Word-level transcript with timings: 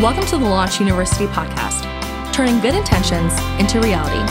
Welcome 0.00 0.24
to 0.28 0.38
the 0.38 0.46
Launch 0.46 0.78
Youniversity 0.78 1.26
podcast, 1.26 1.82
turning 2.32 2.60
good 2.60 2.74
intentions 2.74 3.34
into 3.60 3.78
reality 3.78 4.22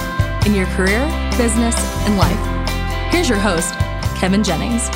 in 0.49 0.55
your 0.55 0.65
career, 0.75 1.05
business, 1.37 1.75
and 2.07 2.17
life. 2.17 3.13
Here's 3.13 3.29
your 3.29 3.37
host, 3.37 3.75
Kevin 4.19 4.43
Jennings. 4.43 4.89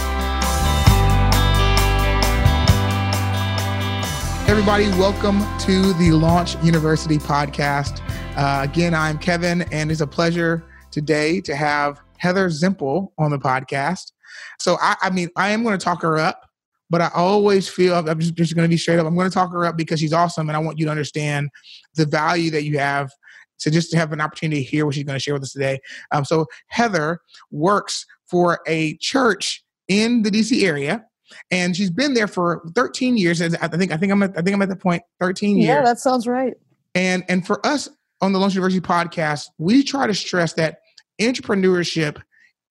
Everybody, 4.50 4.90
welcome 5.00 5.40
to 5.60 5.94
the 5.94 6.10
Launch 6.14 6.56
Youniversity 6.56 7.22
podcast. 7.22 8.02
Uh, 8.36 8.64
again, 8.64 8.96
I'm 8.96 9.20
Kevin, 9.20 9.62
and 9.72 9.92
it's 9.92 10.02
a 10.02 10.08
pleasure 10.08 10.64
today 10.90 11.42
to 11.42 11.56
have 11.56 12.02
Heather 12.18 12.48
Zempel 12.48 13.12
on 13.20 13.30
the 13.30 13.38
podcast. 13.38 14.14
So, 14.58 14.78
I, 14.82 14.96
I 15.04 15.10
mean, 15.12 15.30
I 15.38 15.52
am 15.52 15.62
going 15.62 15.78
to 15.78 15.84
talk 15.84 16.02
her 16.02 16.18
up 16.18 16.45
but 16.90 17.02
I 17.02 17.10
always 17.14 17.68
feel 17.68 17.96
I'm 17.96 18.20
just, 18.20 18.36
just 18.36 18.56
going 18.56 18.66
to 18.66 18.70
be 18.70 18.78
straight 18.78 19.00
up. 19.00 19.08
I'm 19.08 19.16
going 19.16 19.30
to 19.30 19.34
talk 19.34 19.52
her 19.52 19.66
up 19.66 19.78
because 19.78 20.00
she's 20.00 20.14
awesome, 20.14 20.50
and 20.50 20.56
I 20.56 20.60
want 20.60 20.80
you 20.80 20.86
to 20.86 20.92
understand 20.92 21.50
the 21.96 22.06
value 22.06 22.52
that 22.52 22.64
you 22.64 22.78
have 22.80 23.12
to 23.60 23.72
just 23.72 23.92
to 23.92 23.98
have 23.98 24.12
an 24.12 24.22
opportunity 24.22 24.64
to 24.64 24.70
hear 24.70 24.86
what 24.86 24.96
she's 24.96 25.04
going 25.04 25.16
to 25.16 25.20
share 25.20 25.34
with 25.34 25.44
us 25.44 25.54
today. 25.54 25.80
Um, 26.12 26.26
so 26.26 26.46
Heather 26.68 27.20
works 27.52 28.06
for 28.30 28.60
a 28.68 28.98
church 28.98 29.64
in 29.88 30.24
the 30.24 30.30
DC 30.30 30.64
area, 30.64 31.06
and 31.52 31.76
she's 31.76 31.90
been 31.90 32.14
there 32.14 32.28
for 32.28 32.64
13 32.76 33.18
years. 33.18 33.42
I 33.42 33.50
think 33.68 33.92
I 33.92 33.98
think 33.98 34.12
I'm 34.12 34.24
at, 34.24 34.38
I 34.38 34.42
think 34.42 34.56
I'm 34.56 34.62
at 34.62 34.70
the 34.70 34.76
point 34.76 35.04
13 35.20 35.58
years. 35.58 35.68
Yeah, 35.68 35.84
that 35.84 36.00
sounds 36.00 36.28
right. 36.28 36.54
And 36.94 37.24
and 37.28 37.46
for 37.46 37.66
us 37.66 37.90
on 38.22 38.34
the 38.34 38.40
Launch 38.40 38.56
Youniversity 38.56 38.82
podcast, 38.82 39.48
we 39.58 39.84
try 39.84 40.08
to 40.08 40.14
stress 40.14 40.54
that 40.54 40.80
entrepreneurship 41.20 42.22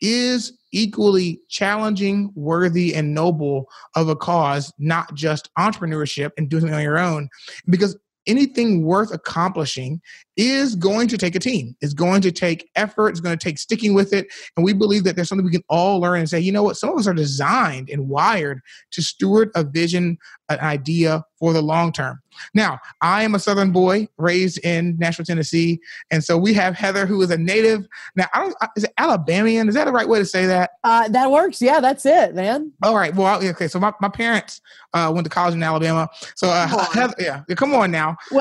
is 0.01 0.57
equally 0.73 1.41
challenging, 1.49 2.33
worthy, 2.35 2.95
and 2.95 3.15
noble 3.15 3.67
of 3.95 4.09
a 4.09 4.17
cause, 4.17 4.73
not 4.79 5.15
just 5.15 5.49
entrepreneurship 5.59 6.31
and 6.37 6.49
doing 6.49 6.69
it 6.69 6.75
on 6.75 6.83
your 6.83 6.99
own. 6.99 7.29
Because 7.69 7.97
anything 8.27 8.85
worth 8.85 9.13
accomplishing 9.13 10.01
is 10.37 10.75
going 10.75 11.09
to 11.09 11.19
take 11.19 11.35
a 11.35 11.39
team. 11.39 11.77
It's 11.81 11.95
going 11.95 12.23
to 12.23 12.33
take 12.33 12.69
effort. 12.75 13.11
It's 13.11 13.21
going 13.21 13.37
to 13.37 13.43
take 13.43 13.59
sticking 13.59 13.95
with 13.95 14.13
it. 14.13 14.27
And 14.57 14.65
we 14.65 14.73
believe 14.73 15.05
that 15.05 15.17
there's 15.17 15.29
something 15.29 15.45
we 15.45 15.53
can 15.53 15.65
all 15.69 16.01
learn 16.01 16.21
and 16.21 16.29
say, 16.29 16.41
you 16.41 16.53
know 16.53 16.63
what? 16.63 16.77
Some 16.77 16.91
of 16.91 16.99
us 16.99 17.07
are 17.07 17.15
designed 17.15 17.91
and 17.91 18.09
wired 18.09 18.61
to 18.93 19.03
steward 19.03 19.51
a 19.55 19.65
vision, 19.65 20.19
an 20.49 20.59
idea 20.61 21.25
for 21.39 21.53
the 21.53 21.63
long 21.63 21.93
term. 21.93 22.21
Now, 22.55 22.79
I 23.01 23.23
am 23.23 23.35
a 23.35 23.39
Southern 23.39 23.71
boy 23.73 24.09
raised 24.19 24.59
in 24.65 24.97
Nashville, 24.99 25.25
Tennessee. 25.25 25.81
And 26.11 26.23
so 26.23 26.37
we 26.39 26.55
have 26.55 26.75
Heather, 26.75 27.07
who 27.07 27.21
is 27.23 27.31
a 27.31 27.39
native. 27.39 27.87
Now, 28.17 28.27
I 28.33 28.41
don't, 28.41 28.55
is 28.77 28.85
it 28.85 28.93
Alabamian? 28.99 29.69
Is 29.69 29.75
that 29.75 29.85
the 29.85 29.93
right 29.93 30.09
way 30.09 30.19
to 30.19 30.27
say 30.27 30.47
that? 30.47 30.73
Uh, 30.83 31.09
that 31.09 31.31
works. 31.31 31.61
Yeah, 31.61 31.81
that's 31.81 32.07
it, 32.07 32.35
man. 32.35 32.73
All 32.83 32.95
right. 32.95 33.15
Well, 33.15 33.45
okay. 33.45 33.69
So 33.69 33.79
my, 33.79 33.93
my 34.01 34.09
parents 34.09 34.61
uh, 34.93 35.11
went 35.15 35.25
to 35.25 35.31
college 35.31 35.55
in 35.55 35.63
Alabama. 35.63 36.09
So, 36.37 36.49
uh, 36.49 36.67
Heather, 36.93 37.15
yeah, 37.19 37.43
come 37.57 37.75
on 37.75 37.91
now. 37.91 38.17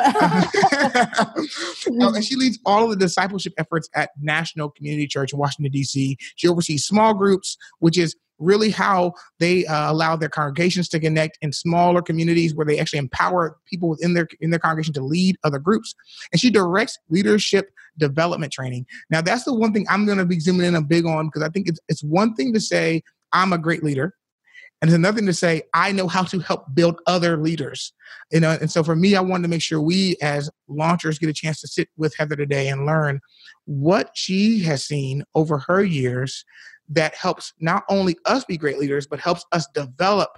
and 1.88 2.24
she 2.24 2.36
leads 2.36 2.60
all 2.66 2.86
of 2.86 2.90
the 2.92 2.96
discipleship 2.96 3.54
efforts 3.58 3.90
at 3.96 4.12
National 4.22 4.70
Community 4.70 5.08
Church 5.08 5.34
in 5.34 5.40
Washington, 5.40 5.72
D.C. 5.72 6.18
She 6.36 6.48
oversees 6.48 6.86
small 6.86 7.14
groups, 7.14 7.58
which 7.80 7.98
is 7.98 8.16
really 8.44 8.70
how 8.70 9.14
they 9.40 9.66
uh, 9.66 9.92
allow 9.92 10.16
their 10.16 10.30
congregations 10.30 10.90
to 10.90 11.00
connect 11.00 11.38
in 11.42 11.52
smaller 11.52 12.02
communities 12.02 12.54
where 12.54 12.66
they 12.66 12.80
actually 12.80 13.00
empower 13.00 13.58
people 13.66 13.90
within 13.90 14.14
their 14.14 14.28
in 14.42 14.50
their 14.50 14.60
congregation 14.60 14.94
to 14.94 15.04
lead 15.04 15.38
other 15.44 15.60
groups 15.60 15.96
and 16.32 16.40
she 16.40 16.50
directs 16.50 16.98
leadership 17.10 17.72
development 17.98 18.52
training 18.52 18.86
now 19.10 19.22
that's 19.22 19.44
the 19.44 19.54
one 19.54 19.74
thing 19.74 19.86
i'm 19.90 20.06
going 20.06 20.18
to 20.18 20.26
be 20.26 20.40
zooming 20.40 20.66
in 20.66 20.76
a 20.76 20.82
big 20.82 21.06
on 21.06 21.28
because 21.28 21.44
i 21.44 21.50
think 21.50 21.68
it's, 21.68 21.80
it's 21.88 22.04
one 22.04 22.34
thing 22.36 22.54
to 22.54 22.60
say 22.60 23.02
i'm 23.32 23.54
a 23.54 23.58
great 23.58 23.84
leader 23.84 24.14
and 24.84 24.90
it's 24.90 24.98
another 24.98 25.16
thing 25.16 25.28
to 25.28 25.34
say, 25.34 25.62
I 25.74 25.94
know 25.94 26.10
how 26.10 26.24
to 26.24 26.40
help 26.40 26.66
build 26.76 27.00
other 27.08 27.38
leaders. 27.38 27.94
You 28.34 28.42
know, 28.42 28.58
and 28.60 28.70
so 28.70 28.84
for 28.84 28.98
me, 28.98 29.16
I 29.16 29.22
wanted 29.22 29.44
to 29.44 29.48
make 29.48 29.62
sure 29.62 29.80
we 29.80 30.18
as 30.22 30.50
launchers 30.68 31.18
get 31.18 31.30
a 31.30 31.34
chance 31.34 31.62
to 31.62 31.70
sit 31.70 31.88
with 31.96 32.14
Heather 32.18 32.36
today 32.36 32.68
and 32.68 32.86
learn 32.86 33.22
what 33.64 34.12
she 34.14 34.62
has 34.64 34.84
seen 34.84 35.24
over 35.36 35.60
her 35.60 35.86
years 35.86 36.44
that 36.90 37.16
helps 37.16 37.54
not 37.60 37.84
only 37.90 38.16
us 38.26 38.46
be 38.46 38.58
great 38.58 38.80
leaders, 38.80 39.08
but 39.08 39.20
helps 39.20 39.46
us 39.52 39.68
develop 39.74 40.38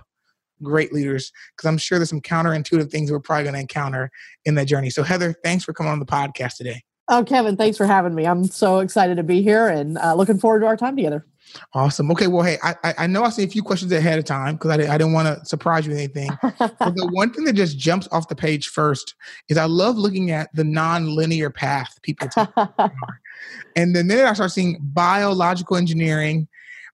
great 0.62 0.94
leaders. 0.94 1.32
Because 1.56 1.68
I'm 1.68 1.78
sure 1.78 1.98
there's 1.98 2.10
some 2.10 2.22
counterintuitive 2.22 2.90
things 2.90 3.12
we're 3.12 3.20
probably 3.20 3.44
going 3.44 3.56
to 3.56 3.60
encounter 3.62 4.12
in 4.46 4.56
that 4.56 4.66
journey. 4.66 4.90
So, 4.90 5.04
Heather, 5.04 5.34
thanks 5.44 5.64
for 5.64 5.74
coming 5.74 5.92
on 5.92 6.00
the 6.00 6.06
podcast 6.06 6.56
today. 6.58 6.84
Oh, 7.08 7.24
Kevin, 7.24 7.56
thanks 7.56 7.78
for 7.78 7.86
having 7.86 8.16
me. 8.16 8.26
I'm 8.26 8.46
so 8.46 8.80
excited 8.80 9.18
to 9.18 9.24
be 9.24 9.44
here 9.44 9.68
and 9.68 9.98
uh, 10.00 10.16
looking 10.16 10.40
forward 10.40 10.62
to 10.62 10.66
our 10.66 10.78
time 10.78 10.96
together. 10.96 11.26
Awesome. 11.74 12.12
Okay. 12.12 12.28
Well, 12.28 12.44
hey, 12.44 12.58
I 12.64 12.76
I 12.98 13.08
know 13.08 13.24
I 13.24 13.30
see 13.30 13.44
a 13.44 13.48
few 13.48 13.64
questions 13.64 13.92
ahead 13.92 14.20
of 14.20 14.26
time 14.26 14.56
because 14.56 14.72
I, 14.72 14.94
I 14.94 14.98
didn't 14.98 15.14
want 15.14 15.28
to 15.28 15.46
surprise 15.46 15.86
you 15.86 15.92
with 15.92 16.00
anything. 16.00 16.30
but 16.42 16.78
the 16.96 17.08
one 17.14 17.32
thing 17.32 17.46
that 17.46 17.54
just 17.54 17.78
jumps 17.78 18.08
off 18.12 18.28
the 18.28 18.36
page 18.36 18.68
first 18.68 19.16
is 19.50 19.58
I 19.58 19.66
love 19.66 19.98
looking 19.98 20.32
at 20.32 20.50
the 20.54 20.64
non-linear 20.64 21.50
path 21.50 21.98
people 22.02 22.28
take. 22.28 22.48
and 23.76 23.96
the 23.96 24.04
minute 24.04 24.26
I 24.26 24.34
start 24.34 24.52
seeing 24.52 24.80
biological 24.82 25.78
engineering, 25.78 26.48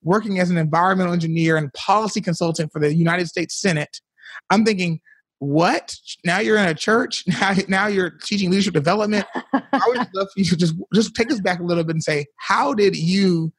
working 0.03 0.39
as 0.39 0.50
an 0.50 0.57
environmental 0.57 1.13
engineer 1.13 1.57
and 1.57 1.71
policy 1.73 2.21
consultant 2.21 2.71
for 2.71 2.79
the 2.79 2.94
United 2.94 3.27
States 3.27 3.59
Senate, 3.59 4.01
I'm 4.50 4.66
thinking, 4.66 5.01
what? 5.39 5.95
Now 6.23 6.39
you're 6.39 6.57
in 6.57 6.67
a 6.67 6.75
church. 6.75 7.23
Now, 7.41 7.55
now 7.67 7.88
you're 7.88 8.11
teaching 8.11 8.51
leadership 8.51 8.75
development. 8.75 9.25
I 9.53 9.83
would 9.88 10.07
love 10.13 10.27
for 10.31 10.39
you 10.39 10.45
to 10.45 10.55
just 10.55 10.75
just 10.94 11.16
take 11.16 11.31
us 11.31 11.39
back 11.39 11.59
a 11.59 11.63
little 11.63 11.83
bit 11.83 11.95
and 11.95 12.03
say, 12.03 12.27
how 12.38 12.73
did 12.75 12.95
you 12.95 13.51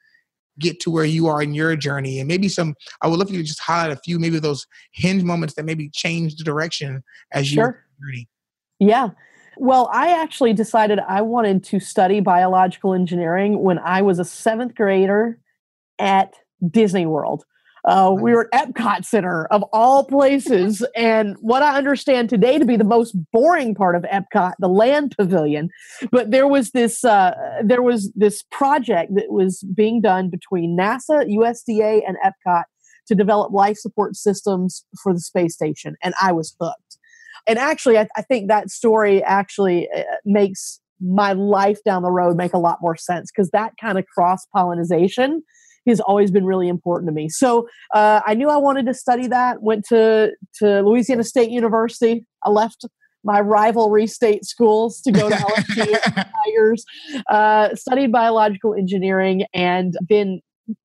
get 0.62 0.80
to 0.80 0.90
where 0.90 1.04
you 1.04 1.26
are 1.26 1.42
in 1.42 1.52
your 1.54 1.76
journey 1.76 2.18
and 2.18 2.28
maybe 2.28 2.48
some 2.48 2.74
i 3.02 3.08
would 3.08 3.18
love 3.18 3.28
for 3.28 3.34
you 3.34 3.42
to 3.42 3.46
just 3.46 3.60
highlight 3.60 3.92
a 3.92 4.00
few 4.00 4.18
maybe 4.18 4.38
those 4.38 4.66
hinge 4.92 5.22
moments 5.22 5.54
that 5.54 5.64
maybe 5.64 5.88
changed 5.90 6.38
the 6.38 6.44
direction 6.44 7.02
as 7.32 7.46
sure. 7.46 7.84
you 8.00 8.06
journey. 8.06 8.28
Yeah. 8.78 9.10
Well 9.58 9.90
i 9.92 10.08
actually 10.08 10.54
decided 10.54 10.98
i 11.00 11.20
wanted 11.20 11.62
to 11.64 11.80
study 11.80 12.20
biological 12.20 12.94
engineering 12.94 13.62
when 13.62 13.78
i 13.80 14.00
was 14.00 14.18
a 14.18 14.24
seventh 14.24 14.74
grader 14.74 15.38
at 15.98 16.34
disney 16.70 17.06
world 17.06 17.44
uh, 17.84 18.14
we 18.16 18.32
were 18.32 18.48
at 18.52 18.68
Epcot 18.68 19.04
Center 19.04 19.46
of 19.46 19.64
all 19.72 20.04
places, 20.04 20.84
and 20.96 21.36
what 21.40 21.62
I 21.62 21.76
understand 21.76 22.28
today 22.28 22.58
to 22.58 22.64
be 22.64 22.76
the 22.76 22.84
most 22.84 23.16
boring 23.32 23.74
part 23.74 23.96
of 23.96 24.02
Epcot, 24.02 24.52
the 24.58 24.68
land 24.68 25.14
pavilion. 25.18 25.70
But 26.10 26.30
there 26.30 26.46
was 26.46 26.70
this 26.70 27.04
uh, 27.04 27.32
there 27.64 27.82
was 27.82 28.12
this 28.14 28.42
project 28.50 29.14
that 29.14 29.30
was 29.30 29.64
being 29.74 30.00
done 30.00 30.30
between 30.30 30.76
NASA, 30.78 31.26
USDA, 31.28 32.02
and 32.06 32.16
Epcot 32.24 32.64
to 33.08 33.14
develop 33.14 33.52
life 33.52 33.76
support 33.76 34.14
systems 34.14 34.84
for 35.02 35.12
the 35.12 35.20
space 35.20 35.54
station, 35.54 35.96
and 36.02 36.14
I 36.20 36.32
was 36.32 36.54
hooked. 36.60 36.98
And 37.48 37.58
actually, 37.58 37.98
I, 37.98 38.06
I 38.16 38.22
think 38.22 38.46
that 38.48 38.70
story 38.70 39.22
actually 39.24 39.88
uh, 39.90 40.02
makes 40.24 40.80
my 41.00 41.32
life 41.32 41.82
down 41.84 42.02
the 42.02 42.12
road 42.12 42.36
make 42.36 42.52
a 42.52 42.58
lot 42.58 42.78
more 42.80 42.96
sense 42.96 43.32
because 43.32 43.50
that 43.50 43.72
kind 43.80 43.98
of 43.98 44.06
cross 44.06 44.46
pollination 44.54 45.42
has 45.86 46.00
always 46.00 46.30
been 46.30 46.44
really 46.44 46.68
important 46.68 47.08
to 47.08 47.12
me. 47.12 47.28
So 47.28 47.68
uh, 47.92 48.20
I 48.26 48.34
knew 48.34 48.48
I 48.48 48.56
wanted 48.56 48.86
to 48.86 48.94
study 48.94 49.26
that. 49.28 49.62
Went 49.62 49.84
to 49.88 50.32
to 50.56 50.82
Louisiana 50.82 51.24
State 51.24 51.50
University. 51.50 52.24
I 52.44 52.50
left 52.50 52.84
my 53.24 53.40
rivalry 53.40 54.06
state 54.06 54.44
schools 54.44 55.00
to 55.02 55.12
go 55.12 55.28
to 55.28 55.34
LSU 55.36 56.24
Tigers. 56.44 56.84
Uh, 57.28 57.74
studied 57.74 58.12
biological 58.12 58.74
engineering, 58.74 59.44
and 59.54 59.96
then 60.08 60.40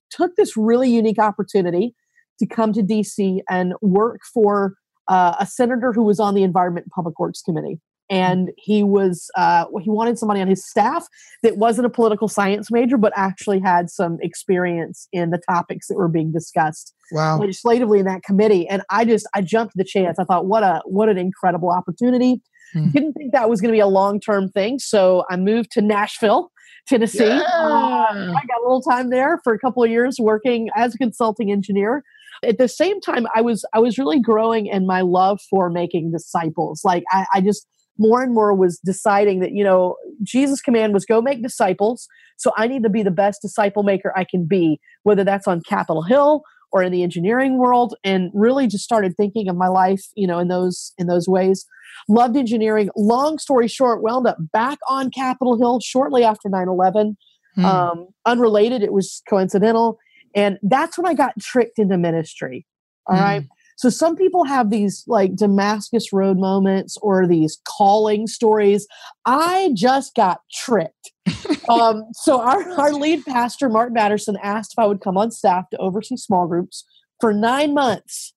took 0.10 0.36
this 0.36 0.56
really 0.56 0.90
unique 0.90 1.20
opportunity 1.20 1.94
to 2.40 2.46
come 2.46 2.74
to 2.74 2.82
DC 2.82 3.40
and 3.50 3.74
work 3.82 4.22
for 4.34 4.76
uh, 5.08 5.36
a 5.40 5.46
senator 5.46 5.94
who 5.94 6.04
was 6.04 6.20
on 6.20 6.36
the 6.36 6.44
Environment 6.44 6.86
and 6.86 6.92
Public 6.92 7.20
Works 7.20 7.42
Committee 7.42 7.80
and 8.10 8.52
he 8.58 8.84
was 8.84 9.30
uh, 9.36 9.66
he 9.82 9.90
wanted 9.90 10.18
somebody 10.18 10.42
on 10.42 10.48
his 10.48 10.66
staff 10.66 11.08
that 11.44 11.58
wasn't 11.58 11.86
a 11.86 11.90
political 11.90 12.28
science 12.28 12.72
major 12.72 12.98
but 12.98 13.14
actually 13.16 13.60
had 13.60 13.90
some 13.90 14.18
experience 14.22 15.08
in 15.12 15.30
the 15.30 15.40
topics 15.50 15.88
that 15.88 15.96
were 15.96 16.08
being 16.08 16.32
discussed 16.32 16.94
wow. 17.12 17.38
legislatively 17.38 18.00
in 18.00 18.06
that 18.06 18.24
committee 18.24 18.68
and 18.68 18.82
i 18.90 19.04
just 19.04 19.28
i 19.34 19.42
jumped 19.42 19.74
the 19.76 19.84
chance 19.84 20.20
i 20.20 20.24
thought 20.24 20.46
what 20.46 20.64
a 20.64 20.82
what 20.86 21.10
an 21.10 21.18
incredible 21.18 21.70
opportunity 21.70 22.42
hmm. 22.74 22.90
didn't 22.90 23.14
think 23.14 23.32
that 23.34 23.50
was 23.50 23.62
going 23.62 23.70
to 23.70 23.76
be 23.76 23.80
a 23.80 23.88
long-term 23.88 24.50
thing 24.50 24.80
so 24.80 25.24
i 25.30 25.36
moved 25.36 25.72
to 25.72 25.82
nashville 25.82 26.52
tennessee 26.88 27.26
yeah. 27.26 27.42
uh, 27.42 28.12
i 28.12 28.42
got 28.48 28.60
a 28.60 28.64
little 28.64 28.82
time 28.82 29.10
there 29.10 29.40
for 29.44 29.54
a 29.54 29.60
couple 29.60 29.84
of 29.84 29.90
years 29.90 30.18
working 30.20 30.70
as 30.76 30.96
a 30.96 30.98
consulting 30.98 31.52
engineer 31.52 32.04
at 32.44 32.58
the 32.58 32.68
same 32.68 33.02
time 33.02 33.26
i 33.36 33.42
was 33.42 33.66
i 33.74 33.80
was 33.80 33.98
really 33.98 34.20
growing 34.20 34.68
in 34.68 34.86
my 34.86 35.02
love 35.02 35.40
for 35.50 35.70
making 35.70 36.12
disciples 36.12 36.82
like 36.84 37.04
i, 37.12 37.26
I 37.34 37.42
just 37.42 37.68
more 37.98 38.22
and 38.22 38.34
more 38.34 38.54
was 38.54 38.80
deciding 38.80 39.40
that, 39.40 39.52
you 39.52 39.64
know, 39.64 39.96
Jesus' 40.24 40.62
command 40.62 40.94
was 40.94 41.06
go 41.06 41.22
make 41.22 41.42
disciples. 41.42 42.08
So 42.38 42.52
I 42.58 42.68
need 42.68 42.84
to 42.84 42.90
be 42.90 43.04
the 43.04 43.12
best 43.12 43.42
disciple 43.42 43.84
maker 43.84 44.14
I 44.16 44.24
can 44.24 44.46
be, 44.46 44.80
whether 45.04 45.24
that's 45.24 45.48
on 45.48 45.62
Capitol 45.62 46.04
Hill 46.04 46.44
or 46.72 46.84
in 46.84 46.92
the 46.92 47.04
engineering 47.04 47.58
world 47.58 47.96
and 48.04 48.32
really 48.34 48.68
just 48.68 48.84
started 48.84 49.16
thinking 49.16 49.50
of 49.50 49.56
my 49.56 49.68
life 49.68 50.06
you 50.16 50.28
know 50.28 50.40
in 50.40 50.48
those 50.48 50.94
in 50.98 51.08
those 51.08 51.28
ways 51.28 51.66
loved 52.10 52.36
engineering 52.36 52.90
long 52.96 53.38
story 53.38 53.68
short 53.68 54.02
wound 54.02 54.28
up 54.28 54.38
back 54.52 54.78
on 54.88 55.10
capitol 55.10 55.58
hill 55.58 55.80
shortly 55.80 56.24
after 56.24 56.50
9-11 56.50 57.16
hmm. 57.56 57.66
um, 57.66 58.08
unrelated 58.26 58.84
it 58.84 58.92
was 58.92 59.22
coincidental 59.30 59.98
and 60.36 60.58
that's 60.64 60.98
when 60.98 61.08
i 61.08 61.14
got 61.14 61.34
tricked 61.40 61.80
into 61.80 61.98
ministry 61.98 62.66
All 63.08 63.16
hmm. 63.16 63.24
right. 63.24 63.44
So 63.78 63.90
some 63.90 64.16
people 64.16 64.44
have 64.44 64.72
these 64.72 65.04
like 65.08 65.36
Damascus 65.36 66.12
Road 66.12 66.38
moments 66.38 66.98
or 67.02 67.28
these 67.28 67.60
calling 67.64 68.26
stories. 68.26 68.88
I 69.26 69.72
just 69.76 70.16
got 70.16 70.42
tricked. 70.52 71.12
um, 71.70 72.06
so 72.14 72.42
our, 72.42 72.70
our 72.72 72.92
lead 72.94 73.24
pastor, 73.26 73.70
Mark 73.70 73.94
Batterson, 73.94 74.36
asked 74.42 74.74
if 74.74 74.80
I 74.80 74.88
would 74.88 75.00
come 75.00 75.16
on 75.16 75.30
staff 75.30 75.70
to 75.70 75.78
oversee 75.78 76.18
small 76.18 76.48
groups 76.48 76.86
for 77.22 77.34
nine 77.34 77.76
months. 77.76 78.34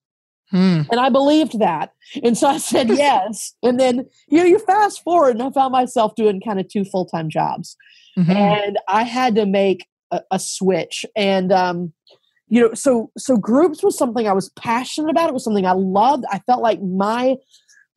Hmm. 0.50 0.82
And 0.90 1.00
I 1.00 1.08
believed 1.08 1.58
that. 1.58 1.92
And 2.22 2.36
so 2.36 2.46
I 2.48 2.58
said 2.58 2.88
yes. 2.90 3.54
and 3.62 3.80
then, 3.80 4.06
you 4.28 4.38
know, 4.38 4.44
you 4.44 4.58
fast 4.58 5.02
forward 5.02 5.36
and 5.36 5.42
I 5.42 5.50
found 5.50 5.72
myself 5.72 6.14
doing 6.16 6.42
kind 6.44 6.60
of 6.60 6.68
two 6.68 6.84
full 6.84 7.06
time 7.06 7.30
jobs. 7.30 7.76
Mm-hmm. 8.18 8.30
And 8.32 8.78
I 8.88 9.04
had 9.04 9.36
to 9.36 9.46
make 9.46 9.86
a, 10.10 10.20
a 10.32 10.38
switch. 10.38 11.06
And, 11.16 11.50
um, 11.50 11.94
you 12.50 12.60
know, 12.60 12.74
so 12.74 13.10
so 13.16 13.36
groups 13.36 13.82
was 13.82 13.96
something 13.96 14.26
I 14.26 14.32
was 14.32 14.50
passionate 14.50 15.08
about. 15.08 15.30
It 15.30 15.34
was 15.34 15.44
something 15.44 15.66
I 15.66 15.72
loved. 15.72 16.24
I 16.30 16.40
felt 16.40 16.60
like 16.60 16.82
my 16.82 17.36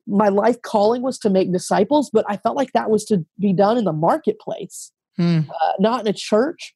my 0.06 0.28
life 0.28 0.62
calling 0.62 1.02
was 1.02 1.18
to 1.18 1.30
make 1.30 1.52
disciples, 1.52 2.08
but 2.12 2.24
I 2.28 2.36
felt 2.36 2.56
like 2.56 2.72
that 2.72 2.88
was 2.88 3.04
to 3.06 3.24
be 3.38 3.52
done 3.52 3.76
in 3.76 3.84
the 3.84 3.92
marketplace, 3.92 4.92
hmm. 5.16 5.40
uh, 5.50 5.72
not 5.80 6.02
in 6.02 6.06
a 6.06 6.12
church. 6.12 6.74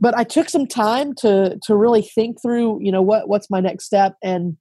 But 0.00 0.16
I 0.16 0.24
took 0.24 0.50
some 0.50 0.66
time 0.66 1.14
to 1.18 1.58
to 1.62 1.76
really 1.76 2.02
think 2.02 2.42
through, 2.42 2.82
you 2.82 2.90
know, 2.90 3.02
what 3.02 3.28
what's 3.28 3.48
my 3.48 3.60
next 3.60 3.84
step, 3.84 4.16
and 4.22 4.56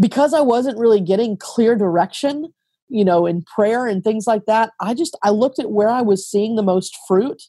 because 0.00 0.32
I 0.32 0.40
wasn't 0.40 0.78
really 0.78 1.00
getting 1.00 1.36
clear 1.36 1.76
direction, 1.76 2.46
you 2.88 3.04
know, 3.04 3.26
in 3.26 3.42
prayer 3.42 3.86
and 3.86 4.02
things 4.02 4.26
like 4.26 4.46
that, 4.46 4.70
I 4.80 4.94
just 4.94 5.18
I 5.22 5.30
looked 5.30 5.58
at 5.58 5.70
where 5.70 5.90
I 5.90 6.00
was 6.00 6.26
seeing 6.26 6.56
the 6.56 6.62
most 6.62 6.96
fruit, 7.06 7.42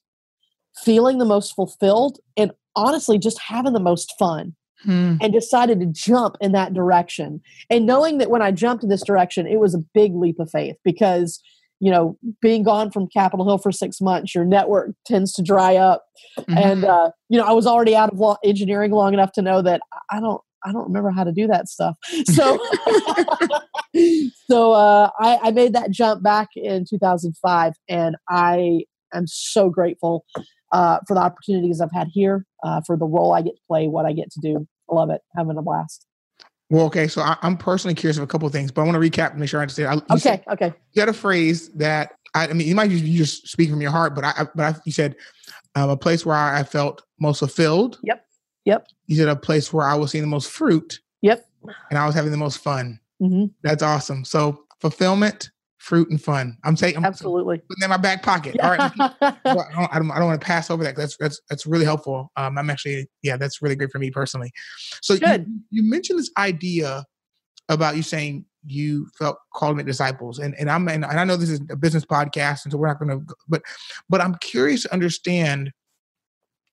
feeling 0.83 1.17
the 1.17 1.25
most 1.25 1.53
fulfilled, 1.55 2.19
and 2.37 2.51
honestly 2.75 3.17
just 3.17 3.39
having 3.39 3.73
the 3.73 3.79
most 3.79 4.13
fun. 4.17 4.55
Hmm. 4.83 5.15
And 5.19 5.33
decided 5.33 5.79
to 5.79 5.87
jump 5.87 6.35
in 6.41 6.51
that 6.51 6.75
direction. 6.75 7.41
And 7.71 7.87
knowing 7.87 8.19
that 8.19 8.29
when 8.29 8.43
I 8.43 8.51
jumped 8.51 8.83
in 8.83 8.89
this 8.89 9.03
direction, 9.03 9.47
it 9.47 9.59
was 9.59 9.73
a 9.73 9.79
big 9.95 10.13
leap 10.13 10.37
of 10.37 10.51
faith 10.51 10.75
because 10.83 11.41
you 11.79 11.91
know, 11.91 12.17
being 12.41 12.63
gone 12.63 12.89
from 12.89 13.07
Capitol 13.07 13.45
Hill 13.45 13.57
for 13.57 13.71
six 13.71 13.99
months, 13.99 14.33
your 14.33 14.45
network 14.45 14.91
tends 15.05 15.33
to 15.33 15.43
dry 15.43 15.75
up. 15.75 16.05
Mm-hmm. 16.39 16.57
And, 16.57 16.85
uh, 16.85 17.11
you 17.29 17.37
know, 17.37 17.45
I 17.45 17.51
was 17.51 17.67
already 17.67 17.95
out 17.95 18.11
of 18.11 18.19
law, 18.19 18.37
engineering 18.43 18.91
long 18.91 19.13
enough 19.13 19.31
to 19.33 19.41
know 19.41 19.61
that 19.61 19.81
I 20.09 20.19
don't, 20.19 20.41
I 20.65 20.71
don't 20.71 20.85
remember 20.85 21.11
how 21.11 21.23
to 21.23 21.31
do 21.31 21.47
that 21.47 21.67
stuff. 21.67 21.95
So, 22.25 22.59
so 24.49 24.73
uh, 24.73 25.09
I, 25.19 25.39
I 25.43 25.51
made 25.51 25.73
that 25.73 25.91
jump 25.91 26.23
back 26.23 26.49
in 26.55 26.85
2005, 26.89 27.73
and 27.87 28.15
I 28.29 28.81
am 29.13 29.27
so 29.27 29.69
grateful 29.69 30.25
uh, 30.71 30.99
for 31.07 31.13
the 31.13 31.21
opportunities 31.21 31.81
I've 31.81 31.91
had 31.91 32.07
here, 32.11 32.45
uh, 32.63 32.81
for 32.85 32.97
the 32.97 33.05
role 33.05 33.33
I 33.33 33.41
get 33.41 33.55
to 33.55 33.61
play, 33.67 33.87
what 33.87 34.05
I 34.05 34.13
get 34.13 34.31
to 34.31 34.39
do. 34.41 34.67
I 34.89 34.95
love 34.95 35.09
it, 35.09 35.21
having 35.35 35.57
a 35.57 35.61
blast. 35.61 36.05
Well, 36.69 36.85
okay, 36.85 37.07
so 37.07 37.21
I, 37.21 37.37
am 37.43 37.57
personally 37.57 37.93
curious 37.93 38.17
of 38.17 38.23
a 38.23 38.27
couple 38.27 38.47
of 38.47 38.51
things, 38.51 38.71
but 38.71 38.81
I 38.81 38.85
want 38.85 38.95
to 38.95 39.09
recap 39.09 39.31
and 39.31 39.39
make 39.39 39.49
sure 39.49 39.59
I 39.59 39.63
understand. 39.63 40.01
I, 40.09 40.13
okay, 40.13 40.19
said, 40.19 40.43
okay. 40.51 40.73
You 40.93 41.01
had 41.01 41.09
a 41.09 41.13
phrase 41.13 41.69
that 41.69 42.13
I, 42.33 42.47
I 42.47 42.53
mean, 42.53 42.67
you 42.67 42.75
might 42.75 42.89
just, 42.89 43.03
you 43.03 43.17
just 43.17 43.47
speak 43.47 43.69
from 43.69 43.81
your 43.81 43.91
heart, 43.91 44.15
but 44.15 44.23
I, 44.23 44.47
but 44.55 44.75
I, 44.75 44.79
you 44.85 44.91
said 44.91 45.15
um, 45.75 45.89
a 45.89 45.97
place 45.97 46.25
where 46.25 46.35
I 46.35 46.63
felt 46.63 47.03
most 47.19 47.39
fulfilled. 47.39 47.99
Yep. 48.03 48.25
Yep. 48.65 48.87
You 49.07 49.15
said 49.15 49.27
a 49.27 49.35
place 49.35 49.71
where 49.71 49.87
I 49.87 49.93
was 49.95 50.11
seeing 50.11 50.23
the 50.23 50.29
most 50.29 50.49
fruit. 50.49 50.99
Yep. 51.21 51.45
And 51.89 51.99
I 51.99 52.05
was 52.05 52.15
having 52.15 52.31
the 52.31 52.37
most 52.37 52.57
fun. 52.57 52.99
Mm-hmm. 53.21 53.45
That's 53.63 53.83
awesome. 53.83 54.25
So 54.25 54.65
fulfillment, 54.79 55.51
fruit, 55.85 56.09
and 56.09 56.21
fun. 56.21 56.57
I'm 56.63 56.75
saying 56.75 56.97
I'm 56.97 57.05
absolutely 57.05 57.59
putting 57.59 57.83
in 57.83 57.89
my 57.89 57.97
back 57.97 58.23
pocket. 58.23 58.59
All 58.59 58.71
right. 58.71 58.91
I 58.99 59.35
don't, 59.45 59.95
I 59.95 59.99
don't, 59.99 60.09
don't 60.09 60.25
want 60.25 60.41
to 60.41 60.45
pass 60.45 60.71
over 60.71 60.83
that. 60.83 60.95
That's 60.95 61.15
that's 61.17 61.39
that's 61.47 61.67
really 61.67 61.85
helpful. 61.85 62.31
Um, 62.35 62.57
I'm 62.57 62.69
actually 62.69 63.07
yeah, 63.21 63.37
that's 63.37 63.61
really 63.61 63.75
great 63.75 63.91
for 63.91 63.99
me 63.99 64.09
personally. 64.09 64.51
So 65.01 65.13
You, 65.13 65.61
you 65.69 65.89
mentioned 65.89 66.17
this 66.17 66.31
idea 66.37 67.05
about 67.69 67.95
you 67.95 68.01
saying 68.01 68.45
you 68.67 69.07
felt 69.17 69.37
called 69.53 69.73
to 69.73 69.75
make 69.77 69.85
disciples 69.85 70.39
and, 70.39 70.55
and 70.57 70.71
i'm 70.71 70.87
and 70.87 71.05
i 71.05 71.23
know 71.23 71.37
this 71.37 71.51
is 71.51 71.61
a 71.69 71.75
business 71.75 72.03
podcast 72.03 72.63
and 72.63 72.71
so 72.71 72.79
we're 72.79 72.87
not 72.87 72.99
going 72.99 73.09
to 73.09 73.35
but 73.47 73.61
but 74.09 74.21
i'm 74.21 74.33
curious 74.35 74.81
to 74.81 74.91
understand 74.93 75.71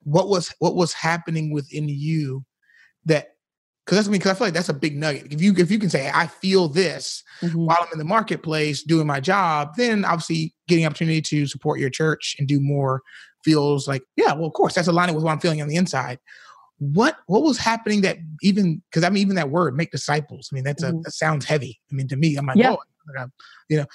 what 0.02 0.28
was 0.28 0.54
what 0.58 0.74
was 0.74 0.94
happening 0.94 1.52
within 1.52 1.88
you 1.88 2.42
that 3.04 3.31
because 3.84 3.98
that's 3.98 4.08
I 4.08 4.10
mean 4.10 4.18
because 4.18 4.32
I 4.32 4.34
feel 4.34 4.46
like 4.46 4.54
that's 4.54 4.68
a 4.68 4.74
big 4.74 4.96
nugget. 4.96 5.32
If 5.32 5.42
you 5.42 5.54
if 5.56 5.70
you 5.70 5.78
can 5.78 5.90
say 5.90 6.10
I 6.12 6.26
feel 6.26 6.68
this 6.68 7.22
mm-hmm. 7.40 7.66
while 7.66 7.78
I'm 7.80 7.92
in 7.92 7.98
the 7.98 8.04
marketplace 8.04 8.82
doing 8.82 9.06
my 9.06 9.20
job, 9.20 9.74
then 9.76 10.04
obviously 10.04 10.54
getting 10.68 10.86
opportunity 10.86 11.20
to 11.22 11.46
support 11.46 11.80
your 11.80 11.90
church 11.90 12.36
and 12.38 12.46
do 12.46 12.60
more 12.60 13.02
feels 13.44 13.88
like 13.88 14.02
yeah, 14.16 14.32
well 14.32 14.46
of 14.46 14.52
course 14.52 14.74
that's 14.74 14.88
aligning 14.88 15.14
with 15.14 15.24
what 15.24 15.32
I'm 15.32 15.40
feeling 15.40 15.62
on 15.62 15.68
the 15.68 15.76
inside. 15.76 16.18
What 16.78 17.16
what 17.26 17.42
was 17.42 17.58
happening 17.58 18.02
that 18.02 18.18
even 18.42 18.82
because 18.90 19.04
I 19.04 19.10
mean 19.10 19.22
even 19.22 19.36
that 19.36 19.50
word 19.50 19.76
make 19.76 19.90
disciples. 19.90 20.48
I 20.52 20.54
mean 20.54 20.64
that's 20.64 20.84
mm-hmm. 20.84 20.98
a 20.98 21.02
that 21.02 21.12
sounds 21.12 21.44
heavy. 21.44 21.80
I 21.90 21.94
mean 21.94 22.08
to 22.08 22.16
me 22.16 22.36
I'm 22.36 22.46
like 22.46 22.56
yeah. 22.56 22.72
oh 22.72 22.78
you 23.68 23.78
know, 23.78 23.86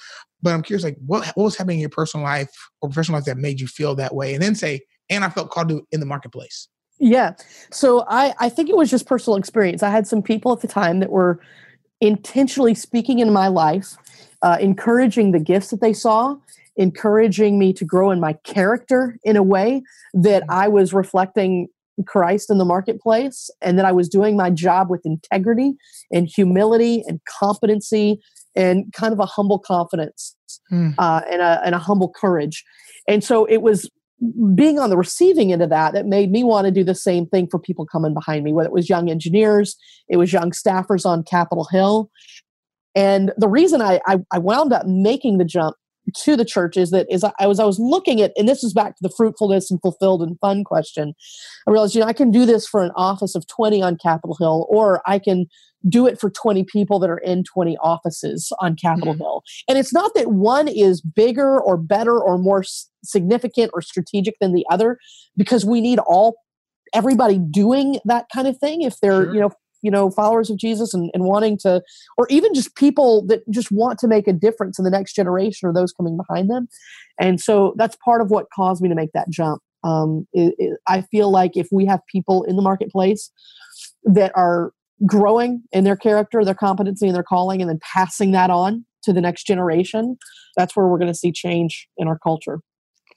but 0.42 0.52
I'm 0.52 0.62
curious 0.62 0.84
like 0.84 0.96
what 1.04 1.26
what 1.28 1.44
was 1.44 1.56
happening 1.56 1.78
in 1.78 1.80
your 1.80 1.90
personal 1.90 2.24
life 2.24 2.50
or 2.82 2.88
professional 2.88 3.16
life 3.16 3.24
that 3.24 3.38
made 3.38 3.60
you 3.60 3.66
feel 3.66 3.94
that 3.94 4.14
way, 4.14 4.34
and 4.34 4.42
then 4.42 4.54
say 4.54 4.80
and 5.08 5.24
I 5.24 5.30
felt 5.30 5.50
called 5.50 5.70
to 5.70 5.86
in 5.92 6.00
the 6.00 6.06
marketplace. 6.06 6.68
Yeah. 6.98 7.34
So 7.70 8.04
I, 8.08 8.34
I 8.38 8.48
think 8.48 8.68
it 8.68 8.76
was 8.76 8.90
just 8.90 9.06
personal 9.06 9.36
experience. 9.36 9.82
I 9.82 9.90
had 9.90 10.06
some 10.06 10.22
people 10.22 10.52
at 10.52 10.60
the 10.60 10.68
time 10.68 11.00
that 11.00 11.10
were 11.10 11.40
intentionally 12.00 12.74
speaking 12.74 13.18
in 13.18 13.32
my 13.32 13.48
life, 13.48 13.96
uh, 14.42 14.58
encouraging 14.60 15.32
the 15.32 15.40
gifts 15.40 15.70
that 15.70 15.80
they 15.80 15.92
saw, 15.92 16.36
encouraging 16.76 17.58
me 17.58 17.72
to 17.72 17.84
grow 17.84 18.10
in 18.10 18.20
my 18.20 18.34
character 18.44 19.18
in 19.24 19.36
a 19.36 19.42
way 19.42 19.82
that 20.14 20.42
mm-hmm. 20.42 20.50
I 20.50 20.68
was 20.68 20.92
reflecting 20.92 21.68
Christ 22.06 22.50
in 22.50 22.58
the 22.58 22.64
marketplace 22.64 23.50
and 23.60 23.78
that 23.78 23.84
I 23.84 23.92
was 23.92 24.08
doing 24.08 24.36
my 24.36 24.50
job 24.50 24.88
with 24.88 25.04
integrity 25.04 25.74
and 26.12 26.28
humility 26.28 27.02
and 27.06 27.20
competency 27.28 28.20
and 28.54 28.92
kind 28.92 29.12
of 29.12 29.18
a 29.18 29.26
humble 29.26 29.58
confidence 29.58 30.36
mm. 30.70 30.94
uh, 30.98 31.22
and, 31.30 31.42
a, 31.42 31.60
and 31.64 31.74
a 31.74 31.78
humble 31.78 32.08
courage. 32.08 32.64
And 33.06 33.22
so 33.24 33.44
it 33.46 33.58
was 33.58 33.90
being 34.54 34.78
on 34.78 34.90
the 34.90 34.96
receiving 34.96 35.52
end 35.52 35.62
of 35.62 35.70
that, 35.70 35.94
it 35.94 36.06
made 36.06 36.30
me 36.30 36.42
want 36.42 36.66
to 36.66 36.70
do 36.70 36.82
the 36.82 36.94
same 36.94 37.26
thing 37.26 37.46
for 37.48 37.58
people 37.58 37.86
coming 37.86 38.14
behind 38.14 38.44
me, 38.44 38.52
whether 38.52 38.68
it 38.68 38.72
was 38.72 38.88
young 38.88 39.10
engineers, 39.10 39.76
it 40.08 40.16
was 40.16 40.32
young 40.32 40.50
staffers 40.50 41.06
on 41.06 41.22
Capitol 41.22 41.68
Hill. 41.70 42.10
And 42.94 43.32
the 43.36 43.48
reason 43.48 43.80
I, 43.80 44.00
I, 44.06 44.18
I 44.32 44.38
wound 44.38 44.72
up 44.72 44.86
making 44.86 45.38
the 45.38 45.44
jump 45.44 45.76
to 46.14 46.36
the 46.36 46.44
church 46.44 46.76
is 46.76 46.90
that 46.90 47.06
is 47.10 47.24
I 47.38 47.46
was 47.46 47.60
I 47.60 47.64
was 47.64 47.78
looking 47.78 48.20
at 48.20 48.32
and 48.36 48.48
this 48.48 48.64
is 48.64 48.72
back 48.72 48.96
to 48.96 49.02
the 49.02 49.12
fruitfulness 49.14 49.70
and 49.70 49.80
fulfilled 49.80 50.22
and 50.22 50.38
fun 50.40 50.64
question. 50.64 51.14
I 51.66 51.70
realized 51.70 51.94
you 51.94 52.00
know 52.00 52.06
I 52.06 52.12
can 52.12 52.30
do 52.30 52.46
this 52.46 52.66
for 52.66 52.82
an 52.82 52.92
office 52.96 53.34
of 53.34 53.46
20 53.46 53.82
on 53.82 53.96
Capitol 53.96 54.36
Hill 54.38 54.66
or 54.70 55.02
I 55.06 55.18
can 55.18 55.46
do 55.86 56.06
it 56.06 56.20
for 56.20 56.30
20 56.30 56.64
people 56.64 56.98
that 56.98 57.10
are 57.10 57.18
in 57.18 57.44
20 57.44 57.76
offices 57.78 58.52
on 58.60 58.74
Capitol 58.74 59.14
mm-hmm. 59.14 59.22
Hill. 59.22 59.42
And 59.68 59.78
it's 59.78 59.92
not 59.92 60.12
that 60.14 60.32
one 60.32 60.68
is 60.68 61.00
bigger 61.00 61.60
or 61.60 61.76
better 61.76 62.18
or 62.18 62.38
more 62.38 62.64
significant 63.04 63.70
or 63.74 63.82
strategic 63.82 64.34
than 64.40 64.54
the 64.54 64.66
other 64.70 64.98
because 65.36 65.64
we 65.64 65.80
need 65.80 65.98
all 66.00 66.36
everybody 66.94 67.38
doing 67.38 68.00
that 68.06 68.26
kind 68.34 68.48
of 68.48 68.58
thing 68.58 68.82
if 68.82 68.98
they're, 69.00 69.24
sure. 69.24 69.34
you 69.34 69.40
know, 69.40 69.50
you 69.82 69.92
know 69.92 70.10
followers 70.10 70.50
of 70.50 70.56
jesus 70.56 70.92
and, 70.92 71.08
and 71.14 71.22
wanting 71.22 71.56
to 71.56 71.80
or 72.16 72.26
even 72.30 72.52
just 72.52 72.74
people 72.74 73.24
that 73.26 73.48
just 73.48 73.70
want 73.70 73.96
to 73.96 74.08
make 74.08 74.26
a 74.26 74.32
difference 74.32 74.76
in 74.76 74.84
the 74.84 74.90
next 74.90 75.12
generation 75.12 75.68
or 75.68 75.72
those 75.72 75.92
coming 75.92 76.16
behind 76.16 76.50
them 76.50 76.66
and 77.20 77.40
so 77.40 77.74
that's 77.76 77.96
part 78.04 78.20
of 78.20 78.28
what 78.28 78.46
caused 78.52 78.82
me 78.82 78.88
to 78.88 78.94
make 78.96 79.12
that 79.12 79.28
jump 79.30 79.62
um, 79.84 80.26
it, 80.32 80.52
it, 80.58 80.80
i 80.88 81.00
feel 81.00 81.30
like 81.30 81.56
if 81.56 81.68
we 81.70 81.86
have 81.86 82.00
people 82.10 82.42
in 82.42 82.56
the 82.56 82.62
marketplace 82.62 83.30
that 84.04 84.32
are 84.34 84.72
growing 85.06 85.62
in 85.72 85.84
their 85.84 85.96
character 85.96 86.44
their 86.44 86.54
competency 86.54 87.06
and 87.06 87.14
their 87.14 87.22
calling 87.22 87.60
and 87.60 87.70
then 87.70 87.78
passing 87.82 88.32
that 88.32 88.50
on 88.50 88.84
to 89.02 89.12
the 89.12 89.20
next 89.20 89.46
generation 89.46 90.18
that's 90.56 90.74
where 90.74 90.86
we're 90.86 90.98
going 90.98 91.12
to 91.12 91.18
see 91.18 91.32
change 91.32 91.88
in 91.96 92.08
our 92.08 92.18
culture 92.18 92.60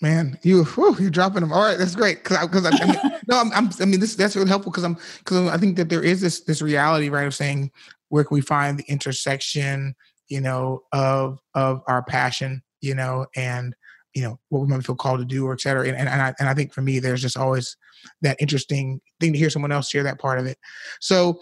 Man, 0.02 0.40
you 0.42 0.64
whew, 0.64 0.98
you're 1.00 1.12
dropping 1.12 1.42
them. 1.42 1.54
All 1.54 1.62
right, 1.62 1.78
that's 1.78 1.96
great. 1.96 2.24
Because 2.24 2.48
because 2.48 2.66
I, 2.66 2.72
I, 2.72 2.86
mean, 2.88 3.20
no, 3.28 3.40
I'm, 3.40 3.52
I'm, 3.54 3.70
i 3.80 3.86
mean 3.86 4.00
this 4.00 4.16
that's 4.16 4.36
really 4.36 4.50
helpful 4.50 4.72
because 4.72 4.84
I'm 4.84 4.98
because 5.20 5.48
I 5.48 5.58
think 5.58 5.78
that 5.78 5.90
there 5.90 6.04
is 6.04 6.22
this 6.22 6.42
this 6.42 6.60
reality 6.60 7.10
right 7.10 7.28
of 7.28 7.36
saying 7.36 7.70
where 8.10 8.24
can 8.24 8.34
we 8.34 8.42
find 8.42 8.80
the 8.80 8.84
intersection, 8.88 9.94
you 10.28 10.42
know, 10.42 10.82
of 10.92 11.40
of 11.54 11.84
our 11.88 12.02
passion, 12.02 12.64
you 12.82 12.96
know, 12.96 13.28
and 13.36 13.76
you 14.16 14.24
know 14.24 14.40
what 14.50 14.62
we 14.62 14.68
might 14.68 14.84
feel 14.84 14.96
called 14.96 15.20
to 15.20 15.26
do 15.26 15.46
or 15.46 15.54
et 15.54 15.62
cetera. 15.62 15.88
And 15.88 15.96
and, 15.96 16.10
and 16.10 16.22
I 16.22 16.34
and 16.40 16.50
I 16.50 16.56
think 16.56 16.74
for 16.74 16.82
me, 16.82 16.98
there's 16.98 17.22
just 17.22 17.38
always 17.38 17.78
that 18.24 18.42
interesting 18.42 19.00
thing 19.20 19.34
to 19.34 19.38
hear 19.38 19.52
someone 19.52 19.72
else 19.72 19.88
share 19.88 20.04
that 20.04 20.20
part 20.20 20.40
of 20.40 20.48
it. 20.48 20.58
So 21.00 21.42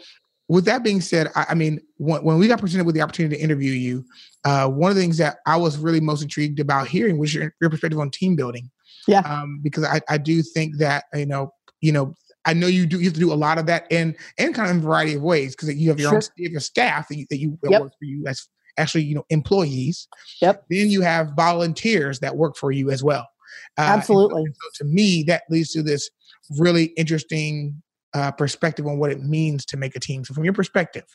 with 0.50 0.66
that 0.66 0.84
being 0.84 1.00
said, 1.00 1.28
I, 1.36 1.46
I 1.50 1.54
mean, 1.54 1.80
when, 1.98 2.24
when, 2.24 2.40
we 2.40 2.48
got 2.48 2.60
presented 2.60 2.86
with 2.86 2.96
the 2.96 3.02
opportunity 3.02 3.38
to 3.38 3.42
interview 3.42 3.72
you, 3.72 4.04
uh, 4.44 4.68
one 4.68 4.90
of 4.90 4.96
the 4.96 5.02
things 5.02 5.18
that 5.20 5.38
I 5.46 5.56
was 5.56 5.78
really 5.78 6.02
most 6.02 6.24
intrigued 6.24 6.60
about 6.60 6.88
hearing 6.88 7.20
was 7.20 7.34
your, 7.34 7.54
your 7.62 7.70
perspective 7.70 8.00
on 8.00 8.10
team 8.10 8.36
building. 8.36 8.70
Yeah. 9.08 9.20
Um, 9.20 9.60
because 9.64 9.86
I, 9.86 10.02
I 10.10 10.18
do 10.18 10.42
think 10.42 10.78
that 10.78 11.06
you 11.14 11.28
know, 11.28 11.54
you 11.82 11.92
know, 11.92 12.16
I 12.46 12.54
know 12.54 12.68
you 12.68 12.86
do 12.86 12.98
you 12.98 13.06
have 13.06 13.14
to 13.14 13.20
do 13.20 13.32
a 13.32 13.36
lot 13.36 13.60
of 13.60 13.68
that 13.68 13.86
in 13.92 14.16
and 14.38 14.54
kind 14.54 14.70
of 14.70 14.76
in 14.76 14.82
a 14.82 14.86
variety 14.86 15.14
of 15.14 15.22
ways 15.22 15.56
because 15.56 15.74
you 15.74 15.90
have 15.90 16.00
your 16.00 16.10
sure. 16.10 16.18
own 16.18 16.22
you 16.36 16.46
have 16.46 16.52
your 16.52 16.62
staff 16.62 17.08
that 17.10 17.18
you, 17.18 17.26
that 17.30 17.38
you 17.38 17.58
that 17.62 17.72
yep. 17.72 17.82
work 17.82 17.94
for 17.98 18.06
you 18.06 18.26
as 18.28 18.48
actually 18.78 19.04
you 19.04 19.16
know 19.16 19.26
employees. 19.30 20.08
Yep. 20.42 20.66
Then 20.70 20.90
you 20.90 21.02
have 21.02 21.34
volunteers 21.36 22.20
that 22.20 22.36
work 22.36 22.56
for 22.58 22.72
you 22.72 22.90
as 22.90 23.04
well. 23.04 23.28
Uh, 23.78 23.82
Absolutely. 23.82 24.46
So, 24.46 24.52
so 24.74 24.84
to 24.84 24.92
me, 24.92 25.24
that 25.24 25.44
leads 25.50 25.72
to 25.74 25.84
this 25.84 26.10
really 26.58 26.86
interesting 26.98 27.82
uh, 28.14 28.32
perspective 28.32 28.88
on 28.88 28.98
what 28.98 29.12
it 29.12 29.24
means 29.24 29.66
to 29.66 29.78
make 29.78 29.96
a 29.96 30.00
team. 30.00 30.24
So, 30.24 30.34
from 30.34 30.44
your 30.44 30.54
perspective, 30.54 31.06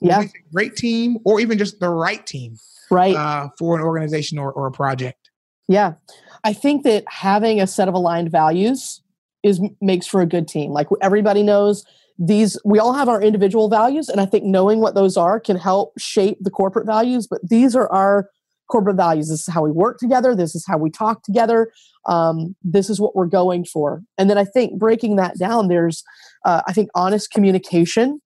Yeah. 0.00 0.24
Great 0.52 0.76
team, 0.76 1.18
or 1.24 1.40
even 1.40 1.58
just 1.58 1.80
the 1.80 1.88
right 1.88 2.24
team, 2.26 2.56
right, 2.90 3.14
uh, 3.14 3.48
for 3.58 3.76
an 3.76 3.82
organization 3.82 4.38
or, 4.38 4.52
or 4.52 4.66
a 4.66 4.72
project. 4.72 5.30
Yeah, 5.68 5.94
I 6.42 6.52
think 6.52 6.84
that 6.84 7.04
having 7.08 7.60
a 7.60 7.66
set 7.66 7.88
of 7.88 7.94
aligned 7.94 8.30
values 8.30 9.02
is 9.42 9.60
makes 9.80 10.06
for 10.06 10.20
a 10.20 10.26
good 10.26 10.48
team. 10.48 10.72
Like 10.72 10.88
everybody 11.00 11.42
knows 11.42 11.84
these 12.18 12.58
we 12.64 12.78
all 12.78 12.92
have 12.92 13.08
our 13.08 13.20
individual 13.20 13.68
values 13.68 14.08
and 14.08 14.20
i 14.20 14.26
think 14.26 14.44
knowing 14.44 14.78
what 14.78 14.94
those 14.94 15.16
are 15.16 15.40
can 15.40 15.56
help 15.56 15.92
shape 15.98 16.38
the 16.40 16.50
corporate 16.50 16.86
values 16.86 17.26
but 17.26 17.40
these 17.48 17.74
are 17.74 17.90
our 17.90 18.30
corporate 18.70 18.96
values. 18.96 19.28
This 19.28 19.46
is 19.46 19.52
how 19.52 19.62
we 19.62 19.70
work 19.70 19.98
together. 19.98 20.34
This 20.34 20.54
is 20.54 20.64
how 20.66 20.78
we 20.78 20.90
talk 20.90 21.22
together. 21.22 21.70
Um, 22.06 22.54
this 22.62 22.90
is 22.90 23.00
what 23.00 23.14
we're 23.14 23.26
going 23.26 23.64
for. 23.64 24.02
And 24.18 24.28
then 24.28 24.38
i 24.38 24.44
think 24.44 24.78
breaking 24.78 25.16
that 25.16 25.38
down 25.38 25.68
there's 25.68 26.02
uh, 26.44 26.62
i 26.66 26.72
think 26.72 26.88
honest 26.94 27.30
communication 27.30 28.20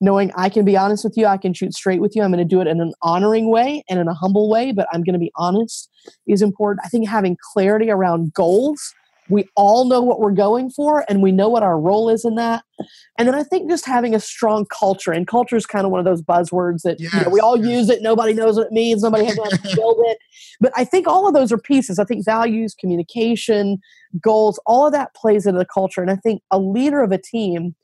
knowing 0.00 0.30
i 0.36 0.48
can 0.48 0.64
be 0.64 0.76
honest 0.76 1.04
with 1.04 1.14
you 1.16 1.26
i 1.26 1.36
can 1.36 1.54
shoot 1.54 1.72
straight 1.72 2.00
with 2.00 2.14
you 2.14 2.22
i'm 2.22 2.30
going 2.30 2.38
to 2.38 2.44
do 2.44 2.60
it 2.60 2.66
in 2.66 2.80
an 2.80 2.92
honoring 3.02 3.50
way 3.50 3.82
and 3.88 3.98
in 4.00 4.08
a 4.08 4.14
humble 4.14 4.50
way 4.50 4.72
but 4.72 4.86
i'm 4.92 5.02
going 5.02 5.14
to 5.14 5.18
be 5.18 5.32
honest 5.36 5.88
is 6.26 6.42
important. 6.42 6.84
I 6.84 6.88
think 6.88 7.08
having 7.08 7.36
clarity 7.52 7.90
around 7.90 8.32
goals 8.34 8.92
we 9.28 9.48
all 9.56 9.86
know 9.86 10.02
what 10.02 10.20
we're 10.20 10.32
going 10.32 10.70
for 10.70 11.04
and 11.08 11.22
we 11.22 11.32
know 11.32 11.48
what 11.48 11.62
our 11.62 11.78
role 11.78 12.08
is 12.10 12.24
in 12.24 12.34
that. 12.34 12.64
And 13.18 13.28
then 13.28 13.34
i 13.34 13.42
think 13.42 13.70
just 13.70 13.86
having 13.86 14.14
a 14.14 14.20
strong 14.20 14.66
culture 14.66 15.12
and 15.12 15.26
culture 15.26 15.56
is 15.56 15.66
kind 15.66 15.84
of 15.84 15.90
one 15.90 16.00
of 16.00 16.04
those 16.04 16.22
buzzwords 16.22 16.82
that 16.82 16.98
yes, 16.98 17.14
you 17.14 17.20
know, 17.22 17.28
we 17.30 17.40
all 17.40 17.56
yes. 17.56 17.68
use 17.68 17.90
it 17.90 18.02
nobody 18.02 18.32
knows 18.32 18.56
what 18.56 18.66
it 18.66 18.72
means 18.72 19.02
nobody 19.02 19.24
has 19.24 19.36
to 19.36 19.76
build 19.76 19.98
it. 20.06 20.18
But 20.60 20.72
i 20.76 20.84
think 20.84 21.06
all 21.06 21.26
of 21.26 21.34
those 21.34 21.52
are 21.52 21.58
pieces. 21.58 21.98
I 21.98 22.04
think 22.04 22.24
values 22.24 22.74
communication 22.74 23.78
goals 24.20 24.60
all 24.66 24.86
of 24.86 24.92
that 24.92 25.14
plays 25.14 25.46
into 25.46 25.58
the 25.58 25.66
culture. 25.66 26.02
And 26.02 26.10
i 26.10 26.16
think 26.16 26.42
a 26.50 26.58
leader 26.58 27.00
of 27.00 27.12
a 27.12 27.18
team 27.18 27.74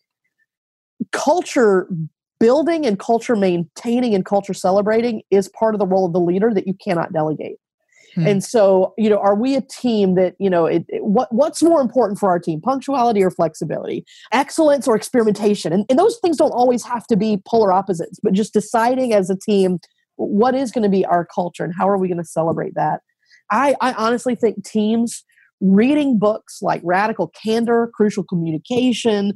culture 1.13 1.89
building 2.41 2.87
and 2.87 2.99
culture 2.99 3.37
maintaining 3.37 4.15
and 4.15 4.25
culture 4.25 4.55
celebrating 4.55 5.23
is 5.31 5.49
part 5.49 5.75
of 5.75 5.79
the 5.79 5.87
role 5.87 6.07
of 6.07 6.13
the 6.13 6.21
leader 6.21 6.53
that 6.53 6.67
you 6.67 6.75
cannot 6.75 7.13
delegate 7.13 7.59
Hmm. 8.15 8.27
And 8.27 8.45
so, 8.45 8.95
you 8.99 9.09
know, 9.09 9.19
are 9.19 9.35
we 9.35 9.55
a 9.57 9.61
team 9.61 10.15
that, 10.17 10.35
you 10.39 10.51
know, 10.51 10.67
it, 10.67 10.85
it, 10.89 11.05
what 11.05 11.33
what's 11.33 11.63
more 11.63 11.81
important 11.81 12.19
for 12.19 12.29
our 12.29 12.39
team, 12.39 12.61
punctuality 12.61 13.23
or 13.23 13.31
flexibility, 13.31 14.05
excellence 14.33 14.89
or 14.89 14.97
experimentation? 14.97 15.73
And, 15.73 15.85
and 15.89 15.99
those 15.99 16.19
things 16.19 16.37
don't 16.37 16.53
always 16.53 16.85
have 16.85 17.07
to 17.09 17.17
be 17.17 17.41
polar 17.47 17.73
opposites, 17.73 18.19
but 18.23 18.33
just 18.33 18.53
deciding 18.53 19.13
as 19.13 19.31
a 19.31 19.37
team 19.37 19.79
what 20.17 20.55
is 20.55 20.71
going 20.71 20.83
to 20.83 20.91
be 20.91 21.05
our 21.07 21.25
culture 21.25 21.65
and 21.65 21.73
how 21.77 21.89
are 21.89 21.99
we 21.99 22.09
going 22.09 22.19
to 22.19 22.25
celebrate 22.25 22.75
that. 22.75 23.01
I, 23.51 23.75
I 23.81 23.93
honestly 23.95 24.35
think 24.35 24.65
teams 24.65 25.25
reading 25.61 26.19
books 26.19 26.61
like 26.63 26.81
Radical 26.85 27.29
Candor, 27.43 27.91
Crucial 27.95 28.25
Communication, 28.25 29.35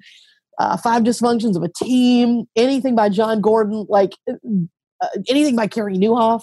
uh, 0.59 0.77
Five 0.77 1.03
Dysfunctions 1.03 1.57
of 1.57 1.63
a 1.63 1.69
Team, 1.69 2.45
anything 2.57 2.95
by 2.95 3.09
Jon 3.09 3.41
Gordon, 3.41 3.87
like 3.89 4.13
uh, 4.29 5.09
anything 5.29 5.57
by 5.57 5.67
Carey 5.67 5.97
Nieuwhof 5.97 6.43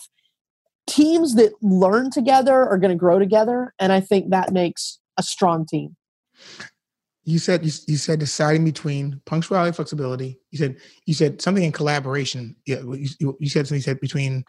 teams 0.87 1.35
that 1.35 1.53
learn 1.61 2.09
together 2.11 2.67
are 2.67 2.77
going 2.77 2.91
to 2.91 2.97
grow 2.97 3.19
together 3.19 3.73
and 3.79 3.93
i 3.93 3.99
think 3.99 4.29
that 4.29 4.51
makes 4.51 4.99
a 5.17 5.23
strong 5.23 5.65
team. 5.65 5.95
You 7.23 7.37
said 7.37 7.63
you, 7.63 7.71
you 7.87 7.97
said 7.97 8.19
deciding 8.19 8.65
between 8.65 9.21
punctuality 9.25 9.67
and 9.67 9.75
flexibility. 9.75 10.39
You 10.49 10.57
said 10.57 10.77
you 11.05 11.13
said 11.13 11.41
something 11.41 11.63
in 11.63 11.71
collaboration. 11.71 12.55
Yeah 12.65 12.81
you, 12.81 13.37
you 13.39 13.49
said 13.49 13.67
something 13.67 13.77
you 13.77 13.83
said 13.83 13.99
between 13.99 14.43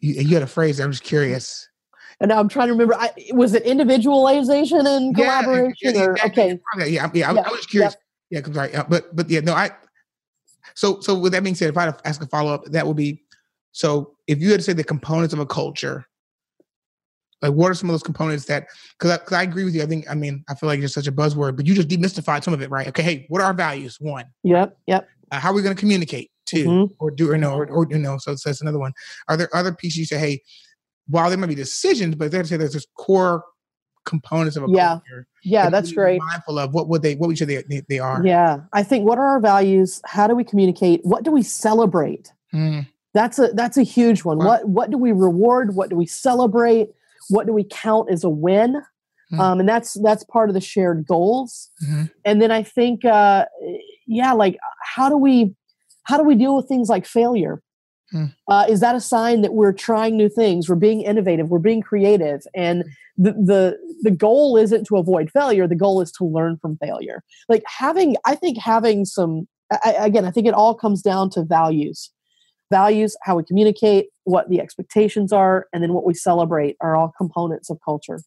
you, 0.00 0.14
you, 0.14 0.34
had 0.34 0.42
a 0.42 0.46
phrase 0.46 0.80
i'm 0.80 0.90
just 0.90 1.04
curious. 1.04 1.68
And 2.20 2.30
now 2.30 2.40
i'm 2.40 2.48
trying 2.48 2.68
to 2.68 2.72
remember 2.72 2.94
I, 2.94 3.10
was 3.32 3.54
it 3.54 3.64
individualization 3.64 4.86
and 4.86 5.14
collaboration 5.14 5.74
yeah, 5.82 5.90
yeah, 5.90 6.04
or 6.04 6.12
exactly. 6.12 6.42
okay. 6.42 6.60
Yeah, 6.78 6.84
yeah, 6.84 7.10
yeah, 7.14 7.30
I, 7.30 7.48
I 7.48 7.50
was 7.50 7.66
curious. 7.66 7.96
yeah 8.30 8.40
sorry 8.52 8.74
uh, 8.74 8.84
but 8.88 9.14
but 9.14 9.28
yeah 9.28 9.40
no 9.40 9.52
i 9.52 9.70
so 10.74 11.00
so 11.00 11.16
with 11.16 11.32
that 11.32 11.42
being 11.42 11.54
said 11.54 11.68
if 11.68 11.76
i 11.76 11.92
ask 12.04 12.22
a 12.22 12.26
follow-up 12.26 12.64
that 12.66 12.86
would 12.86 12.96
be 12.96 13.22
so 13.72 14.16
if 14.26 14.40
you 14.40 14.50
had 14.50 14.60
to 14.60 14.64
say 14.64 14.72
the 14.72 14.84
components 14.84 15.32
of 15.32 15.40
a 15.40 15.46
culture, 15.46 16.06
like 17.42 17.52
what 17.52 17.70
are 17.70 17.74
some 17.74 17.88
of 17.88 17.94
those 17.94 18.02
components 18.02 18.46
that 18.46 18.66
because 18.98 19.10
I, 19.10 19.16
cause 19.18 19.32
I 19.32 19.42
agree 19.42 19.64
with 19.64 19.74
you 19.74 19.82
i 19.82 19.86
think 19.86 20.10
i 20.10 20.14
mean 20.14 20.44
i 20.48 20.54
feel 20.54 20.68
like 20.68 20.80
you're 20.80 20.88
such 20.88 21.06
a 21.06 21.12
buzzword 21.12 21.56
but 21.56 21.66
you 21.66 21.74
just 21.74 21.88
demystified 21.88 22.42
some 22.42 22.54
of 22.54 22.62
it 22.62 22.70
right? 22.70 22.88
Okay 22.88 23.02
hey 23.02 23.26
what 23.28 23.40
are 23.40 23.44
our 23.44 23.54
values? 23.54 23.96
One. 24.00 24.24
Yep 24.44 24.76
yep. 24.86 25.08
Uh, 25.30 25.38
how 25.38 25.50
are 25.50 25.54
we 25.54 25.62
going 25.62 25.74
to 25.74 25.80
communicate? 25.80 26.30
2 26.46 26.64
mm-hmm. 26.64 26.92
or 26.98 27.10
do 27.10 27.30
or 27.30 27.36
no 27.36 27.52
or, 27.52 27.66
or 27.66 27.86
you 27.90 27.98
know 27.98 28.16
so 28.18 28.34
that's 28.34 28.60
another 28.60 28.78
one. 28.78 28.92
Are 29.28 29.36
there 29.36 29.54
other 29.54 29.72
pieces 29.72 29.98
you 29.98 30.06
say 30.06 30.18
hey 30.18 30.42
while 31.06 31.28
there 31.28 31.38
might 31.38 31.48
be 31.48 31.54
decisions 31.54 32.14
but 32.14 32.30
they 32.30 32.38
have 32.38 32.46
to 32.46 32.50
say 32.50 32.56
there's 32.56 32.72
this 32.72 32.86
core 32.96 33.44
components 34.06 34.56
of 34.56 34.62
a 34.62 34.66
yeah. 34.70 34.88
culture 34.88 35.26
yeah 35.44 35.68
that's 35.68 35.92
great. 35.92 36.18
mindful 36.18 36.58
of 36.58 36.72
what 36.72 36.88
would 36.88 37.02
they 37.02 37.14
what 37.16 37.26
would 37.26 37.38
you 37.38 37.46
say 37.46 37.62
they, 37.68 37.82
they 37.88 37.98
are? 37.98 38.22
Yeah 38.24 38.60
i 38.72 38.82
think 38.82 39.06
what 39.06 39.18
are 39.18 39.26
our 39.26 39.40
values? 39.40 40.00
How 40.06 40.26
do 40.26 40.34
we 40.34 40.44
communicate? 40.44 41.00
What 41.04 41.22
do 41.22 41.30
we 41.30 41.42
celebrate? 41.42 42.32
Mm. 42.54 42.86
That's 43.14 43.38
a 43.38 43.48
that's 43.48 43.76
a 43.76 43.82
huge 43.82 44.24
one. 44.24 44.38
Wow. 44.38 44.46
What 44.46 44.68
what 44.68 44.90
do 44.90 44.98
we 44.98 45.12
reward? 45.12 45.74
What 45.74 45.90
do 45.90 45.96
we 45.96 46.06
celebrate? 46.06 46.88
What 47.28 47.46
do 47.46 47.52
we 47.52 47.64
count 47.64 48.10
as 48.10 48.24
a 48.24 48.30
win? 48.30 48.82
Mm-hmm. 49.32 49.40
Um, 49.40 49.60
and 49.60 49.68
that's 49.68 49.94
that's 50.02 50.24
part 50.24 50.48
of 50.48 50.54
the 50.54 50.60
shared 50.60 51.06
goals. 51.06 51.70
Mm-hmm. 51.84 52.04
And 52.24 52.40
then 52.40 52.50
I 52.50 52.62
think, 52.62 53.04
uh, 53.04 53.44
yeah, 54.06 54.32
like 54.32 54.56
how 54.82 55.08
do 55.08 55.16
we 55.16 55.54
how 56.04 56.16
do 56.16 56.24
we 56.24 56.34
deal 56.34 56.56
with 56.56 56.68
things 56.68 56.88
like 56.88 57.06
failure? 57.06 57.62
Mm. 58.14 58.34
Uh, 58.48 58.64
is 58.70 58.80
that 58.80 58.94
a 58.94 59.00
sign 59.00 59.42
that 59.42 59.52
we're 59.52 59.74
trying 59.74 60.16
new 60.16 60.30
things? 60.30 60.68
We're 60.68 60.76
being 60.76 61.02
innovative. 61.02 61.50
We're 61.50 61.58
being 61.58 61.82
creative, 61.82 62.40
and 62.54 62.84
the 63.18 63.32
the 63.32 63.78
the 64.02 64.10
goal 64.10 64.56
isn't 64.56 64.84
to 64.84 64.96
avoid 64.96 65.30
failure. 65.30 65.66
The 65.66 65.76
goal 65.76 66.00
is 66.00 66.10
to 66.12 66.24
learn 66.24 66.56
from 66.62 66.78
failure. 66.78 67.22
Like 67.50 67.62
having, 67.66 68.16
I 68.24 68.34
think 68.34 68.58
having 68.58 69.04
some. 69.04 69.46
I, 69.70 69.96
again, 69.98 70.24
I 70.24 70.30
think 70.30 70.46
it 70.46 70.54
all 70.54 70.74
comes 70.74 71.02
down 71.02 71.28
to 71.30 71.44
values 71.44 72.10
values, 72.70 73.16
how 73.22 73.36
we 73.36 73.44
communicate, 73.44 74.08
what 74.24 74.48
the 74.48 74.60
expectations 74.60 75.32
are, 75.32 75.66
and 75.72 75.82
then 75.82 75.92
what 75.94 76.04
we 76.04 76.14
celebrate 76.14 76.76
are 76.80 76.96
all 76.96 77.12
components 77.16 77.70
of 77.70 77.78
culture. 77.84 78.20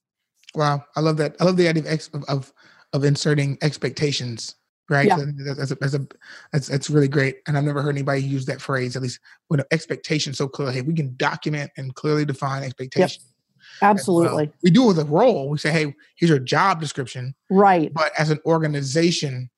Wow, 0.56 0.84
I 0.96 1.00
love 1.00 1.18
that. 1.18 1.36
I 1.40 1.46
love 1.46 1.58
the 1.58 1.68
idea 1.68 1.84
of 1.84 1.88
ex- 1.88 2.10
of, 2.28 2.52
of 2.94 3.04
inserting 3.04 3.58
expectations. 3.62 4.56
Right, 4.90 5.08
yeah. 5.08 5.20
that's, 5.56 5.72
a, 5.72 5.76
that's, 5.76 5.94
a, 5.94 6.08
that's 6.52 6.68
that's 6.68 6.90
really 6.90 7.08
great, 7.08 7.38
and 7.48 7.58
I've 7.58 7.64
never 7.64 7.82
heard 7.82 7.96
anybody 7.96 8.22
use 8.22 8.46
that 8.48 8.60
phrase. 8.60 8.98
At 8.98 9.02
least 9.02 9.22
with 9.50 9.64
expectations 9.72 10.38
so 10.38 10.50
clearly, 10.50 10.74
hey, 10.74 10.82
we 10.82 10.94
can 10.94 11.16
document 11.16 11.72
and 11.78 11.96
clearly 11.96 12.26
define 12.26 12.64
expectations. 12.64 13.24
Yep. 13.82 13.90
Absolutely, 13.90 14.52
we 14.64 14.70
do 14.70 14.84
it 14.84 14.88
with 14.88 15.00
a 15.00 15.06
role. 15.06 15.48
We 15.48 15.60
say, 15.60 15.72
hey, 15.72 15.96
here's 16.18 16.30
your 16.30 16.40
job 16.40 16.82
description. 16.82 17.36
Right, 17.50 17.94
but 17.94 18.12
as 18.18 18.32
an 18.32 18.40
organization, 18.46 19.50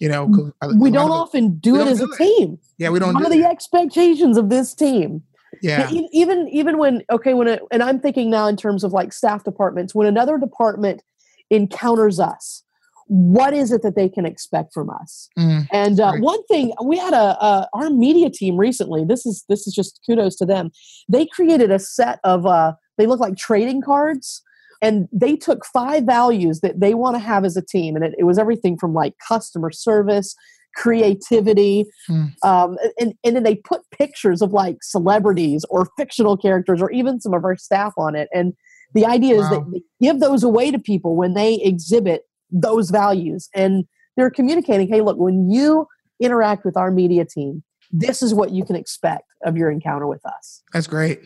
you 0.00 0.08
know, 0.08 0.52
we 0.78 0.90
don't 0.90 1.10
often 1.10 1.58
do 1.58 1.76
it 1.76 1.86
as 1.86 1.98
do 1.98 2.06
a 2.06 2.14
it. 2.14 2.16
team. 2.16 2.58
Yeah, 2.78 2.88
we 2.88 2.98
don't. 2.98 3.12
What 3.14 3.20
do 3.20 3.26
are 3.26 3.30
the 3.30 3.44
expectations 3.44 4.38
of 4.38 4.48
this 4.48 4.74
team? 4.74 5.22
Yeah. 5.62 5.90
Even 6.12 6.48
even 6.48 6.78
when 6.78 7.02
okay, 7.12 7.34
when 7.34 7.48
it, 7.48 7.62
and 7.70 7.82
I'm 7.82 8.00
thinking 8.00 8.30
now 8.30 8.46
in 8.46 8.56
terms 8.56 8.82
of 8.82 8.92
like 8.92 9.12
staff 9.12 9.44
departments, 9.44 9.94
when 9.94 10.06
another 10.06 10.38
department 10.38 11.02
encounters 11.50 12.18
us, 12.18 12.62
what 13.08 13.52
is 13.52 13.72
it 13.72 13.82
that 13.82 13.94
they 13.94 14.08
can 14.08 14.24
expect 14.24 14.72
from 14.72 14.88
us? 14.88 15.28
Mm, 15.38 15.66
and 15.70 16.00
uh, 16.00 16.12
one 16.14 16.42
thing 16.46 16.72
we 16.82 16.96
had 16.96 17.12
a, 17.12 17.44
a, 17.44 17.68
our 17.74 17.90
media 17.90 18.30
team 18.30 18.56
recently. 18.56 19.04
This 19.04 19.26
is 19.26 19.44
this 19.50 19.66
is 19.66 19.74
just 19.74 20.00
kudos 20.06 20.36
to 20.36 20.46
them. 20.46 20.70
They 21.10 21.26
created 21.26 21.70
a 21.70 21.78
set 21.78 22.20
of 22.24 22.46
uh, 22.46 22.72
they 22.96 23.06
look 23.06 23.20
like 23.20 23.36
trading 23.36 23.82
cards 23.82 24.42
and 24.82 25.08
they 25.12 25.36
took 25.36 25.64
five 25.66 26.04
values 26.04 26.60
that 26.60 26.80
they 26.80 26.94
want 26.94 27.14
to 27.14 27.20
have 27.20 27.44
as 27.44 27.56
a 27.56 27.62
team 27.62 27.96
and 27.96 28.04
it, 28.04 28.14
it 28.18 28.24
was 28.24 28.38
everything 28.38 28.76
from 28.76 28.94
like 28.94 29.14
customer 29.26 29.70
service 29.70 30.34
creativity 30.76 31.84
hmm. 32.06 32.26
um, 32.44 32.76
and, 32.98 33.14
and 33.24 33.36
then 33.36 33.42
they 33.42 33.56
put 33.56 33.80
pictures 33.90 34.40
of 34.40 34.52
like 34.52 34.76
celebrities 34.82 35.64
or 35.68 35.88
fictional 35.96 36.36
characters 36.36 36.80
or 36.80 36.90
even 36.92 37.20
some 37.20 37.34
of 37.34 37.44
our 37.44 37.56
staff 37.56 37.92
on 37.96 38.14
it 38.14 38.28
and 38.32 38.54
the 38.94 39.06
idea 39.06 39.36
wow. 39.36 39.42
is 39.42 39.50
that 39.50 39.70
they 39.72 39.82
give 40.00 40.20
those 40.20 40.42
away 40.42 40.70
to 40.70 40.78
people 40.78 41.16
when 41.16 41.34
they 41.34 41.54
exhibit 41.56 42.22
those 42.50 42.90
values 42.90 43.48
and 43.54 43.84
they're 44.16 44.30
communicating 44.30 44.88
hey 44.88 45.00
look 45.00 45.18
when 45.18 45.50
you 45.50 45.86
interact 46.20 46.64
with 46.64 46.76
our 46.76 46.90
media 46.90 47.24
team 47.24 47.62
this 47.90 48.22
is 48.22 48.32
what 48.32 48.52
you 48.52 48.64
can 48.64 48.76
expect 48.76 49.24
of 49.44 49.56
your 49.56 49.70
encounter 49.70 50.06
with 50.06 50.24
us 50.24 50.62
that's 50.72 50.86
great 50.86 51.20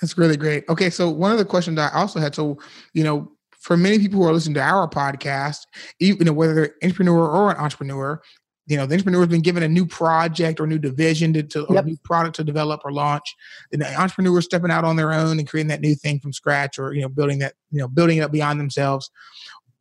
that's 0.00 0.18
really 0.18 0.36
great. 0.36 0.64
Okay, 0.68 0.90
so 0.90 1.10
one 1.10 1.32
of 1.32 1.38
the 1.38 1.44
questions 1.44 1.78
I 1.78 1.90
also 1.92 2.20
had, 2.20 2.34
so 2.34 2.58
you 2.94 3.04
know, 3.04 3.32
for 3.58 3.76
many 3.76 3.98
people 3.98 4.18
who 4.20 4.28
are 4.28 4.32
listening 4.32 4.54
to 4.54 4.60
our 4.60 4.88
podcast, 4.88 5.60
even 6.00 6.18
you 6.18 6.24
know, 6.24 6.32
whether 6.32 6.54
they're 6.54 6.74
entrepreneur 6.82 7.28
or 7.28 7.50
an 7.50 7.56
entrepreneur, 7.56 8.20
you 8.66 8.76
know, 8.76 8.86
the 8.86 8.94
entrepreneur 8.94 9.20
has 9.20 9.28
been 9.28 9.42
given 9.42 9.62
a 9.62 9.68
new 9.68 9.86
project 9.86 10.60
or 10.60 10.66
new 10.66 10.78
division 10.78 11.32
to, 11.32 11.42
to 11.42 11.66
yep. 11.70 11.84
new 11.84 11.96
product 12.04 12.36
to 12.36 12.44
develop 12.44 12.80
or 12.84 12.92
launch. 12.92 13.34
And 13.72 13.82
the 13.82 14.00
entrepreneur 14.00 14.38
is 14.38 14.44
stepping 14.44 14.70
out 14.70 14.84
on 14.84 14.96
their 14.96 15.12
own 15.12 15.38
and 15.38 15.48
creating 15.48 15.68
that 15.68 15.80
new 15.80 15.94
thing 15.94 16.20
from 16.20 16.32
scratch, 16.32 16.78
or 16.78 16.92
you 16.92 17.02
know, 17.02 17.08
building 17.08 17.38
that, 17.40 17.54
you 17.70 17.78
know, 17.78 17.88
building 17.88 18.18
it 18.18 18.22
up 18.22 18.32
beyond 18.32 18.60
themselves. 18.60 19.10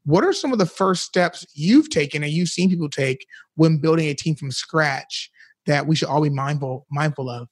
What 0.06 0.24
are 0.24 0.34
some 0.34 0.52
of 0.52 0.58
the 0.58 0.66
first 0.66 1.04
steps 1.04 1.46
you've 1.54 1.90
taken 1.90 2.24
and 2.24 2.32
you've 2.32 2.50
seen 2.50 2.70
people 2.70 2.90
take 2.90 3.26
when 3.56 3.78
building 3.78 4.08
a 4.08 4.16
team 4.16 4.36
from 4.36 4.52
scratch 4.52 5.30
that 5.68 5.86
we 5.86 5.96
should 5.96 6.08
all 6.08 6.22
be 6.22 6.30
mindful 6.30 6.88
mindful 6.90 7.30
of? 7.30 7.48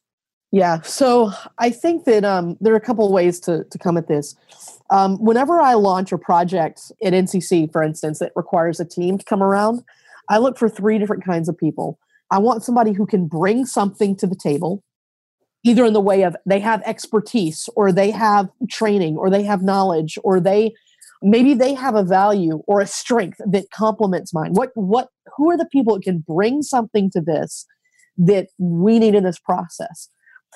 Yeah, 0.52 0.82
so 0.82 1.32
I 1.60 1.70
think 1.70 2.06
that 2.06 2.26
um, 2.26 2.58
there 2.60 2.74
are 2.74 2.78
a 2.78 2.82
couple 2.82 3.12
ways 3.12 3.40
to, 3.42 3.66
to 3.66 3.78
come 3.78 3.98
at 3.98 4.08
this. 4.08 4.36
Um, 4.90 5.24
whenever 5.24 5.62
I 5.62 5.76
launch 5.76 6.12
a 6.12 6.18
project 6.18 6.92
at 7.04 7.14
NCC, 7.14 7.72
for 7.72 7.84
instance, 7.84 8.18
that 8.20 8.32
requires 8.36 8.80
a 8.80 8.86
team 8.86 9.20
to 9.20 9.26
come 9.26 9.44
around, 9.44 9.84
I 10.28 10.40
look 10.40 10.58
for 10.58 10.68
three 10.68 10.98
different 10.98 11.24
kinds 11.24 11.50
of 11.50 11.58
people. 11.58 12.00
I 12.32 12.40
want 12.40 12.64
somebody 12.64 12.94
who 12.94 13.06
can 13.06 13.28
bring 13.28 13.66
something 13.66 14.16
to 14.18 14.28
the 14.28 14.36
table, 14.36 14.84
either 15.64 15.86
in 15.86 15.94
the 15.94 16.02
way 16.02 16.24
of 16.24 16.36
they 16.48 16.60
have 16.60 16.82
expertise 16.84 17.70
or 17.76 17.92
they 17.92 18.10
have 18.10 18.50
training 18.70 19.18
or 19.18 19.30
they 19.30 19.44
have 19.44 19.62
knowledge 19.62 20.18
or 20.24 20.40
they 20.40 20.74
maybe 21.22 21.54
they 21.54 21.74
have 21.74 21.96
a 21.96 22.04
value 22.04 22.62
or 22.66 22.80
a 22.80 22.88
strength 22.88 23.42
that 23.46 23.70
complements 23.72 24.34
mine. 24.34 24.54
What 24.54 24.72
what 24.76 25.10
who 25.36 25.50
are 25.50 25.58
the 25.58 25.66
people 25.66 25.96
that 25.96 26.04
can 26.04 26.20
bring 26.20 26.62
something 26.62 27.10
to 27.12 27.22
this 27.22 27.66
that 28.18 28.48
we 28.58 29.00
need 29.00 29.16
in 29.16 29.24
this 29.24 29.40
process? 29.40 30.10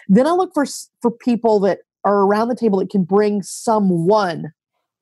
Then 0.08 0.28
I 0.28 0.32
look 0.32 0.54
for 0.54 0.66
for 1.02 1.12
people 1.12 1.60
that 1.62 1.80
are 2.04 2.22
around 2.22 2.50
the 2.50 2.56
table 2.56 2.80
that 2.80 2.90
can 2.90 3.04
bring 3.04 3.42
someone 3.42 4.52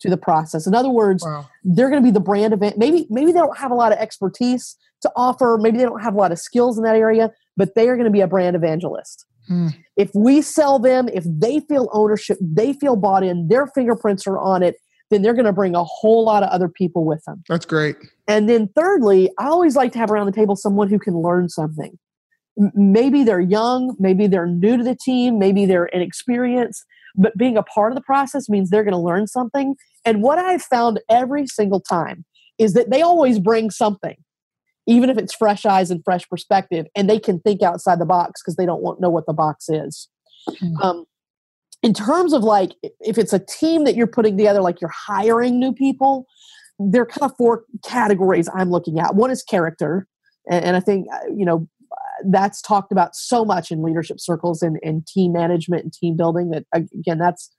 to 0.01 0.09
the 0.09 0.17
process. 0.17 0.67
In 0.67 0.75
other 0.75 0.89
words, 0.89 1.23
wow. 1.23 1.47
they're 1.63 1.89
going 1.89 2.01
to 2.01 2.05
be 2.05 2.11
the 2.11 2.19
brand 2.19 2.53
event. 2.53 2.77
Maybe 2.77 3.07
maybe 3.09 3.31
they 3.31 3.39
don't 3.39 3.57
have 3.57 3.71
a 3.71 3.75
lot 3.75 3.91
of 3.91 3.99
expertise 3.99 4.75
to 5.01 5.11
offer. 5.15 5.57
Maybe 5.59 5.77
they 5.77 5.83
don't 5.83 6.01
have 6.01 6.13
a 6.13 6.17
lot 6.17 6.31
of 6.31 6.39
skills 6.39 6.77
in 6.77 6.83
that 6.83 6.95
area, 6.95 7.31
but 7.57 7.75
they 7.75 7.87
are 7.89 7.95
going 7.95 8.05
to 8.05 8.11
be 8.11 8.21
a 8.21 8.27
brand 8.27 8.55
evangelist. 8.55 9.25
Hmm. 9.47 9.69
If 9.97 10.11
we 10.13 10.41
sell 10.41 10.79
them, 10.79 11.09
if 11.09 11.23
they 11.27 11.59
feel 11.61 11.89
ownership, 11.93 12.37
they 12.39 12.73
feel 12.73 12.95
bought 12.95 13.23
in, 13.23 13.47
their 13.47 13.67
fingerprints 13.67 14.27
are 14.27 14.37
on 14.37 14.63
it, 14.63 14.75
then 15.09 15.21
they're 15.21 15.33
going 15.33 15.45
to 15.45 15.53
bring 15.53 15.75
a 15.75 15.83
whole 15.83 16.23
lot 16.23 16.43
of 16.43 16.49
other 16.49 16.69
people 16.69 17.05
with 17.05 17.23
them. 17.25 17.43
That's 17.49 17.65
great. 17.65 17.95
And 18.27 18.47
then 18.47 18.69
thirdly, 18.75 19.29
I 19.37 19.47
always 19.47 19.75
like 19.75 19.91
to 19.93 19.99
have 19.99 20.11
around 20.11 20.27
the 20.27 20.31
table 20.31 20.55
someone 20.55 20.89
who 20.89 20.99
can 20.99 21.17
learn 21.17 21.49
something. 21.49 21.97
Maybe 22.73 23.23
they're 23.23 23.39
young, 23.39 23.95
maybe 23.99 24.27
they're 24.27 24.47
new 24.47 24.77
to 24.77 24.83
the 24.83 24.95
team, 24.95 25.39
maybe 25.39 25.65
they're 25.65 25.85
inexperienced, 25.85 26.85
but 27.15 27.37
being 27.37 27.57
a 27.57 27.63
part 27.63 27.91
of 27.91 27.95
the 27.95 28.03
process 28.03 28.49
means 28.49 28.69
they're 28.69 28.83
going 28.83 28.93
to 28.93 28.99
learn 28.99 29.27
something. 29.27 29.75
And 30.05 30.21
what 30.21 30.37
I've 30.39 30.61
found 30.61 30.99
every 31.09 31.47
single 31.47 31.79
time 31.79 32.25
is 32.57 32.73
that 32.73 32.89
they 32.89 33.01
always 33.01 33.39
bring 33.39 33.71
something, 33.71 34.17
even 34.87 35.09
if 35.09 35.17
it's 35.17 35.33
fresh 35.33 35.65
eyes 35.65 35.91
and 35.91 36.03
fresh 36.03 36.27
perspective, 36.29 36.85
and 36.95 37.09
they 37.09 37.19
can 37.19 37.39
think 37.39 37.61
outside 37.61 37.99
the 37.99 38.05
box 38.05 38.41
because 38.41 38.55
they 38.55 38.65
don't 38.65 38.81
want 38.81 39.01
know 39.01 39.09
what 39.09 39.25
the 39.25 39.33
box 39.33 39.67
is. 39.69 40.07
Mm-hmm. 40.49 40.77
Um, 40.81 41.05
in 41.83 41.93
terms 41.93 42.33
of 42.33 42.43
like 42.43 42.73
if 42.99 43.17
it's 43.17 43.33
a 43.33 43.39
team 43.39 43.85
that 43.85 43.95
you're 43.95 44.07
putting 44.07 44.37
together, 44.37 44.61
like 44.61 44.81
you're 44.81 44.91
hiring 44.91 45.59
new 45.59 45.73
people, 45.73 46.27
there 46.79 47.01
are 47.01 47.07
kind 47.07 47.31
of 47.31 47.37
four 47.37 47.63
categories 47.83 48.47
I'm 48.53 48.69
looking 48.69 48.99
at. 48.99 49.15
One 49.15 49.31
is 49.31 49.43
character, 49.43 50.07
and, 50.49 50.75
I 50.75 50.79
think 50.79 51.07
uh, 51.11 51.27
you 51.35 51.45
know 51.45 51.67
that's 52.25 52.61
talked 52.61 52.91
about 52.91 53.15
so 53.15 53.43
much 53.43 53.71
in 53.71 53.81
leadership 53.81 54.19
circles 54.19 54.61
and, 54.61 54.77
and 54.83 55.05
team 55.07 55.33
management 55.33 55.83
and 55.83 55.93
team 55.93 56.15
building 56.15 56.49
that 56.51 56.65
again 56.73 57.17
that's 57.17 57.51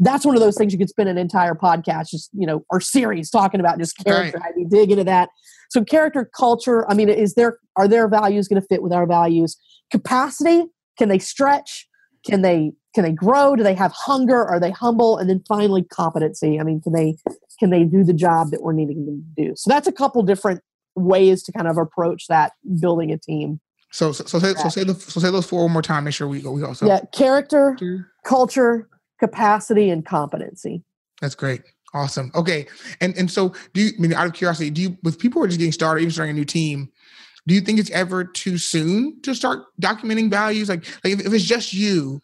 that's 0.00 0.26
one 0.26 0.34
of 0.34 0.40
those 0.40 0.56
things 0.56 0.72
you 0.72 0.78
could 0.78 0.88
spend 0.88 1.08
an 1.08 1.18
entire 1.18 1.54
podcast 1.54 2.10
just 2.10 2.30
you 2.32 2.46
know 2.46 2.64
or 2.70 2.80
series 2.80 3.30
talking 3.30 3.60
about 3.60 3.78
just 3.78 3.96
character. 4.04 4.38
Right. 4.38 4.52
how 4.54 4.60
you 4.60 4.68
dig 4.68 4.90
into 4.90 5.04
that. 5.04 5.30
So 5.70 5.84
character 5.84 6.30
culture 6.36 6.88
i 6.90 6.94
mean 6.94 7.08
is 7.08 7.34
there 7.34 7.58
are 7.76 7.88
their 7.88 8.08
values 8.08 8.48
going 8.48 8.60
to 8.60 8.66
fit 8.66 8.82
with 8.82 8.92
our 8.92 9.06
values? 9.06 9.56
Capacity 9.90 10.64
can 10.98 11.08
they 11.08 11.18
stretch? 11.18 11.88
Can 12.24 12.42
they 12.42 12.72
can 12.94 13.04
they 13.04 13.12
grow? 13.12 13.56
Do 13.56 13.62
they 13.62 13.74
have 13.74 13.92
hunger? 13.92 14.42
Are 14.44 14.58
they 14.58 14.70
humble? 14.70 15.18
And 15.18 15.28
then 15.28 15.42
finally 15.46 15.84
competency. 15.84 16.60
I 16.60 16.62
mean 16.62 16.80
can 16.80 16.92
they 16.92 17.16
can 17.58 17.70
they 17.70 17.84
do 17.84 18.04
the 18.04 18.14
job 18.14 18.50
that 18.50 18.62
we're 18.62 18.72
needing 18.72 19.06
them 19.06 19.24
to 19.36 19.44
do? 19.44 19.52
So 19.56 19.70
that's 19.70 19.88
a 19.88 19.92
couple 19.92 20.22
different 20.22 20.60
ways 20.94 21.42
to 21.44 21.52
kind 21.52 21.68
of 21.68 21.76
approach 21.76 22.26
that 22.28 22.52
building 22.80 23.12
a 23.12 23.18
team 23.18 23.60
so 23.90 24.12
so, 24.12 24.24
so 24.24 24.38
say 24.38 24.54
so 24.54 24.68
say 24.68 24.84
the 24.84 24.94
so 24.94 25.20
say 25.20 25.30
those 25.30 25.46
four 25.46 25.62
one 25.62 25.72
more 25.72 25.82
time. 25.82 26.04
Make 26.04 26.14
sure 26.14 26.28
we 26.28 26.40
go. 26.40 26.50
We 26.52 26.60
go. 26.60 26.72
So 26.72 26.86
yeah, 26.86 27.00
character, 27.12 27.76
culture, 28.24 28.88
capacity, 29.18 29.90
and 29.90 30.04
competency. 30.04 30.82
That's 31.20 31.34
great. 31.34 31.62
Awesome. 31.94 32.30
Okay. 32.34 32.66
And 33.00 33.16
and 33.16 33.30
so 33.30 33.54
do 33.72 33.80
you 33.80 33.92
I 33.96 34.00
mean 34.00 34.12
out 34.12 34.26
of 34.26 34.32
curiosity, 34.34 34.70
do 34.70 34.82
you 34.82 34.98
with 35.02 35.18
people 35.18 35.40
who 35.40 35.44
are 35.44 35.48
just 35.48 35.58
getting 35.58 35.72
started, 35.72 36.02
even 36.02 36.12
starting 36.12 36.34
a 36.34 36.38
new 36.38 36.44
team, 36.44 36.90
do 37.46 37.54
you 37.54 37.60
think 37.60 37.78
it's 37.78 37.90
ever 37.90 38.24
too 38.24 38.58
soon 38.58 39.20
to 39.22 39.34
start 39.34 39.64
documenting 39.80 40.30
values? 40.30 40.68
Like 40.68 40.84
like 41.04 41.14
if, 41.14 41.26
if 41.26 41.32
it's 41.32 41.44
just 41.44 41.72
you, 41.72 42.20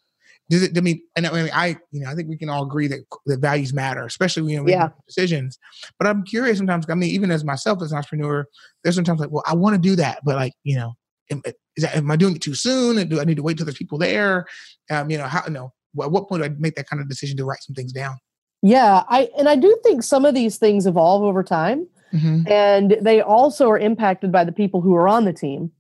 does 0.51 0.63
it 0.65 0.77
I 0.77 0.81
mean 0.81 1.01
and 1.17 1.27
I 1.27 1.33
mean 1.33 1.51
I 1.55 1.79
you 1.91 2.01
know 2.01 2.11
I 2.11 2.15
think 2.15 2.29
we 2.29 2.37
can 2.37 2.51
all 2.51 2.65
agree 2.65 2.89
that 2.89 3.01
that 3.27 3.41
values 3.41 3.73
matter, 3.73 4.05
especially 4.05 4.43
when 4.43 4.65
we 4.65 4.73
yeah. 4.73 4.89
decisions. 5.07 5.59
But 5.99 6.09
I'm 6.09 6.25
curious 6.25 6.59
sometimes, 6.59 6.85
I 6.91 6.95
mean, 6.95 7.11
even 7.11 7.31
as 7.31 7.45
myself 7.45 7.81
as 7.83 7.93
an 7.93 7.99
entrepreneur, 7.99 8.47
there's 8.83 8.97
sometimes 8.97 9.21
like, 9.21 9.31
well, 9.31 9.45
I 9.47 9.55
want 9.55 9.75
to 9.75 9.81
do 9.81 9.97
that, 9.97 10.19
but 10.25 10.37
like, 10.37 10.53
you 10.65 10.77
know, 10.77 10.97
am, 11.31 11.43
is 11.77 11.85
that, 11.85 11.97
am 11.97 12.11
I 12.11 12.17
doing 12.17 12.37
it 12.37 12.43
too 12.43 12.55
soon? 12.55 13.09
Do 13.09 13.21
I 13.21 13.25
need 13.25 13.37
to 13.37 13.43
wait 13.43 13.57
till 13.57 13.67
there's 13.67 13.79
people 13.79 13.99
there? 13.99 14.47
Um, 14.91 15.11
you 15.11 15.19
know, 15.19 15.27
how, 15.27 15.43
you 15.47 15.53
know, 15.53 15.73
at 16.03 16.11
what 16.11 16.29
point 16.29 16.43
do 16.43 16.49
I 16.49 16.53
make 16.59 16.75
that 16.77 16.89
kind 16.89 17.01
of 17.01 17.09
decision 17.09 17.37
to 17.39 17.45
write 17.45 17.63
some 17.63 17.75
things 17.75 17.93
down? 17.93 18.17
Yeah, 18.63 19.03
I 19.09 19.29
and 19.37 19.49
I 19.49 19.57
do 19.57 19.77
think 19.83 20.05
some 20.05 20.25
of 20.25 20.35
these 20.35 20.57
things 20.57 20.87
evolve 20.87 21.25
over 21.25 21.43
time, 21.43 21.87
mm-hmm. 22.15 22.47
and 22.47 22.97
they 23.01 23.21
also 23.21 23.69
are 23.69 23.79
impacted 23.79 24.31
by 24.31 24.45
the 24.45 24.53
people 24.53 24.81
who 24.81 24.95
are 24.95 25.09
on 25.09 25.25
the 25.25 25.33
team. 25.33 25.73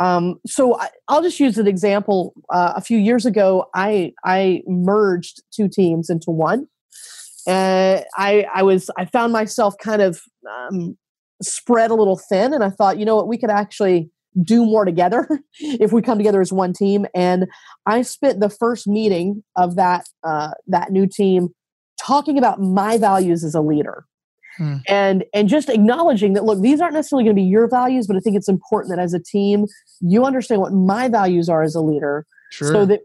Um, 0.00 0.38
so 0.46 0.78
I, 0.78 0.88
will 1.08 1.22
just 1.22 1.40
use 1.40 1.58
an 1.58 1.66
example. 1.66 2.32
Uh, 2.48 2.74
a 2.76 2.80
few 2.80 2.98
years 2.98 3.26
ago, 3.26 3.66
I 3.74 4.12
I 4.24 4.62
merged 4.68 5.42
two 5.52 5.68
teams 5.68 6.08
into 6.08 6.30
one, 6.30 6.68
and 7.48 8.04
I 8.16 8.46
I 8.54 8.62
was 8.62 8.90
I 8.96 9.06
found 9.06 9.32
myself 9.32 9.74
kind 9.82 10.00
of 10.00 10.20
um, 10.48 10.96
spread 11.42 11.90
a 11.90 11.94
little 11.94 12.20
thin, 12.28 12.54
and 12.54 12.62
I 12.62 12.70
thought, 12.70 12.96
you 12.96 13.04
know 13.04 13.16
what, 13.16 13.26
we 13.26 13.38
could 13.38 13.50
actually 13.50 14.08
do 14.42 14.64
more 14.64 14.84
together 14.84 15.28
if 15.60 15.92
we 15.92 16.02
come 16.02 16.18
together 16.18 16.40
as 16.40 16.52
one 16.52 16.72
team. 16.72 17.06
And 17.14 17.46
I 17.86 18.02
spent 18.02 18.40
the 18.40 18.50
first 18.50 18.86
meeting 18.86 19.42
of 19.56 19.76
that 19.76 20.06
uh, 20.22 20.52
that 20.68 20.92
new 20.92 21.06
team 21.06 21.48
talking 22.00 22.38
about 22.38 22.60
my 22.60 22.98
values 22.98 23.44
as 23.44 23.54
a 23.54 23.60
leader. 23.60 24.04
Hmm. 24.56 24.76
And 24.88 25.24
and 25.32 25.48
just 25.48 25.68
acknowledging 25.68 26.32
that 26.34 26.44
look, 26.44 26.60
these 26.60 26.80
aren't 26.80 26.94
necessarily 26.94 27.24
going 27.24 27.36
to 27.36 27.42
be 27.42 27.46
your 27.46 27.68
values, 27.68 28.06
but 28.06 28.16
I 28.16 28.20
think 28.20 28.36
it's 28.36 28.48
important 28.48 28.94
that 28.94 29.02
as 29.02 29.14
a 29.14 29.20
team 29.20 29.66
you 30.00 30.24
understand 30.24 30.60
what 30.60 30.72
my 30.72 31.08
values 31.08 31.48
are 31.48 31.62
as 31.62 31.74
a 31.74 31.80
leader. 31.80 32.26
Sure. 32.50 32.68
So 32.68 32.86
that 32.86 33.00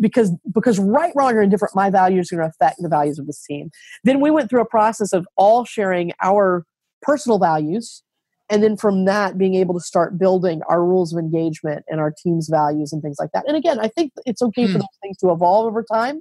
because 0.00 0.32
because 0.54 0.78
right, 0.78 1.12
wrong, 1.14 1.34
or 1.34 1.42
indifferent, 1.42 1.76
my 1.76 1.90
values 1.90 2.32
are 2.32 2.36
going 2.36 2.50
to 2.50 2.54
affect 2.54 2.80
the 2.80 2.88
values 2.88 3.18
of 3.18 3.26
this 3.26 3.44
team. 3.44 3.70
Then 4.04 4.20
we 4.20 4.30
went 4.30 4.48
through 4.48 4.62
a 4.62 4.68
process 4.68 5.12
of 5.12 5.26
all 5.36 5.66
sharing 5.66 6.12
our 6.22 6.64
personal 7.02 7.38
values 7.38 8.02
and 8.50 8.62
then 8.62 8.76
from 8.76 9.04
that 9.04 9.36
being 9.36 9.54
able 9.54 9.74
to 9.74 9.80
start 9.80 10.18
building 10.18 10.62
our 10.68 10.84
rules 10.84 11.12
of 11.12 11.18
engagement 11.18 11.84
and 11.88 12.00
our 12.00 12.12
team's 12.22 12.48
values 12.48 12.92
and 12.92 13.02
things 13.02 13.16
like 13.18 13.30
that. 13.32 13.44
And 13.46 13.56
again 13.56 13.78
i 13.80 13.88
think 13.88 14.12
it's 14.26 14.42
okay 14.42 14.66
hmm. 14.66 14.72
for 14.72 14.78
those 14.78 14.98
things 15.02 15.16
to 15.18 15.30
evolve 15.30 15.66
over 15.66 15.82
time. 15.82 16.20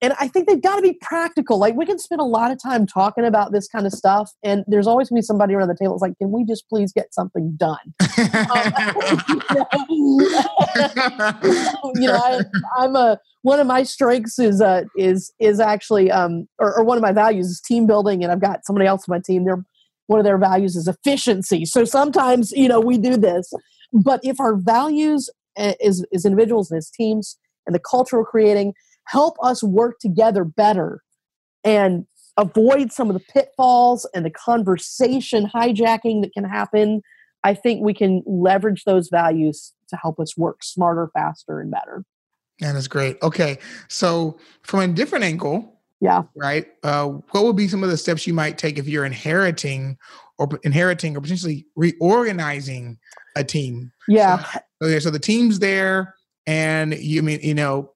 And 0.00 0.14
i 0.20 0.28
think 0.28 0.46
they've 0.48 0.62
got 0.62 0.76
to 0.76 0.82
be 0.82 0.98
practical. 1.00 1.58
Like 1.58 1.74
we 1.74 1.84
can 1.86 1.98
spend 1.98 2.20
a 2.20 2.24
lot 2.24 2.50
of 2.52 2.62
time 2.62 2.86
talking 2.86 3.24
about 3.24 3.52
this 3.52 3.68
kind 3.68 3.86
of 3.86 3.92
stuff 3.92 4.30
and 4.42 4.64
there's 4.66 4.86
always 4.86 5.08
going 5.08 5.16
to 5.20 5.22
be 5.22 5.26
somebody 5.26 5.54
around 5.54 5.68
the 5.68 5.76
table 5.76 5.94
that's 5.94 6.02
like 6.02 6.18
can 6.18 6.30
we 6.30 6.44
just 6.44 6.68
please 6.68 6.92
get 6.92 7.12
something 7.12 7.56
done? 7.56 7.78
You 11.94 12.06
know 12.06 12.14
I, 12.14 12.84
am 12.84 12.96
a 12.96 13.18
one 13.42 13.60
of 13.60 13.66
my 13.66 13.82
strengths 13.82 14.38
is 14.38 14.60
uh 14.60 14.82
is 14.96 15.32
is 15.40 15.58
actually 15.60 16.10
um 16.10 16.46
or, 16.58 16.78
or 16.78 16.84
one 16.84 16.96
of 16.96 17.02
my 17.02 17.12
values 17.12 17.46
is 17.46 17.60
team 17.60 17.86
building 17.86 18.22
and 18.22 18.30
i've 18.30 18.40
got 18.40 18.64
somebody 18.64 18.86
else 18.86 19.08
on 19.08 19.16
my 19.16 19.20
team. 19.20 19.44
They're 19.44 19.64
one 20.08 20.18
of 20.18 20.24
their 20.24 20.38
values 20.38 20.74
is 20.74 20.88
efficiency. 20.88 21.64
So 21.64 21.84
sometimes, 21.84 22.50
you 22.52 22.68
know, 22.68 22.80
we 22.80 22.98
do 22.98 23.16
this. 23.16 23.52
But 23.92 24.20
if 24.24 24.40
our 24.40 24.56
values 24.56 25.30
eh, 25.56 25.74
as, 25.84 26.04
as 26.12 26.24
individuals 26.24 26.70
and 26.70 26.78
as 26.78 26.90
teams 26.90 27.38
and 27.66 27.74
the 27.74 27.80
culture 27.80 28.18
we're 28.18 28.24
creating 28.24 28.74
help 29.06 29.36
us 29.42 29.62
work 29.62 29.98
together 30.00 30.44
better 30.44 31.02
and 31.64 32.06
avoid 32.36 32.92
some 32.92 33.08
of 33.08 33.14
the 33.14 33.24
pitfalls 33.32 34.06
and 34.14 34.24
the 34.24 34.30
conversation 34.30 35.46
hijacking 35.46 36.22
that 36.22 36.32
can 36.32 36.44
happen, 36.44 37.02
I 37.44 37.54
think 37.54 37.82
we 37.82 37.94
can 37.94 38.22
leverage 38.26 38.84
those 38.84 39.08
values 39.08 39.72
to 39.88 39.96
help 39.96 40.20
us 40.20 40.36
work 40.36 40.62
smarter, 40.62 41.10
faster, 41.14 41.60
and 41.60 41.70
better. 41.70 42.04
That 42.60 42.76
is 42.76 42.88
great. 42.88 43.18
Okay. 43.22 43.58
So, 43.88 44.38
from 44.62 44.80
a 44.80 44.88
different 44.88 45.24
angle, 45.24 45.77
yeah. 46.00 46.22
Right. 46.36 46.66
Uh, 46.82 47.06
what 47.30 47.44
would 47.44 47.56
be 47.56 47.68
some 47.68 47.82
of 47.82 47.90
the 47.90 47.96
steps 47.96 48.26
you 48.26 48.34
might 48.34 48.58
take 48.58 48.78
if 48.78 48.88
you're 48.88 49.04
inheriting 49.04 49.98
or 50.38 50.48
inheriting 50.62 51.16
or 51.16 51.20
potentially 51.20 51.66
reorganizing 51.74 52.98
a 53.36 53.42
team? 53.42 53.90
Yeah. 54.06 54.44
So, 54.44 54.60
okay. 54.84 55.00
So 55.00 55.10
the 55.10 55.18
team's 55.18 55.58
there, 55.58 56.14
and 56.46 56.94
you 56.94 57.22
mean 57.22 57.40
you 57.42 57.54
know 57.54 57.92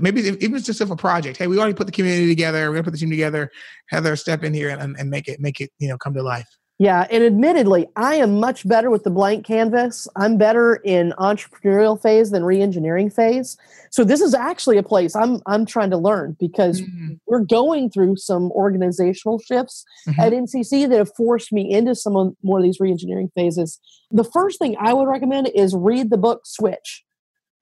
maybe 0.00 0.22
even 0.22 0.56
it's 0.56 0.66
just 0.66 0.80
if 0.80 0.90
a 0.90 0.96
project. 0.96 1.36
Hey, 1.36 1.46
we 1.46 1.58
already 1.58 1.74
put 1.74 1.86
the 1.86 1.92
community 1.92 2.28
together. 2.28 2.68
We're 2.68 2.76
gonna 2.76 2.84
put 2.84 2.92
the 2.92 2.98
team 2.98 3.10
together. 3.10 3.50
Heather, 3.88 4.16
step 4.16 4.42
in 4.42 4.52
here 4.52 4.70
and, 4.70 4.96
and 4.98 5.10
make 5.10 5.28
it 5.28 5.40
make 5.40 5.60
it 5.60 5.70
you 5.78 5.88
know 5.88 5.98
come 5.98 6.14
to 6.14 6.22
life. 6.22 6.48
Yeah, 6.78 7.06
and 7.08 7.22
admittedly, 7.22 7.86
I 7.94 8.16
am 8.16 8.40
much 8.40 8.66
better 8.66 8.90
with 8.90 9.04
the 9.04 9.10
blank 9.10 9.46
canvas. 9.46 10.08
I'm 10.16 10.36
better 10.36 10.76
in 10.84 11.14
entrepreneurial 11.18 12.00
phase 12.00 12.32
than 12.32 12.44
re-engineering 12.44 13.10
phase. 13.10 13.56
So 13.90 14.02
this 14.02 14.20
is 14.20 14.34
actually 14.34 14.78
a 14.78 14.82
place 14.82 15.14
I'm 15.14 15.40
I'm 15.46 15.66
trying 15.66 15.90
to 15.90 15.96
learn 15.96 16.36
because 16.40 16.80
mm-hmm. 16.80 17.14
we're 17.28 17.44
going 17.44 17.90
through 17.90 18.16
some 18.16 18.50
organizational 18.50 19.38
shifts 19.38 19.84
mm-hmm. 20.08 20.20
at 20.20 20.32
NCC 20.32 20.88
that 20.88 20.98
have 20.98 21.14
forced 21.16 21.52
me 21.52 21.70
into 21.70 21.94
some 21.94 22.16
of 22.16 22.34
more 22.42 22.58
of 22.58 22.64
these 22.64 22.80
re-engineering 22.80 23.30
phases. 23.36 23.78
The 24.10 24.24
first 24.24 24.58
thing 24.58 24.76
I 24.80 24.92
would 24.92 25.06
recommend 25.06 25.50
is 25.54 25.76
read 25.76 26.10
the 26.10 26.18
book 26.18 26.40
Switch 26.44 27.04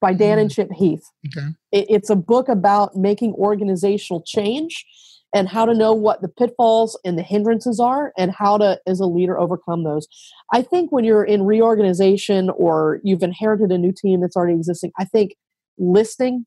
by 0.00 0.14
Dan 0.14 0.30
mm-hmm. 0.30 0.40
and 0.40 0.50
Chip 0.50 0.72
Heath. 0.72 1.04
Okay. 1.26 1.48
It, 1.70 1.86
it's 1.90 2.08
a 2.08 2.16
book 2.16 2.48
about 2.48 2.96
making 2.96 3.34
organizational 3.34 4.22
change 4.26 4.86
and 5.34 5.48
how 5.48 5.64
to 5.64 5.74
know 5.74 5.92
what 5.92 6.20
the 6.20 6.28
pitfalls 6.28 6.98
and 7.04 7.18
the 7.18 7.22
hindrances 7.22 7.80
are 7.80 8.12
and 8.18 8.32
how 8.32 8.58
to 8.58 8.78
as 8.86 9.00
a 9.00 9.06
leader 9.06 9.38
overcome 9.38 9.84
those. 9.84 10.06
I 10.52 10.62
think 10.62 10.92
when 10.92 11.04
you're 11.04 11.24
in 11.24 11.42
reorganization 11.42 12.50
or 12.50 13.00
you've 13.02 13.22
inherited 13.22 13.70
a 13.72 13.78
new 13.78 13.92
team 13.92 14.20
that's 14.20 14.36
already 14.36 14.54
existing 14.54 14.92
i 14.98 15.04
think 15.04 15.34
listening 15.78 16.44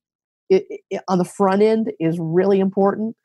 it, 0.50 0.65
it, 0.91 1.02
on 1.08 1.17
the 1.17 1.26
front 1.26 1.63
end 1.63 1.91
is 2.00 2.17
really 2.19 2.60
important. 2.60 3.15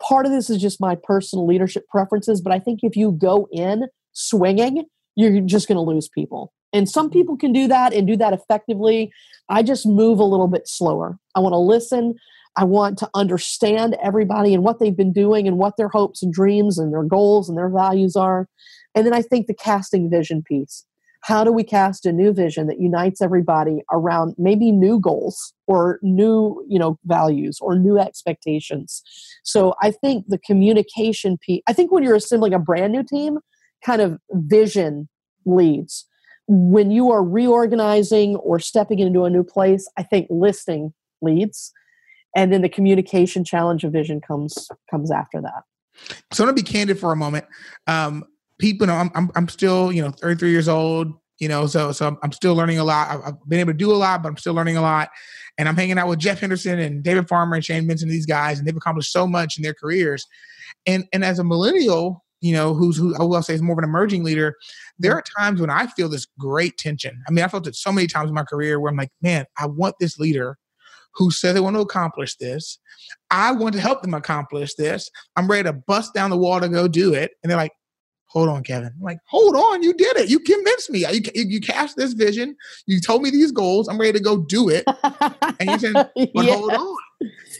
Part 0.00 0.26
of 0.26 0.32
this 0.32 0.48
is 0.48 0.58
just 0.58 0.80
my 0.80 0.96
personal 1.02 1.46
leadership 1.46 1.84
preferences 1.88 2.40
but 2.40 2.52
i 2.52 2.58
think 2.58 2.80
if 2.82 2.96
you 2.96 3.10
go 3.12 3.48
in 3.52 3.88
swinging 4.12 4.84
you're 5.18 5.40
just 5.40 5.66
going 5.66 5.76
to 5.76 5.82
lose 5.82 6.08
people. 6.08 6.52
And 6.72 6.88
some 6.88 7.06
mm-hmm. 7.06 7.18
people 7.18 7.36
can 7.36 7.52
do 7.52 7.66
that 7.66 7.92
and 7.92 8.06
do 8.06 8.16
that 8.16 8.32
effectively. 8.32 9.10
I 9.48 9.64
just 9.64 9.84
move 9.84 10.20
a 10.20 10.24
little 10.24 10.46
bit 10.46 10.68
slower. 10.68 11.18
I 11.34 11.40
want 11.40 11.54
to 11.54 11.58
listen 11.58 12.14
I 12.58 12.64
want 12.64 12.98
to 12.98 13.08
understand 13.14 13.96
everybody 14.02 14.52
and 14.52 14.64
what 14.64 14.80
they've 14.80 14.96
been 14.96 15.12
doing 15.12 15.46
and 15.46 15.58
what 15.58 15.76
their 15.76 15.88
hopes 15.88 16.24
and 16.24 16.32
dreams 16.32 16.76
and 16.76 16.92
their 16.92 17.04
goals 17.04 17.48
and 17.48 17.56
their 17.56 17.68
values 17.68 18.16
are. 18.16 18.48
And 18.96 19.06
then 19.06 19.14
I 19.14 19.22
think 19.22 19.46
the 19.46 19.54
casting 19.54 20.10
vision 20.10 20.42
piece. 20.42 20.84
How 21.22 21.44
do 21.44 21.52
we 21.52 21.62
cast 21.62 22.04
a 22.04 22.12
new 22.12 22.32
vision 22.32 22.66
that 22.66 22.80
unites 22.80 23.22
everybody 23.22 23.82
around 23.92 24.34
maybe 24.38 24.72
new 24.72 24.98
goals 24.98 25.52
or 25.68 26.00
new, 26.02 26.64
you 26.68 26.80
know, 26.80 26.98
values 27.04 27.58
or 27.60 27.78
new 27.78 27.96
expectations? 27.96 29.04
So 29.44 29.74
I 29.80 29.92
think 29.92 30.24
the 30.26 30.38
communication 30.38 31.38
piece, 31.38 31.62
I 31.68 31.72
think 31.72 31.92
when 31.92 32.02
you're 32.02 32.16
assembling 32.16 32.54
a 32.54 32.58
brand 32.58 32.92
new 32.92 33.04
team, 33.04 33.38
kind 33.84 34.02
of 34.02 34.18
vision 34.32 35.08
leads. 35.46 36.06
When 36.48 36.90
you 36.90 37.12
are 37.12 37.22
reorganizing 37.22 38.34
or 38.36 38.58
stepping 38.58 38.98
into 38.98 39.24
a 39.24 39.30
new 39.30 39.44
place, 39.44 39.88
I 39.96 40.02
think 40.02 40.26
listening 40.28 40.92
leads 41.22 41.72
and 42.38 42.52
then 42.52 42.62
the 42.62 42.68
communication 42.68 43.42
challenge 43.44 43.82
of 43.82 43.92
vision 43.92 44.20
comes 44.20 44.68
comes 44.90 45.10
after 45.10 45.40
that. 45.42 45.64
So 46.32 46.44
i'm 46.44 46.46
gonna 46.46 46.54
be 46.54 46.62
candid 46.62 46.98
for 46.98 47.12
a 47.12 47.16
moment. 47.16 47.44
Um 47.86 48.24
people 48.58 48.86
know 48.86 48.94
I'm, 48.94 49.10
I'm 49.14 49.30
i'm 49.34 49.48
still 49.48 49.92
you 49.92 50.02
know 50.02 50.10
33 50.10 50.50
years 50.50 50.68
old 50.68 51.12
you 51.38 51.48
know 51.48 51.66
so 51.68 51.92
so 51.92 52.16
i'm 52.22 52.32
still 52.32 52.54
learning 52.54 52.78
a 52.78 52.84
lot. 52.84 53.08
I've, 53.10 53.20
I've 53.24 53.48
been 53.48 53.60
able 53.60 53.72
to 53.72 53.78
do 53.78 53.92
a 53.92 53.94
lot 53.94 54.22
but 54.22 54.28
i'm 54.28 54.36
still 54.36 54.54
learning 54.54 54.76
a 54.76 54.82
lot. 54.82 55.10
And 55.58 55.68
i'm 55.68 55.76
hanging 55.76 55.98
out 55.98 56.08
with 56.08 56.20
jeff 56.20 56.40
henderson 56.40 56.78
and 56.78 57.02
david 57.02 57.28
farmer 57.28 57.56
and 57.56 57.64
shane 57.64 57.86
benson 57.86 58.08
these 58.08 58.26
guys 58.26 58.58
and 58.58 58.66
they've 58.66 58.76
accomplished 58.76 59.12
so 59.12 59.26
much 59.26 59.58
in 59.58 59.62
their 59.64 59.74
careers. 59.74 60.24
And 60.86 61.06
and 61.12 61.24
as 61.24 61.38
a 61.38 61.44
millennial 61.44 62.24
you 62.40 62.52
know, 62.52 62.72
who's 62.72 62.96
who 62.96 63.16
I 63.16 63.24
will 63.24 63.42
say 63.42 63.54
is 63.54 63.62
more 63.62 63.72
of 63.72 63.78
an 63.78 63.84
emerging 63.84 64.22
leader, 64.22 64.54
there 64.96 65.12
are 65.12 65.24
times 65.36 65.60
when 65.60 65.70
I 65.70 65.88
feel 65.88 66.08
this 66.08 66.24
great 66.38 66.78
tension. 66.78 67.20
I 67.26 67.32
mean, 67.32 67.44
I 67.44 67.48
felt 67.48 67.66
it 67.66 67.74
so 67.74 67.90
many 67.90 68.06
times 68.06 68.28
in 68.28 68.34
my 68.36 68.44
career 68.44 68.78
where 68.78 68.92
I'm 68.92 68.96
like, 68.96 69.10
man, 69.20 69.44
I 69.58 69.66
want 69.66 69.96
this 69.98 70.20
leader 70.20 70.56
who 71.18 71.30
said 71.32 71.54
they 71.54 71.60
want 71.60 71.76
to 71.76 71.80
accomplish 71.80 72.36
this. 72.36 72.78
I 73.30 73.52
want 73.52 73.74
to 73.74 73.80
help 73.80 74.02
them 74.02 74.14
accomplish 74.14 74.74
this. 74.74 75.10
I'm 75.36 75.48
ready 75.48 75.64
to 75.64 75.72
bust 75.72 76.14
down 76.14 76.30
the 76.30 76.36
wall 76.36 76.60
to 76.60 76.68
go 76.68 76.86
do 76.86 77.12
it. 77.12 77.32
And 77.42 77.50
they're 77.50 77.58
like, 77.58 77.72
hold 78.26 78.48
on, 78.48 78.62
Kevin. 78.62 78.92
I'm 78.94 79.02
like, 79.02 79.18
hold 79.26 79.56
on, 79.56 79.82
you 79.82 79.92
did 79.94 80.16
it. 80.16 80.30
You 80.30 80.38
convinced 80.38 80.90
me. 80.90 81.00
You, 81.10 81.20
you 81.34 81.60
cast 81.60 81.96
this 81.96 82.12
vision. 82.12 82.56
You 82.86 83.00
told 83.00 83.22
me 83.22 83.30
these 83.30 83.50
goals. 83.50 83.88
I'm 83.88 83.98
ready 83.98 84.12
to 84.12 84.24
go 84.24 84.38
do 84.38 84.68
it. 84.68 84.84
and 85.58 85.70
you 85.70 85.78
said, 85.78 85.92
but 86.14 86.44
yeah. 86.44 86.54
hold 86.54 86.72
on. 86.72 86.96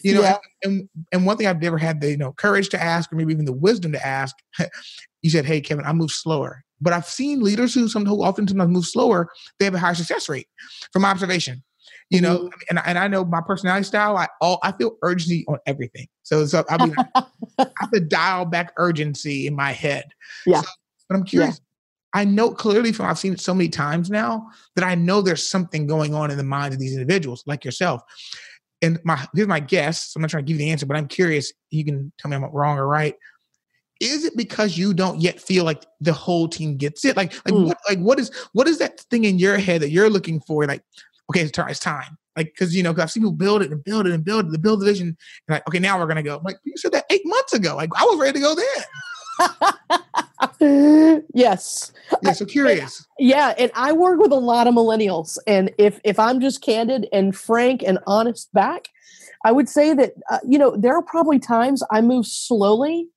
You 0.04 0.14
know, 0.14 0.22
yeah. 0.22 0.36
and, 0.62 0.88
and 1.12 1.26
one 1.26 1.36
thing 1.36 1.48
I've 1.48 1.60
never 1.60 1.78
had 1.78 2.00
the 2.00 2.10
you 2.10 2.16
know 2.16 2.32
courage 2.32 2.68
to 2.68 2.80
ask, 2.80 3.12
or 3.12 3.16
maybe 3.16 3.32
even 3.32 3.44
the 3.44 3.52
wisdom 3.52 3.90
to 3.90 4.06
ask, 4.06 4.36
you 5.22 5.30
said, 5.30 5.44
Hey, 5.44 5.60
Kevin, 5.60 5.84
I 5.84 5.92
move 5.92 6.12
slower. 6.12 6.62
But 6.80 6.92
I've 6.92 7.06
seen 7.06 7.42
leaders 7.42 7.74
who 7.74 7.88
some 7.88 8.06
who 8.06 8.22
often 8.22 8.46
sometimes 8.46 8.70
move 8.70 8.86
slower, 8.86 9.30
they 9.58 9.64
have 9.64 9.74
a 9.74 9.80
higher 9.80 9.96
success 9.96 10.28
rate 10.28 10.46
from 10.92 11.04
observation 11.04 11.64
you 12.10 12.20
know 12.20 12.38
mm-hmm. 12.38 12.48
and, 12.70 12.80
and 12.84 12.98
i 12.98 13.06
know 13.06 13.24
my 13.24 13.40
personality 13.40 13.84
style 13.84 14.16
i 14.16 14.26
all 14.40 14.58
i 14.62 14.72
feel 14.72 14.96
urgency 15.02 15.44
on 15.48 15.58
everything. 15.66 16.06
So 16.22 16.46
so 16.46 16.64
i 16.68 16.84
mean 16.84 16.94
i 17.14 17.66
have 17.78 17.90
to 17.92 18.00
dial 18.00 18.44
back 18.44 18.72
urgency 18.76 19.46
in 19.46 19.54
my 19.54 19.72
head. 19.72 20.04
Yeah. 20.46 20.62
So, 20.62 20.68
but 21.08 21.16
i'm 21.16 21.24
curious 21.24 21.60
yeah. 22.14 22.20
i 22.20 22.24
know 22.24 22.50
clearly 22.50 22.92
from 22.92 23.06
i've 23.06 23.18
seen 23.18 23.32
it 23.32 23.40
so 23.40 23.54
many 23.54 23.68
times 23.68 24.10
now 24.10 24.46
that 24.76 24.84
i 24.84 24.94
know 24.94 25.20
there's 25.20 25.46
something 25.46 25.86
going 25.86 26.14
on 26.14 26.30
in 26.30 26.36
the 26.36 26.44
minds 26.44 26.74
of 26.74 26.80
these 26.80 26.92
individuals 26.92 27.42
like 27.46 27.64
yourself. 27.64 28.02
And 28.80 29.00
my 29.04 29.26
here's 29.34 29.48
my 29.48 29.60
guess 29.60 30.12
so 30.12 30.18
i'm 30.18 30.22
not 30.22 30.30
trying 30.30 30.44
to 30.44 30.52
give 30.52 30.60
you 30.60 30.66
the 30.66 30.70
answer 30.70 30.86
but 30.86 30.96
i'm 30.96 31.08
curious 31.08 31.52
you 31.70 31.84
can 31.84 32.12
tell 32.18 32.30
me 32.30 32.36
i'm 32.36 32.44
wrong 32.44 32.78
or 32.78 32.86
right. 32.86 33.14
Is 34.00 34.24
it 34.24 34.36
because 34.36 34.78
you 34.78 34.94
don't 34.94 35.20
yet 35.20 35.40
feel 35.40 35.64
like 35.64 35.84
the 36.00 36.12
whole 36.12 36.46
team 36.46 36.76
gets 36.76 37.04
it? 37.04 37.16
Like 37.16 37.34
like 37.44 37.54
mm. 37.54 37.66
what 37.66 37.78
like 37.88 37.98
what 37.98 38.20
is 38.20 38.30
what 38.52 38.68
is 38.68 38.78
that 38.78 39.00
thing 39.10 39.24
in 39.24 39.38
your 39.38 39.58
head 39.58 39.82
that 39.82 39.90
you're 39.90 40.10
looking 40.10 40.40
for? 40.40 40.66
Like 40.66 40.82
okay, 41.30 41.42
it's, 41.42 41.58
it's 41.58 41.80
time. 41.80 42.18
Like, 42.36 42.46
because 42.46 42.74
you 42.74 42.82
know, 42.82 42.94
cause 42.94 43.02
I've 43.02 43.10
seen 43.10 43.22
people 43.24 43.32
build 43.32 43.62
it 43.62 43.72
and 43.72 43.82
build 43.82 44.06
it 44.06 44.12
and 44.12 44.24
build 44.24 44.46
it, 44.46 44.52
the 44.52 44.58
build 44.58 44.80
the 44.80 44.86
vision. 44.86 45.08
And 45.08 45.16
like, 45.48 45.66
okay, 45.68 45.80
now 45.80 45.98
we're 45.98 46.06
gonna 46.06 46.22
go. 46.22 46.36
I'm 46.36 46.44
like, 46.44 46.58
you 46.64 46.76
said 46.76 46.92
that 46.92 47.04
eight 47.10 47.22
months 47.24 47.52
ago. 47.52 47.74
Like, 47.74 47.90
I 47.96 48.04
was 48.04 48.18
ready 48.20 48.38
to 48.38 48.40
go 48.40 48.54
then. 48.54 48.84
yes. 51.34 51.92
Yeah, 52.22 52.32
so 52.32 52.44
curious. 52.44 53.06
Yeah, 53.18 53.54
and 53.58 53.70
I 53.74 53.92
work 53.92 54.20
with 54.20 54.32
a 54.32 54.36
lot 54.36 54.66
of 54.66 54.74
millennials, 54.74 55.38
and 55.46 55.72
if 55.78 56.00
if 56.04 56.18
I'm 56.18 56.40
just 56.40 56.62
candid 56.62 57.08
and 57.12 57.34
frank 57.36 57.82
and 57.84 57.98
honest 58.06 58.52
back, 58.52 58.88
I 59.44 59.52
would 59.52 59.68
say 59.68 59.94
that 59.94 60.14
uh, 60.30 60.38
you 60.46 60.58
know 60.58 60.76
there 60.76 60.94
are 60.94 61.02
probably 61.02 61.38
times 61.38 61.82
I 61.90 62.00
move 62.00 62.26
slowly 62.26 63.08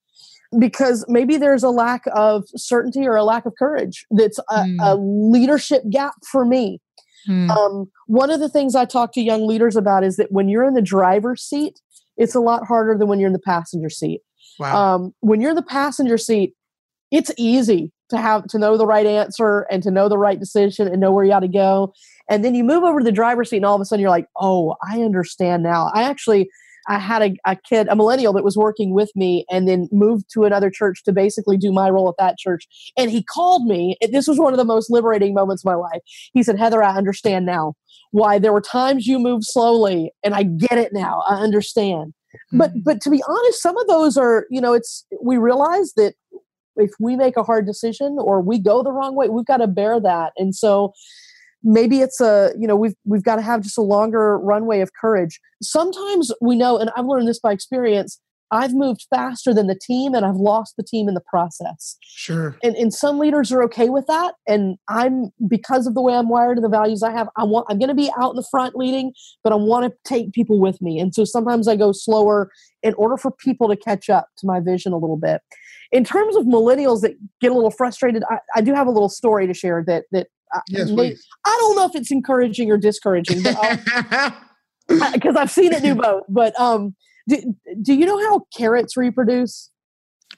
because 0.58 1.06
maybe 1.08 1.38
there's 1.38 1.64
a 1.64 1.70
lack 1.70 2.04
of 2.14 2.46
certainty 2.56 3.08
or 3.08 3.16
a 3.16 3.24
lack 3.24 3.46
of 3.46 3.56
courage. 3.58 4.06
That's 4.12 4.40
a, 4.50 4.64
mm. 4.64 4.78
a 4.82 4.96
leadership 4.96 5.84
gap 5.90 6.16
for 6.30 6.44
me. 6.44 6.82
Hmm. 7.26 7.50
Um, 7.52 7.92
one 8.08 8.30
of 8.30 8.40
the 8.40 8.50
things 8.50 8.76
I 8.76 8.86
talk 8.86 9.14
to 9.14 9.22
young 9.22 9.48
leaders 9.48 9.76
about 9.76 10.04
is 10.04 10.18
that 10.18 10.32
when 10.32 10.50
you're 10.50 10.68
in 10.68 10.74
the 10.74 10.82
driver's 10.82 11.42
seat, 11.44 11.80
it's 12.18 12.36
a 12.36 12.40
lot 12.40 12.66
harder 12.66 12.98
than 12.98 13.08
when 13.08 13.20
you're 13.20 13.28
in 13.28 13.34
the 13.34 13.40
passenger 13.40 13.90
seat. 13.90 14.22
Wow. 14.60 14.96
Um, 14.96 15.14
when 15.22 15.42
you're 15.42 15.52
in 15.52 15.56
the 15.56 15.62
passenger 15.62 16.18
seat, 16.18 16.54
it's 17.12 17.32
easy 17.38 17.92
to 18.10 18.18
have 18.18 18.46
to 18.48 18.60
know 18.60 18.78
the 18.78 18.86
right 18.86 19.06
answer 19.06 19.62
and 19.72 19.82
to 19.84 19.92
know 19.92 20.10
the 20.10 20.18
right 20.18 20.40
decision 20.40 20.88
and 20.88 21.00
know 21.00 21.12
where 21.12 21.26
you 21.26 21.32
ought 21.32 21.40
to 21.42 21.48
go. 21.48 21.94
And 22.30 22.46
then 22.46 22.56
you 22.56 22.64
move 22.64 22.84
over 22.84 23.00
to 23.00 23.04
the 23.04 23.12
driver's 23.12 23.50
seat, 23.50 23.58
and 23.58 23.66
all 23.66 23.76
of 23.76 23.82
a 23.82 23.86
sudden 23.86 24.02
you're 24.02 24.10
like, 24.10 24.28
"Oh, 24.40 24.76
I 24.88 25.02
understand 25.02 25.64
now." 25.64 25.90
I 25.94 26.04
actually 26.04 26.50
I 26.88 26.98
had 26.98 27.22
a, 27.22 27.36
a 27.46 27.56
kid, 27.56 27.88
a 27.88 27.96
millennial 27.96 28.34
that 28.34 28.44
was 28.44 28.58
working 28.58 28.94
with 28.94 29.12
me 29.16 29.46
and 29.50 29.68
then 29.68 29.88
moved 29.92 30.26
to 30.34 30.44
another 30.44 30.70
church 30.70 31.04
to 31.04 31.12
basically 31.12 31.58
do 31.58 31.72
my 31.72 31.90
role 31.90 32.10
at 32.10 32.16
that 32.18 32.38
church. 32.38 32.68
And 32.98 33.12
he 33.12 33.24
called 33.24 33.66
me. 33.66 33.98
This 34.12 34.28
was 34.28 34.40
one 34.40 34.54
of 34.54 34.58
the 34.58 34.66
most 34.66 34.90
liberating 34.90 35.34
moments 35.34 35.64
of 35.64 35.70
my 35.70 35.76
life. 35.76 36.02
He 36.34 36.44
said, 36.44 36.58
Heather, 36.58 36.84
I 36.84 36.96
understand 36.96 37.46
now 37.46 37.76
why 38.12 38.40
there 38.40 38.54
were 38.54 38.62
times 38.62 39.08
you 39.08 39.20
moved 39.20 39.46
slowly 39.46 40.12
and 40.24 40.34
I 40.34 40.44
get 40.44 40.78
it 40.78 40.94
now. 40.94 41.24
I 41.28 41.36
understand. 41.36 42.14
Mm-hmm. 42.34 42.58
But 42.58 42.72
but 42.84 43.02
to 43.02 43.10
be 43.10 43.24
honest, 43.28 43.62
some 43.62 43.78
of 43.78 43.88
those 43.88 44.18
are, 44.18 44.46
you 44.50 44.62
know, 44.62 44.74
it's 44.74 45.06
we 45.22 45.38
realize 45.38 45.94
that 45.98 46.14
if 46.78 46.92
we 47.00 47.16
make 47.16 47.38
a 47.38 47.44
hard 47.44 47.66
decision 47.66 48.18
or 48.20 48.42
we 48.42 48.58
go 48.60 48.84
the 48.84 48.92
wrong 48.92 49.16
way, 49.16 49.30
we've 49.30 49.46
got 49.46 49.58
to 49.58 49.68
bear 49.68 50.00
that. 50.00 50.34
And 50.38 50.56
so 50.56 50.94
maybe 51.64 52.02
it's 52.02 52.20
a 52.20 52.54
you 52.58 52.68
know 52.68 52.76
we've 52.76 52.96
we've 53.06 53.24
got 53.24 53.36
to 53.36 53.42
have 53.42 53.62
just 53.62 53.78
a 53.78 53.82
longer 53.82 54.38
runway 54.40 54.82
of 54.82 54.92
courage. 55.00 55.40
Sometimes 55.62 56.32
we 56.42 56.56
know 56.56 56.78
and 56.78 56.90
i've 56.96 57.06
learned 57.06 57.28
this 57.28 57.40
by 57.40 57.52
experience 57.52 58.20
i've 58.52 58.74
moved 58.74 59.08
faster 59.10 59.54
than 59.54 59.68
the 59.68 59.76
team 59.76 60.14
and 60.14 60.26
i've 60.26 60.36
lost 60.36 60.76
the 60.78 60.84
team 60.84 61.08
in 61.08 61.14
the 61.14 61.22
process. 61.22 61.98
Sure. 62.02 62.58
And, 62.64 62.76
and 62.76 62.94
some 62.94 63.18
leaders 63.18 63.52
are 63.52 63.64
okay 63.64 63.90
with 63.90 64.06
that 64.08 64.36
and 64.48 64.78
i'm 64.88 65.32
because 65.48 65.88
of 65.88 65.94
the 65.94 66.02
way 66.02 66.14
i'm 66.14 66.30
wired 66.30 66.58
and 66.58 66.66
the 66.66 66.70
values 66.70 67.04
i 67.04 67.12
have 67.12 67.30
i 67.38 67.44
want 67.44 67.66
i'm 67.70 67.80
going 67.80 67.90
to 67.90 67.96
be 67.96 68.12
out 68.20 68.32
in 68.32 68.36
the 68.36 68.48
front 68.52 68.76
leading 68.76 69.14
but 69.44 69.54
i 69.54 69.56
want 69.56 69.86
to 69.86 69.98
take 70.04 70.34
people 70.34 70.60
with 70.60 70.82
me. 70.82 71.00
And 71.00 71.16
so 71.16 71.24
sometimes 71.24 71.68
i 71.68 71.76
go 71.76 71.92
slower 71.92 72.52
in 72.84 72.94
order 72.96 73.18
for 73.18 73.32
people 73.32 73.70
to 73.70 73.76
catch 73.76 74.10
up 74.10 74.28
to 74.40 74.48
my 74.48 74.60
vision 74.60 74.92
a 74.92 74.98
little 74.98 75.18
bit. 75.18 75.42
In 75.92 76.04
terms 76.04 76.36
of 76.36 76.46
millennials 76.46 77.02
that 77.02 77.14
get 77.40 77.52
a 77.52 77.56
little 77.56 77.72
frustrated 77.72 78.24
I, 78.30 78.40
I 78.56 78.62
do 78.62 78.74
have 78.74 78.88
a 78.88 78.92
little 78.92 79.10
story 79.10 79.48
to 79.48 79.54
share 79.54 79.84
that 79.88 80.06
that 80.12 80.28
Yes, 80.68 80.92
please. 80.92 81.26
I 81.46 81.58
don't 81.60 81.76
know 81.76 81.86
if 81.86 81.96
it's 81.96 82.12
encouraging 82.12 82.72
or 82.72 82.78
discouraging, 82.78 83.44
because 83.44 84.36
I've 85.36 85.52
seen 85.52 85.74
it 85.74 85.82
do 85.82 85.96
both. 85.96 86.24
But 86.30 86.60
um, 86.60 86.96
do, 87.28 87.56
do 87.82 87.94
you 87.94 88.06
know 88.06 88.20
how 88.20 88.42
carrots 88.56 88.98
reproduce? 88.98 89.70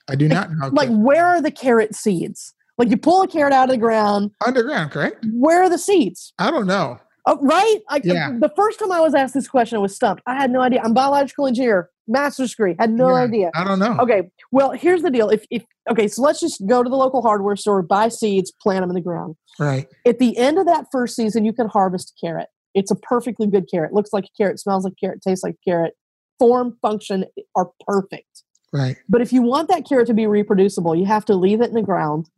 I 0.09 0.15
do 0.15 0.27
not 0.27 0.51
know. 0.51 0.69
Like, 0.71 0.89
where 0.89 1.25
are 1.25 1.41
the 1.41 1.51
carrot 1.51 1.95
seeds? 1.95 2.53
Like, 2.77 2.89
you 2.89 2.97
pull 2.97 3.21
a 3.21 3.27
carrot 3.27 3.53
out 3.53 3.65
of 3.65 3.69
the 3.69 3.77
ground. 3.77 4.31
Underground, 4.45 4.91
correct? 4.91 5.25
Where 5.31 5.61
are 5.63 5.69
the 5.69 5.77
seeds? 5.77 6.33
I 6.39 6.49
don't 6.49 6.67
know. 6.67 6.99
Oh, 7.25 7.37
right? 7.41 7.79
Like, 7.89 8.03
yeah. 8.03 8.31
The 8.39 8.51
first 8.55 8.79
time 8.79 8.91
I 8.91 8.99
was 8.99 9.15
asked 9.15 9.33
this 9.33 9.47
question, 9.47 9.77
I 9.77 9.81
was 9.81 9.95
stumped. 9.95 10.23
I 10.27 10.35
had 10.35 10.51
no 10.51 10.61
idea. 10.61 10.81
I'm 10.83 10.93
biological 10.93 11.47
engineer, 11.47 11.89
master's 12.07 12.51
degree. 12.51 12.75
Had 12.79 12.91
no 12.91 13.09
yeah, 13.09 13.23
idea. 13.23 13.51
I 13.55 13.63
don't 13.63 13.79
know. 13.79 13.97
Okay. 13.99 14.23
Well, 14.51 14.71
here's 14.71 15.01
the 15.01 15.11
deal. 15.11 15.29
If, 15.29 15.45
if 15.49 15.63
okay, 15.89 16.07
so 16.07 16.21
let's 16.21 16.39
just 16.39 16.65
go 16.67 16.83
to 16.83 16.89
the 16.89 16.95
local 16.95 17.21
hardware 17.21 17.55
store, 17.55 17.81
buy 17.81 18.09
seeds, 18.09 18.51
plant 18.61 18.81
them 18.81 18.89
in 18.89 18.95
the 18.95 19.01
ground. 19.01 19.35
Right. 19.59 19.87
At 20.05 20.19
the 20.19 20.37
end 20.37 20.57
of 20.57 20.65
that 20.65 20.87
first 20.91 21.15
season, 21.15 21.45
you 21.45 21.53
can 21.53 21.67
harvest 21.67 22.13
a 22.17 22.25
carrot. 22.25 22.47
It's 22.73 22.91
a 22.91 22.95
perfectly 22.95 23.47
good 23.47 23.69
carrot. 23.69 23.93
Looks 23.93 24.13
like 24.13 24.25
a 24.25 24.37
carrot, 24.37 24.59
smells 24.59 24.83
like 24.83 24.93
a 24.93 25.05
carrot, 25.05 25.21
tastes 25.21 25.43
like 25.43 25.55
a 25.55 25.69
carrot. 25.69 25.93
Form, 26.39 26.77
function 26.81 27.25
are 27.55 27.69
perfect. 27.87 28.43
Right. 28.71 28.97
But 29.07 29.21
if 29.21 29.31
you 29.31 29.43
want 29.43 29.69
that 29.69 29.87
carrot 29.87 30.07
to 30.07 30.15
be 30.15 30.25
reproducible, 30.25 30.95
you 30.95 31.05
have 31.05 31.25
to 31.25 31.35
leave 31.35 31.61
it 31.61 31.69
in 31.69 31.75
the 31.75 31.83
ground, 31.83 32.29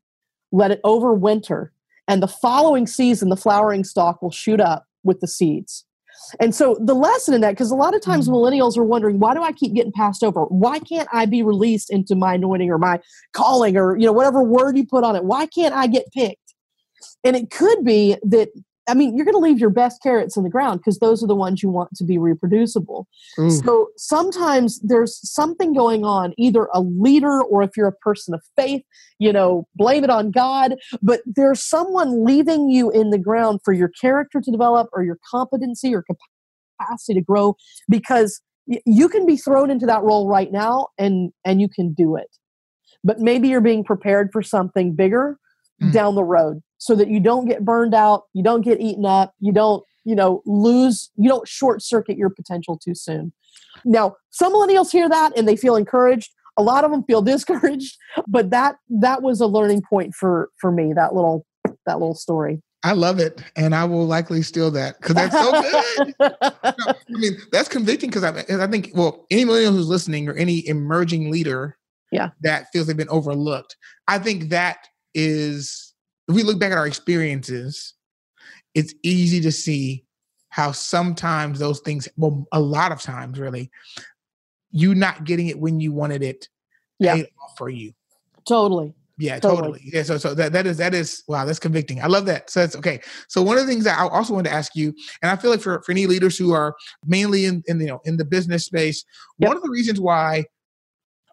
let 0.51 0.71
it 0.71 0.81
overwinter, 0.83 1.69
and 2.07 2.21
the 2.21 2.27
following 2.27 2.87
season, 2.87 3.29
the 3.29 3.37
flowering 3.37 3.83
stalk 3.83 4.21
will 4.21 4.31
shoot 4.31 4.59
up 4.59 4.85
with 5.03 5.21
the 5.21 5.27
seeds. 5.27 5.85
And 6.39 6.53
so 6.53 6.77
the 6.79 6.93
lesson 6.93 7.33
in 7.33 7.41
that, 7.41 7.51
because 7.51 7.71
a 7.71 7.75
lot 7.75 7.95
of 7.95 8.01
times 8.01 8.27
Mhm. 8.27 8.33
millennials 8.33 8.77
are 8.77 8.83
wondering, 8.83 9.19
why 9.19 9.33
do 9.33 9.41
I 9.41 9.51
keep 9.51 9.73
getting 9.73 9.91
passed 9.91 10.23
over? 10.23 10.45
Why 10.45 10.79
can't 10.79 11.07
I 11.11 11.25
be 11.25 11.43
released 11.43 11.91
into 11.91 12.15
my 12.15 12.35
anointing 12.35 12.69
or 12.69 12.77
my 12.77 12.99
calling 13.33 13.77
or 13.77 13.97
you 13.97 14.05
know 14.05 14.13
whatever 14.13 14.43
word 14.43 14.77
you 14.77 14.85
put 14.85 15.03
on 15.03 15.15
it? 15.15 15.23
Why 15.23 15.45
can't 15.45 15.73
I 15.73 15.87
get 15.87 16.11
picked? 16.11 16.53
And 17.23 17.35
it 17.35 17.51
could 17.51 17.83
be 17.83 18.17
that 18.23 18.49
I 18.87 18.93
mean 18.93 19.15
you're 19.15 19.25
going 19.25 19.35
to 19.35 19.39
leave 19.39 19.59
your 19.59 19.69
best 19.69 20.01
carrots 20.01 20.37
in 20.37 20.43
the 20.43 20.49
ground 20.49 20.79
because 20.79 20.99
those 20.99 21.23
are 21.23 21.27
the 21.27 21.35
ones 21.35 21.63
you 21.63 21.69
want 21.69 21.89
to 21.95 22.03
be 22.03 22.17
reproducible. 22.17 23.07
Ooh. 23.39 23.49
So 23.49 23.87
sometimes 23.97 24.79
there's 24.81 25.19
something 25.29 25.73
going 25.73 26.03
on, 26.03 26.33
either 26.37 26.67
a 26.73 26.81
leader 26.81 27.41
or 27.41 27.63
if 27.63 27.71
you're 27.75 27.87
a 27.87 27.91
person 27.91 28.33
of 28.33 28.41
faith, 28.55 28.83
you 29.19 29.33
know, 29.33 29.67
blame 29.75 30.03
it 30.03 30.09
on 30.09 30.31
God. 30.31 30.75
But 31.01 31.21
there's 31.25 31.63
someone 31.63 32.23
leaving 32.23 32.69
you 32.69 32.91
in 32.91 33.09
the 33.09 33.17
ground 33.19 33.61
for 33.63 33.73
your 33.73 33.89
character 33.89 34.41
to 34.41 34.51
develop 34.51 34.89
or 34.93 35.03
your 35.03 35.17
competency 35.29 35.93
or 35.93 36.03
capacity 36.79 37.15
to 37.15 37.21
grow 37.21 37.55
because 37.89 38.41
you 38.67 39.09
can 39.09 39.25
be 39.25 39.37
thrown 39.37 39.69
into 39.69 39.85
that 39.85 40.03
role 40.03 40.27
right 40.27 40.51
now 40.51 40.87
and 40.97 41.31
and 41.43 41.61
you 41.61 41.69
can 41.69 41.93
do 41.93 42.15
it. 42.15 42.29
But 43.03 43.19
maybe 43.19 43.47
you're 43.47 43.61
being 43.61 43.83
prepared 43.83 44.31
for 44.31 44.41
something 44.41 44.95
bigger 44.95 45.37
Mm. 45.81 45.91
down 45.91 46.15
the 46.15 46.23
road 46.23 46.61
so 46.77 46.95
that 46.95 47.09
you 47.09 47.19
don't 47.19 47.47
get 47.47 47.63
burned 47.63 47.93
out, 47.93 48.23
you 48.33 48.43
don't 48.43 48.61
get 48.61 48.79
eaten 48.81 49.05
up, 49.05 49.33
you 49.39 49.51
don't, 49.51 49.83
you 50.03 50.15
know, 50.15 50.41
lose, 50.45 51.09
you 51.15 51.27
don't 51.29 51.47
short 51.47 51.81
circuit 51.81 52.17
your 52.17 52.29
potential 52.29 52.77
too 52.77 52.93
soon. 52.95 53.31
Now, 53.83 54.15
some 54.31 54.53
millennials 54.53 54.91
hear 54.91 55.09
that 55.09 55.37
and 55.37 55.47
they 55.47 55.55
feel 55.55 55.75
encouraged. 55.75 56.31
A 56.57 56.63
lot 56.63 56.83
of 56.83 56.91
them 56.91 57.03
feel 57.03 57.21
discouraged, 57.33 57.97
but 58.27 58.49
that 58.51 58.75
that 58.89 59.21
was 59.21 59.41
a 59.41 59.47
learning 59.47 59.81
point 59.89 60.13
for 60.13 60.49
for 60.59 60.71
me. 60.71 60.93
That 60.93 61.13
little 61.13 61.45
that 61.85 61.99
little 61.99 62.15
story. 62.15 62.61
I 62.83 62.91
love 62.91 63.17
it, 63.19 63.41
and 63.55 63.73
I 63.73 63.83
will 63.85 64.05
likely 64.05 64.43
steal 64.43 64.69
that 64.71 65.01
because 65.01 65.15
that's 65.15 65.33
so 65.35 65.51
good. 65.51 66.13
No, 66.19 66.93
I 66.93 66.93
mean, 67.09 67.37
that's 67.51 67.67
convicting 67.67 68.11
because 68.11 68.23
I, 68.23 68.43
I 68.63 68.67
think, 68.67 68.91
well, 68.93 69.25
any 69.31 69.43
millennial 69.43 69.71
who's 69.73 69.87
listening 69.87 70.29
or 70.29 70.33
any 70.33 70.67
emerging 70.67 71.31
leader 71.31 71.77
Yeah. 72.11 72.29
that 72.41 72.67
feels 72.71 72.85
they've 72.85 72.95
been 72.95 73.09
overlooked, 73.09 73.75
I 74.07 74.19
think 74.19 74.49
that 74.49 74.87
is, 75.15 75.94
if 76.27 76.35
we 76.35 76.43
look 76.43 76.59
back 76.59 76.71
at 76.71 76.77
our 76.77 76.87
experiences, 76.87 77.93
it's 78.73 78.93
easy 79.03 79.39
to 79.41 79.51
see 79.51 80.05
how 80.49 80.71
sometimes 80.71 81.59
those 81.59 81.79
things, 81.81 82.07
well, 82.17 82.47
a 82.51 82.59
lot 82.59 82.91
of 82.91 83.01
times 83.01 83.39
really, 83.39 83.69
you 84.71 84.95
not 84.95 85.23
getting 85.23 85.47
it 85.47 85.59
when 85.59 85.79
you 85.79 85.91
wanted 85.91 86.23
it 86.23 86.49
Yeah. 86.99 87.15
paid 87.15 87.27
off 87.41 87.57
for 87.57 87.69
you. 87.69 87.93
totally. 88.47 88.93
Yeah, 89.17 89.39
Totally. 89.39 89.61
totally. 89.61 89.81
Yeah, 89.93 90.03
so 90.03 90.17
so 90.17 90.33
that 90.33 90.51
that 90.51 90.67
is 90.67 90.75
that 90.77 90.93
is 90.93 91.23
wow, 91.29 91.45
that's 91.45 91.57
convicting. 91.59 92.01
I 92.01 92.07
love 92.07 92.25
that. 92.25 92.49
So 92.49 92.59
that's 92.59 92.75
okay. 92.75 92.99
So 93.29 93.41
one 93.41 93.57
of 93.57 93.65
the 93.65 93.71
things 93.71 93.85
that 93.85 93.97
I 93.97 94.05
also 94.09 94.33
wanted 94.33 94.49
to 94.49 94.55
ask 94.55 94.75
you, 94.75 94.93
and 95.21 95.31
I 95.31 95.37
feel 95.37 95.51
like 95.51 95.61
for, 95.61 95.81
for 95.83 95.91
any 95.93 96.05
leaders 96.05 96.37
who 96.37 96.51
are 96.51 96.75
mainly 97.05 97.45
in, 97.45 97.63
in 97.67 97.79
you 97.79 97.87
know 97.87 98.01
in 98.03 98.17
the 98.17 98.25
business 98.25 98.65
space, 98.65 99.05
Yep. 99.39 99.47
one 99.47 99.55
of 99.57 99.63
the 99.63 99.69
reasons 99.69 100.01
why 100.01 100.43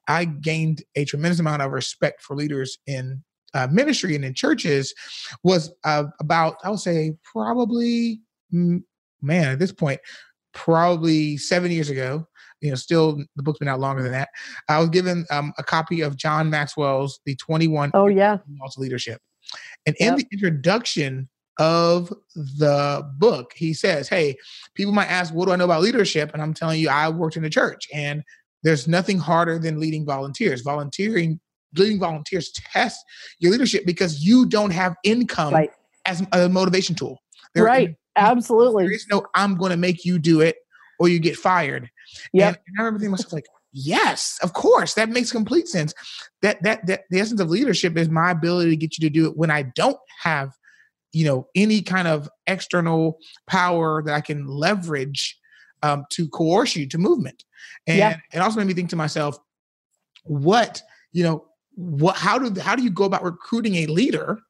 I 0.06 0.26
gained 0.26 0.84
a 0.94 1.04
tremendous 1.04 1.40
amount 1.40 1.62
of 1.62 1.72
respect 1.72 2.22
for 2.22 2.36
leaders 2.36 2.78
in 2.86 3.24
uh, 3.54 3.68
ministry 3.70 4.14
and 4.14 4.24
in 4.24 4.34
churches 4.34 4.94
was 5.42 5.72
uh, 5.84 6.04
about 6.20 6.56
I 6.64 6.70
would 6.70 6.80
say 6.80 7.14
probably 7.30 8.20
man 8.50 8.84
at 9.52 9.58
this 9.58 9.72
point 9.72 10.00
probably 10.52 11.36
seven 11.36 11.70
years 11.70 11.90
ago. 11.90 12.26
You 12.60 12.70
know, 12.70 12.76
still 12.76 13.16
the 13.36 13.42
book's 13.42 13.58
been 13.58 13.68
out 13.68 13.80
longer 13.80 14.02
than 14.02 14.12
that. 14.12 14.28
I 14.68 14.78
was 14.78 14.88
given 14.90 15.26
um, 15.30 15.52
a 15.58 15.64
copy 15.64 16.00
of 16.00 16.16
John 16.16 16.48
Maxwell's 16.48 17.18
The 17.26 17.34
21 17.36 17.90
Oh 17.94 18.06
yeah. 18.06 18.38
Laws 18.60 18.76
of 18.76 18.82
Leadership. 18.82 19.20
And 19.86 19.96
in 19.98 20.06
Yep. 20.08 20.16
the 20.18 20.26
introduction 20.32 21.28
of 21.58 22.12
the 22.34 23.08
book, 23.18 23.52
he 23.56 23.74
says, 23.74 24.08
Hey, 24.08 24.36
people 24.74 24.92
might 24.92 25.10
ask, 25.10 25.34
What 25.34 25.46
do 25.46 25.52
I 25.52 25.56
know 25.56 25.64
about 25.64 25.82
leadership? 25.82 26.30
And 26.32 26.40
I'm 26.40 26.54
telling 26.54 26.80
you, 26.80 26.88
I 26.88 27.08
worked 27.08 27.36
in 27.36 27.42
the 27.42 27.50
church, 27.50 27.88
and 27.92 28.22
there's 28.62 28.86
nothing 28.86 29.18
harder 29.18 29.58
than 29.58 29.80
leading 29.80 30.06
volunteers. 30.06 30.62
Volunteering, 30.62 31.40
leading 31.76 31.98
volunteers 31.98 32.50
test 32.52 33.04
your 33.38 33.52
leadership 33.52 33.84
because 33.86 34.22
you 34.24 34.46
don't 34.46 34.70
have 34.72 34.94
income 35.04 35.52
Right. 35.54 35.70
as 36.06 36.22
a 36.32 36.48
motivation 36.48 36.94
tool. 36.94 37.18
There- 37.54 37.64
Right. 37.64 37.96
Absolutely. 38.16 38.84
There 38.84 38.92
is 38.92 39.06
no, 39.10 39.24
I'm 39.34 39.56
going 39.56 39.70
to 39.70 39.76
make 39.78 40.04
you 40.04 40.18
do 40.18 40.42
it 40.42 40.56
or 40.98 41.08
you 41.08 41.18
get 41.18 41.36
fired. 41.36 41.88
Yep. 42.34 42.46
And, 42.48 42.56
and 42.66 42.76
I 42.78 42.82
remember 42.82 42.98
thinking 42.98 43.16
to 43.16 43.22
myself, 43.22 43.32
like, 43.32 43.46
yes, 43.72 44.38
of 44.42 44.52
course, 44.52 44.92
that 44.94 45.08
makes 45.08 45.32
complete 45.32 45.66
sense. 45.66 45.94
That 46.42 46.62
that 46.62 46.86
that 46.86 47.04
the 47.10 47.20
essence 47.20 47.40
of 47.40 47.48
leadership 47.48 47.96
is 47.96 48.10
my 48.10 48.30
ability 48.30 48.68
to 48.70 48.76
get 48.76 48.98
you 48.98 49.08
to 49.08 49.10
do 49.10 49.26
it 49.26 49.36
when 49.38 49.50
I 49.50 49.62
don't 49.62 49.96
have, 50.20 50.50
you 51.12 51.24
know, 51.24 51.48
any 51.54 51.80
kind 51.80 52.06
of 52.06 52.28
external 52.46 53.16
power 53.46 54.02
that 54.02 54.12
I 54.14 54.20
can 54.20 54.46
leverage 54.46 55.38
um, 55.82 56.04
to 56.10 56.28
coerce 56.28 56.76
you 56.76 56.86
to 56.88 56.98
movement. 56.98 57.44
And 57.86 57.96
Yeah. 57.96 58.16
it 58.34 58.40
also 58.40 58.58
made 58.58 58.66
me 58.66 58.74
think 58.74 58.90
to 58.90 58.96
myself, 58.96 59.38
what 60.24 60.82
you 61.12 61.22
know, 61.22 61.44
what 61.74 62.16
how 62.16 62.38
do 62.38 62.60
how 62.60 62.76
do 62.76 62.82
you 62.82 62.90
go 62.90 63.04
about 63.04 63.22
recruiting 63.22 63.76
a 63.76 63.86
leader 63.86 64.40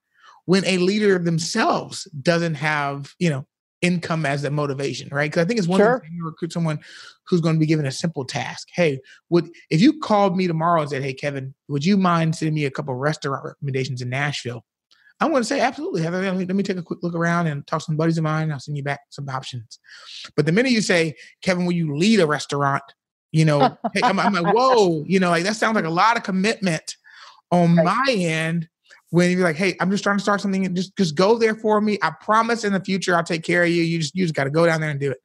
when 0.46 0.64
a 0.66 0.78
leader 0.78 1.18
themselves 1.18 2.04
doesn't 2.20 2.54
have 2.54 3.14
you 3.18 3.30
know 3.30 3.46
income 3.82 4.24
as 4.24 4.44
a 4.44 4.50
motivation, 4.50 5.08
right? 5.10 5.30
Because 5.30 5.44
I 5.44 5.46
think 5.46 5.58
it's 5.58 5.68
one 5.68 5.80
Sure. 5.80 6.00
thing 6.00 6.16
to 6.18 6.24
recruit 6.24 6.52
someone 6.52 6.78
who's 7.26 7.40
going 7.40 7.56
to 7.56 7.60
be 7.60 7.66
given 7.66 7.84
a 7.84 7.90
simple 7.90 8.24
task. 8.24 8.68
Hey, 8.72 9.00
would 9.28 9.50
if 9.70 9.80
you 9.80 9.98
called 9.98 10.36
me 10.36 10.46
tomorrow 10.46 10.80
and 10.80 10.90
said, 10.90 11.02
"Hey, 11.02 11.12
Kevin, 11.12 11.54
would 11.68 11.84
you 11.84 11.96
mind 11.96 12.36
sending 12.36 12.54
me 12.54 12.64
a 12.64 12.70
couple 12.70 12.94
restaurant 12.94 13.44
recommendations 13.44 14.00
in 14.00 14.08
Nashville?" 14.08 14.64
I'm 15.20 15.30
going 15.30 15.42
to 15.42 15.48
say 15.48 15.60
absolutely. 15.60 16.02
Let 16.02 16.34
me, 16.34 16.44
let 16.44 16.56
me 16.56 16.62
take 16.64 16.78
a 16.78 16.82
quick 16.82 17.00
look 17.02 17.14
around 17.14 17.46
and 17.46 17.64
talk 17.66 17.80
to 17.80 17.84
some 17.84 17.96
buddies 17.96 18.18
of 18.18 18.24
mine. 18.24 18.50
I'll 18.50 18.58
send 18.58 18.76
you 18.76 18.82
back 18.82 19.00
some 19.10 19.28
options. 19.28 19.78
But 20.34 20.46
the 20.46 20.52
minute 20.52 20.72
you 20.72 20.80
say, 20.80 21.14
"Kevin, 21.42 21.64
will 21.64 21.72
you 21.72 21.96
lead 21.96 22.20
a 22.20 22.26
restaurant?" 22.26 22.82
You 23.30 23.44
know, 23.44 23.78
hey, 23.94 24.00
I'm, 24.04 24.18
I'm 24.18 24.32
like, 24.32 24.54
"Whoa!" 24.54 25.04
You 25.06 25.20
know, 25.20 25.30
like 25.30 25.44
that 25.44 25.56
sounds 25.56 25.74
like 25.74 25.84
a 25.84 25.90
lot 25.90 26.16
of 26.16 26.22
commitment 26.22 26.96
on 27.52 27.76
Right. 27.76 27.84
my 28.06 28.12
end 28.14 28.68
when 29.10 29.30
you're 29.30 29.42
like, 29.42 29.56
hey, 29.56 29.76
I'm 29.78 29.90
just 29.90 30.02
trying 30.02 30.16
to 30.16 30.22
start 30.22 30.40
something 30.40 30.64
and 30.66 30.74
just 30.74 30.96
just 30.96 31.14
go 31.14 31.38
there 31.38 31.54
for 31.54 31.80
me. 31.80 31.98
I 32.02 32.10
promise 32.20 32.64
in 32.64 32.72
the 32.72 32.80
future 32.80 33.14
I'll 33.14 33.22
take 33.22 33.44
care 33.44 33.62
of 33.62 33.68
you. 33.68 33.82
You 33.82 33.98
just 34.00 34.16
you 34.16 34.24
just 34.24 34.34
got 34.34 34.44
to 34.44 34.50
go 34.50 34.66
down 34.66 34.80
there 34.80 34.90
and 34.90 34.98
do 34.98 35.10
it. 35.10 35.18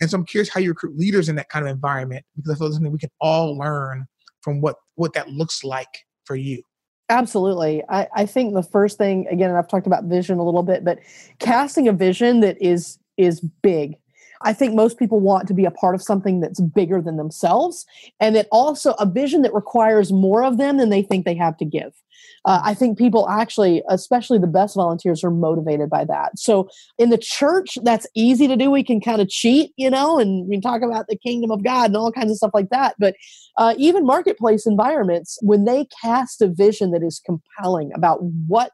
And 0.00 0.10
so 0.10 0.18
I'm 0.18 0.26
curious 0.26 0.48
how 0.48 0.60
you 0.60 0.68
recruit 0.68 0.96
leaders 0.96 1.28
in 1.28 1.36
that 1.36 1.48
kind 1.48 1.66
of 1.66 1.72
environment 1.72 2.24
because 2.36 2.52
I 2.52 2.54
feel 2.56 2.70
something 2.70 2.92
we 2.92 2.98
can 2.98 3.10
all 3.20 3.56
learn 3.56 4.06
from 4.42 4.60
what 4.60 4.76
what 4.94 5.14
that 5.14 5.30
looks 5.30 5.64
like 5.64 6.04
for 6.24 6.36
you. 6.36 6.62
Absolutely. 7.08 7.82
I, 7.88 8.08
I 8.14 8.26
think 8.26 8.54
the 8.54 8.62
first 8.62 8.96
thing, 8.96 9.26
again, 9.28 9.50
and 9.50 9.58
I've 9.58 9.68
talked 9.68 9.86
about 9.86 10.04
vision 10.04 10.38
a 10.38 10.44
little 10.44 10.62
bit, 10.62 10.84
but 10.84 11.00
casting 11.38 11.88
a 11.88 11.92
vision 11.92 12.40
that 12.40 12.60
is 12.60 12.98
is 13.16 13.40
big. 13.40 13.96
I 14.42 14.52
think 14.52 14.74
most 14.74 14.98
people 14.98 15.20
want 15.20 15.48
to 15.48 15.54
be 15.54 15.64
a 15.64 15.70
part 15.70 15.94
of 15.94 16.02
something 16.02 16.40
that's 16.40 16.60
bigger 16.60 17.00
than 17.00 17.16
themselves, 17.16 17.86
and 18.20 18.34
that 18.36 18.48
also 18.50 18.92
a 18.98 19.06
vision 19.06 19.42
that 19.42 19.54
requires 19.54 20.12
more 20.12 20.44
of 20.44 20.58
them 20.58 20.76
than 20.76 20.90
they 20.90 21.02
think 21.02 21.24
they 21.24 21.34
have 21.34 21.56
to 21.58 21.64
give. 21.64 21.92
Uh, 22.44 22.60
I 22.62 22.74
think 22.74 22.98
people 22.98 23.28
actually, 23.28 23.82
especially 23.88 24.38
the 24.38 24.46
best 24.46 24.76
volunteers, 24.76 25.24
are 25.24 25.30
motivated 25.30 25.88
by 25.88 26.04
that. 26.04 26.38
So 26.38 26.68
in 26.98 27.10
the 27.10 27.18
church, 27.18 27.78
that's 27.82 28.06
easy 28.14 28.46
to 28.48 28.56
do. 28.56 28.70
We 28.70 28.84
can 28.84 29.00
kind 29.00 29.20
of 29.20 29.28
cheat, 29.28 29.72
you 29.76 29.90
know, 29.90 30.18
and 30.18 30.46
we 30.48 30.60
talk 30.60 30.82
about 30.82 31.06
the 31.08 31.16
kingdom 31.16 31.50
of 31.50 31.64
God 31.64 31.86
and 31.86 31.96
all 31.96 32.12
kinds 32.12 32.30
of 32.30 32.36
stuff 32.36 32.52
like 32.52 32.68
that. 32.70 32.96
But 32.98 33.14
uh, 33.56 33.74
even 33.78 34.04
marketplace 34.04 34.66
environments, 34.66 35.38
when 35.42 35.64
they 35.64 35.86
cast 36.02 36.42
a 36.42 36.48
vision 36.48 36.90
that 36.90 37.02
is 37.02 37.20
compelling 37.24 37.90
about 37.94 38.22
what 38.22 38.72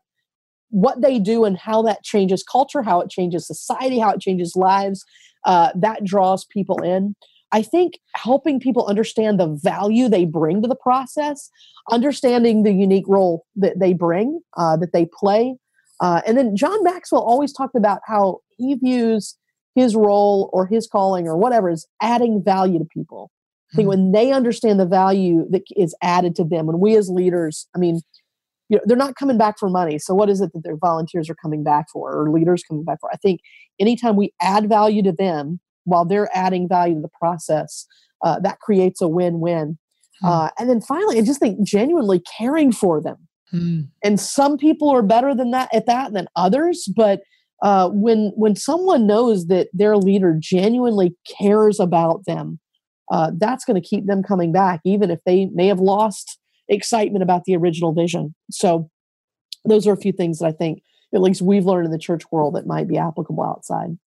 what 0.73 1.01
they 1.03 1.18
do 1.18 1.44
and 1.44 1.59
how 1.59 1.83
that 1.83 2.05
changes 2.05 2.44
culture, 2.44 2.81
how 2.81 3.01
it 3.01 3.11
changes 3.11 3.44
society, 3.44 3.99
how 3.99 4.11
it 4.11 4.20
changes 4.20 4.55
lives, 4.55 5.05
uh, 5.44 5.70
that 5.74 6.05
draws 6.05 6.44
people 6.44 6.83
in. 6.83 7.14
I 7.53 7.62
think 7.62 7.98
helping 8.14 8.61
people 8.61 8.87
understand 8.87 9.40
the 9.40 9.48
value 9.48 10.09
they 10.09 10.24
bring 10.24 10.62
to 10.62 10.68
the 10.68 10.76
process, 10.76 11.50
understanding 11.90 12.62
the 12.62 12.72
unique 12.72 13.07
role 13.09 13.44
that 13.57 13.81
they 13.81 13.92
bring, 13.92 14.40
uh, 14.57 14.76
that 14.76 14.92
they 14.92 15.07
play. 15.12 15.57
Uh, 16.00 16.20
and 16.26 16.38
then 16.38 16.57
John 16.57 16.83
Maxwell 16.85 17.22
always 17.22 17.53
talked 17.53 17.74
about 17.74 18.00
how 18.07 18.38
he 18.57 18.74
views 18.74 19.37
his 19.74 19.96
role 19.96 20.48
or 20.53 20.66
his 20.66 20.87
calling 20.87 21.26
or 21.26 21.37
whatever 21.37 21.70
is 21.70 21.87
adding 22.00 22.42
value 22.42 22.79
to 22.79 22.85
people. 22.85 23.31
I 23.72 23.76
think 23.76 23.87
Hmm. 23.87 23.90
when 23.90 24.12
they 24.12 24.33
understand 24.33 24.81
the 24.81 24.87
value 24.87 25.46
that 25.50 25.62
is 25.76 25.94
added 26.03 26.35
to 26.37 26.44
them, 26.44 26.66
when 26.66 26.81
we 26.81 26.96
as 26.96 27.09
leaders, 27.09 27.66
I 27.74 27.79
mean, 27.79 28.00
you 28.71 28.77
know, 28.77 28.83
they're 28.87 28.97
not 28.97 29.17
coming 29.17 29.37
back 29.37 29.59
for 29.59 29.69
money. 29.69 29.99
So 29.99 30.15
what 30.15 30.31
is 30.31 30.41
it 30.41 30.53
that 30.55 30.63
their 30.63 30.77
volunteers 30.77 31.29
are 31.29 31.35
coming 31.35 31.65
back 31.65 31.87
for 31.93 32.13
or 32.13 32.31
leaders 32.31 32.63
coming 32.63 32.85
back 32.85 32.99
for? 33.01 33.11
I 33.13 33.17
think 33.17 33.41
anytime 33.81 34.17
we 34.17 34.33
add 34.41 34.69
value 34.69 35.03
to 35.03 35.13
them 35.13 35.61
while 35.85 36.05
they're 36.05 36.31
adding 36.33 36.69
value 36.69 36.95
to 36.95 37.01
the 37.01 37.11
process, 37.19 37.87
uh, 38.25 38.39
that 38.41 38.61
creates 38.61 39.03
a 39.03 39.09
win-win. 39.09 39.77
Hmm. 40.21 40.27
Uh, 40.27 40.49
and 40.59 40.71
then 40.71 40.81
finally, 40.81 41.19
I 41.19 41.23
just 41.23 41.41
think 41.41 41.67
genuinely 41.67 42.23
caring 42.39 42.71
for 42.71 43.03
them. 43.03 43.17
Hmm. 43.51 43.81
And 44.05 44.21
some 44.21 44.57
people 44.57 44.89
are 44.91 45.03
better 45.03 45.35
than 45.35 45.51
that 45.51 45.75
at 45.75 45.87
that 45.87 46.13
than 46.13 46.29
others. 46.37 46.89
But 46.95 47.23
uh, 47.63 47.91
when 47.93 48.33
when 48.37 48.55
someone 48.55 49.07
knows 49.07 49.49
that 49.49 49.69
their 49.73 49.97
leader 49.97 50.37
genuinely 50.39 51.17
cares 51.27 51.81
about 51.81 52.25
them, 52.25 52.61
uh, 53.11 53.33
that's 53.37 53.65
going 53.65 53.81
to 53.81 53.87
keep 53.87 54.07
them 54.07 54.23
coming 54.23 54.53
back, 54.53 54.81
even 54.85 55.11
if 55.11 55.19
they 55.27 55.47
may 55.47 55.67
have 55.67 55.81
lost 55.81 56.39
excitement 56.71 57.23
about 57.23 57.45
the 57.45 57.57
original 57.57 57.93
vision. 57.93 58.35
So, 58.51 58.91
those 59.65 59.87
are 59.87 59.93
a 59.93 59.99
few 59.99 60.13
things 60.13 60.39
that 60.39 60.47
I 60.47 60.53
think, 60.53 60.83
at 61.15 61.21
least 61.21 61.43
we've 61.43 61.67
learned 61.67 61.87
in 61.87 61.93
the 61.93 61.99
church 61.99 62.23
world, 62.33 62.55
that 62.55 62.67
might 62.67 62.89
be 62.89 62.97
applicable 62.97 63.45
outside. 63.45 63.99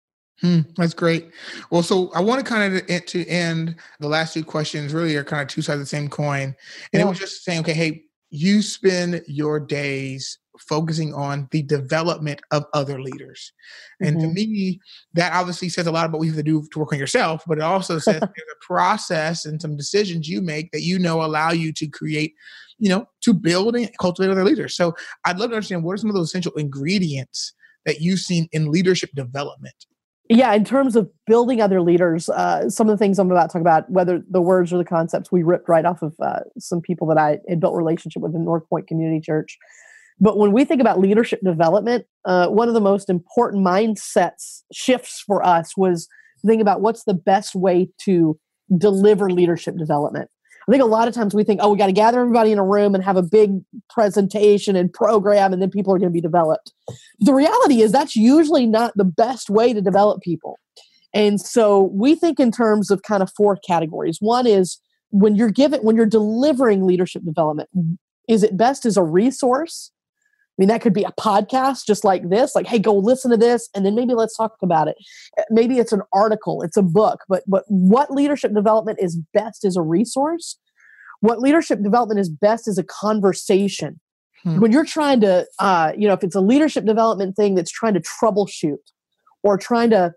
Hmm, 0.40 0.61
that's 0.77 0.94
great. 0.94 1.31
Well, 1.70 1.83
so 1.83 2.11
I 2.14 2.20
want 2.20 2.44
to 2.44 2.51
kind 2.51 2.75
of 2.75 3.07
to 3.07 3.27
end 3.27 3.77
the 4.01 4.09
last 4.09 4.35
two 4.35 4.44
questions. 4.44 4.94
Really, 4.94 5.14
are 5.16 5.25
kind 5.25 5.42
of 5.42 5.48
two 5.48 5.62
sides 5.62 5.75
of 5.75 5.81
the 5.81 5.87
same 5.87 6.09
coin, 6.09 6.42
and 6.42 6.57
yeah. 6.94 7.03
it 7.03 7.09
was 7.09 7.18
just 7.18 7.44
saying, 7.44 7.61
okay, 7.61 7.75
hey, 7.75 8.05
you 8.31 8.62
spend 8.62 9.22
your 9.27 9.61
days 9.61 10.38
focusing 10.68 11.14
on 11.14 11.48
the 11.51 11.62
development 11.62 12.40
of 12.51 12.64
other 12.72 13.01
leaders. 13.01 13.53
And 14.01 14.16
mm-hmm. 14.16 14.29
to 14.29 14.35
me, 14.35 14.81
that 15.14 15.33
obviously 15.33 15.68
says 15.68 15.87
a 15.87 15.92
lot 15.92 16.07
about 16.07 16.18
what 16.18 16.25
you 16.25 16.33
have 16.33 16.38
to 16.38 16.42
do 16.42 16.66
to 16.72 16.79
work 16.79 16.92
on 16.92 16.98
yourself, 16.98 17.42
but 17.46 17.59
it 17.59 17.64
also 17.64 17.98
says 17.98 18.20
there's 18.20 18.31
a 18.53 18.64
process 18.64 19.44
and 19.44 19.61
some 19.61 19.77
decisions 19.77 20.29
you 20.29 20.40
make 20.40 20.70
that 20.72 20.83
you 20.83 20.98
know 20.98 21.22
allow 21.22 21.51
you 21.51 21.72
to 21.72 21.87
create, 21.87 22.35
you 22.79 22.88
know, 22.88 23.07
to 23.22 23.35
build 23.35 23.77
and 23.77 23.90
cultivate 23.98 24.31
other 24.31 24.44
leaders. 24.44 24.75
So 24.77 24.94
I'd 25.25 25.38
love 25.38 25.51
to 25.51 25.57
understand 25.57 25.85
what 25.85 25.94
are 25.94 25.98
some 25.98 26.11
of 26.11 26.16
those 26.16 26.29
essential 26.29 26.53
ingredients 26.53 27.53
that 27.85 28.01
you've 28.01 28.20
seen 28.20 28.48
in 28.53 28.70
leadership 28.70 29.11
development 29.14 29.87
yeah 30.29 30.53
in 30.55 30.64
terms 30.64 30.96
of 30.96 31.11
building 31.27 31.61
other 31.61 31.81
leaders 31.81 32.29
uh, 32.29 32.68
some 32.68 32.88
of 32.88 32.94
the 32.96 33.03
things 33.03 33.18
i'm 33.18 33.31
about 33.31 33.51
to 33.51 33.53
talk 33.55 33.61
about 33.61 33.88
whether 33.90 34.22
the 34.31 34.40
words 34.40 34.72
or 34.72 34.79
the 34.79 34.85
concepts 34.85 35.31
we 35.31 35.42
ripped 35.42 35.68
right 35.68 35.85
off 35.85 36.03
of 36.03 36.14
uh, 36.20 36.40
some 36.59 36.81
people 36.81 37.07
that 37.07 37.18
i 37.18 37.38
had 37.48 37.61
built 37.61 37.75
relationship 37.75 38.22
with 38.22 38.35
in 38.35 38.44
north 38.44 38.68
point 38.68 38.87
community 38.87 39.20
church 39.20 39.59
but 40.22 40.38
when 40.38 40.52
we 40.52 40.64
think 40.64 40.80
about 40.80 40.98
leadership 40.98 41.40
development 41.44 42.06
uh, 42.24 42.46
one 42.48 42.68
of 42.68 42.74
the 42.74 42.80
most 42.80 43.11
important 43.11 43.64
mindsets 43.64 44.62
shifts 44.72 45.22
for 45.26 45.44
us 45.44 45.76
was 45.76 46.08
think 46.46 46.62
about 46.62 46.80
what's 46.80 47.04
the 47.04 47.14
best 47.14 47.54
way 47.54 47.88
to 48.00 48.38
deliver 48.78 49.30
leadership 49.30 49.76
development 49.76 50.30
I 50.68 50.70
think 50.70 50.82
a 50.82 50.87
lot 50.87 51.08
of 51.08 51.14
times 51.14 51.35
we 51.35 51.42
think, 51.42 51.61
oh, 51.62 51.72
we 51.72 51.78
got 51.78 51.87
to 51.87 51.92
gather 51.92 52.20
everybody 52.20 52.52
in 52.52 52.58
a 52.58 52.64
room 52.64 52.94
and 52.94 53.02
have 53.02 53.16
a 53.16 53.22
big 53.22 53.61
presentation 53.90 54.76
and 54.76 54.92
program, 54.92 55.52
and 55.52 55.61
then 55.61 55.70
people 55.70 55.92
are 55.92 55.98
going 55.98 56.11
to 56.11 56.12
be 56.12 56.20
developed. 56.20 56.72
The 57.18 57.35
reality 57.35 57.82
is 57.82 57.90
that's 57.90 58.14
usually 58.14 58.66
not 58.66 58.92
the 58.96 59.04
best 59.04 59.50
way 59.50 59.72
to 59.72 59.80
develop 59.80 60.22
people. 60.22 60.58
And 61.14 61.40
so 61.40 61.90
we 61.92 62.14
think 62.14 62.40
in 62.40 62.50
terms 62.50 62.90
of 62.90 63.02
kind 63.02 63.22
of 63.22 63.30
four 63.37 63.58
categories. 63.66 64.18
One 64.20 64.46
is 64.46 64.78
when 65.11 65.35
you're 65.35 65.50
given, 65.50 65.80
when 65.80 65.96
you're 65.96 66.06
delivering 66.06 66.87
leadership 66.87 67.22
development, 67.24 67.68
is 68.28 68.42
it 68.42 68.56
best 68.56 68.87
as 68.87 68.96
a 68.96 69.02
resource? 69.02 69.90
I 70.62 70.64
mean, 70.64 70.68
that 70.68 70.83
could 70.83 70.92
be 70.92 71.05
a 71.05 71.12
podcast 71.18 71.87
just 71.87 72.05
like 72.05 72.29
this, 72.29 72.55
like, 72.55 72.66
hey, 72.66 72.79
go 72.79 72.94
listen 72.94 73.31
to 73.31 73.37
this, 73.37 73.70
and 73.75 73.87
then 73.87 73.94
maybe 73.94 74.14
let's 74.14 74.37
talk 74.37 74.55
about 74.62 74.87
it. 74.87 74.96
Eh, 75.38 75.44
maybe 75.51 75.79
it's 75.79 75.92
an 75.92 76.03
article, 76.12 76.62
it's 76.62 76.77
a 76.77 76.83
book, 76.83 77.20
but 77.29 77.42
but 77.46 77.64
what 77.68 78.11
leadership 78.11 78.55
development 78.55 78.98
is 79.01 79.18
best 79.33 79.64
as 79.64 79.77
a 79.77 79.83
resource? 79.83 80.59
What 81.20 81.40
leadership 81.40 81.83
development 81.83 82.20
is 82.20 82.29
best 82.29 82.68
is 82.68 82.77
a 82.77 82.85
conversation. 82.85 83.98
Hmm. 84.42 84.61
When 84.61 84.72
you're 84.72 84.85
trying 84.85 85.20
to, 85.22 85.46
uh, 85.59 85.92
you 85.96 86.07
know, 86.07 86.14
if 86.14 86.22
it's 86.22 86.35
a 86.35 86.40
leadership 86.40 86.85
development 86.85 87.35
thing 87.35 87.55
that's 87.55 87.70
trying 87.70 87.94
to 87.94 88.01
troubleshoot 88.01 88.77
or 89.42 89.57
trying 89.57 89.88
to 89.90 90.12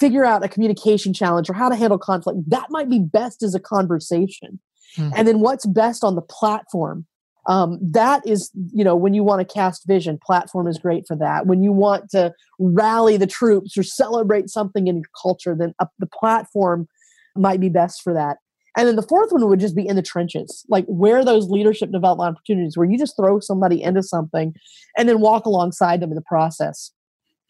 figure 0.00 0.24
out 0.24 0.44
a 0.44 0.48
communication 0.48 1.12
challenge 1.12 1.50
or 1.50 1.54
how 1.54 1.68
to 1.68 1.76
handle 1.76 1.98
conflict, 1.98 2.38
that 2.48 2.66
might 2.70 2.88
be 2.88 3.00
best 3.00 3.42
as 3.42 3.54
a 3.54 3.60
conversation. 3.60 4.60
Hmm. 4.96 5.10
And 5.14 5.28
then 5.28 5.40
what's 5.40 5.66
best 5.66 6.02
on 6.02 6.14
the 6.14 6.22
platform 6.22 7.06
um, 7.48 7.78
that 7.80 8.24
is 8.26 8.50
you 8.72 8.84
know 8.84 8.94
when 8.94 9.14
you 9.14 9.24
want 9.24 9.40
to 9.40 9.52
cast 9.52 9.86
vision 9.86 10.18
platform 10.24 10.68
is 10.68 10.78
great 10.78 11.06
for 11.06 11.16
that 11.16 11.46
when 11.46 11.62
you 11.62 11.72
want 11.72 12.08
to 12.10 12.32
rally 12.58 13.16
the 13.16 13.26
troops 13.26 13.76
or 13.76 13.82
celebrate 13.82 14.48
something 14.48 14.86
in 14.86 14.96
your 14.96 15.10
culture 15.20 15.56
then 15.58 15.74
uh, 15.80 15.86
the 15.98 16.06
platform 16.06 16.86
might 17.34 17.60
be 17.60 17.68
best 17.68 18.02
for 18.02 18.12
that 18.12 18.36
and 18.76 18.86
then 18.86 18.96
the 18.96 19.02
fourth 19.02 19.32
one 19.32 19.48
would 19.48 19.60
just 19.60 19.74
be 19.74 19.86
in 19.86 19.96
the 19.96 20.02
trenches 20.02 20.64
like 20.68 20.84
where 20.86 21.24
those 21.24 21.48
leadership 21.48 21.90
development 21.90 22.36
opportunities 22.36 22.76
where 22.76 22.88
you 22.88 22.98
just 22.98 23.16
throw 23.16 23.40
somebody 23.40 23.82
into 23.82 24.02
something 24.02 24.54
and 24.96 25.08
then 25.08 25.20
walk 25.20 25.46
alongside 25.46 26.00
them 26.00 26.10
in 26.10 26.16
the 26.16 26.22
process 26.22 26.92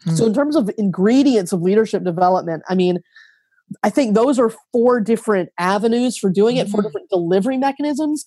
hmm. 0.04 0.14
so 0.14 0.26
in 0.26 0.32
terms 0.32 0.56
of 0.56 0.70
ingredients 0.78 1.52
of 1.52 1.60
leadership 1.60 2.04
development 2.04 2.62
i 2.68 2.74
mean 2.74 3.00
I 3.82 3.90
think 3.90 4.14
those 4.14 4.38
are 4.38 4.50
four 4.72 4.98
different 4.98 5.50
avenues 5.58 6.16
for 6.16 6.30
doing 6.30 6.56
it, 6.56 6.62
mm-hmm. 6.62 6.72
four 6.72 6.82
different 6.82 7.10
delivery 7.10 7.58
mechanisms. 7.58 8.24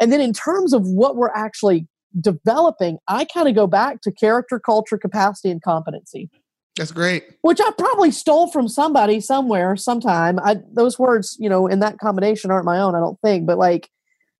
And 0.00 0.12
then 0.12 0.20
in 0.20 0.32
terms 0.32 0.72
of 0.72 0.86
what 0.86 1.16
we're 1.16 1.30
actually 1.34 1.88
developing, 2.20 2.98
I 3.08 3.24
kind 3.24 3.48
of 3.48 3.54
go 3.54 3.66
back 3.66 4.00
to 4.02 4.12
character, 4.12 4.58
culture, 4.58 4.98
capacity, 4.98 5.50
and 5.50 5.62
competency. 5.62 6.30
That's 6.76 6.92
great. 6.92 7.24
Which 7.42 7.60
I 7.60 7.70
probably 7.76 8.12
stole 8.12 8.50
from 8.50 8.68
somebody 8.68 9.20
somewhere, 9.20 9.76
sometime. 9.76 10.38
I, 10.38 10.58
those 10.72 10.98
words, 10.98 11.36
you 11.40 11.48
know, 11.48 11.66
in 11.66 11.80
that 11.80 11.98
combination 11.98 12.50
aren't 12.50 12.64
my 12.64 12.78
own, 12.78 12.94
I 12.94 13.00
don't 13.00 13.20
think. 13.20 13.46
But 13.46 13.58
like, 13.58 13.90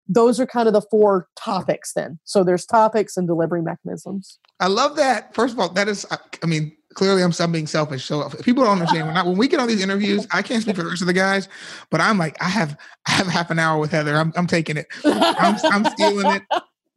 those 0.08 0.40
are 0.40 0.46
kind 0.46 0.68
of 0.68 0.72
the 0.72 0.82
four 0.90 1.26
topics 1.36 1.92
then. 1.92 2.18
So 2.24 2.44
there's 2.44 2.64
topics 2.64 3.16
and 3.16 3.26
delivery 3.26 3.60
mechanisms. 3.60 4.38
I 4.60 4.68
love 4.68 4.96
that. 4.96 5.34
First 5.34 5.54
of 5.54 5.60
all, 5.60 5.68
that 5.70 5.88
is, 5.88 6.06
I 6.10 6.46
mean, 6.46 6.74
clearly 6.94 7.22
I'm, 7.22 7.32
I'm 7.38 7.52
being 7.52 7.66
selfish. 7.66 8.04
So 8.04 8.26
if 8.26 8.44
people 8.44 8.64
don't 8.64 8.72
understand 8.72 9.06
when, 9.06 9.16
I, 9.16 9.22
when 9.22 9.36
we 9.36 9.48
get 9.48 9.60
on 9.60 9.68
these 9.68 9.82
interviews, 9.82 10.26
I 10.30 10.42
can't 10.42 10.62
speak 10.62 10.76
for 10.76 10.82
the 10.82 10.88
rest 10.88 11.02
of 11.02 11.06
the 11.06 11.12
guys, 11.12 11.48
but 11.90 12.00
I'm 12.00 12.18
like, 12.18 12.36
I 12.42 12.48
have 12.48 12.76
I 13.06 13.12
have 13.12 13.26
half 13.26 13.50
an 13.50 13.58
hour 13.58 13.78
with 13.78 13.90
Heather. 13.90 14.16
I'm, 14.16 14.32
I'm 14.36 14.46
taking 14.46 14.76
it. 14.76 14.86
I'm, 15.04 15.56
I'm 15.64 15.84
stealing 15.92 16.26
it. 16.36 16.42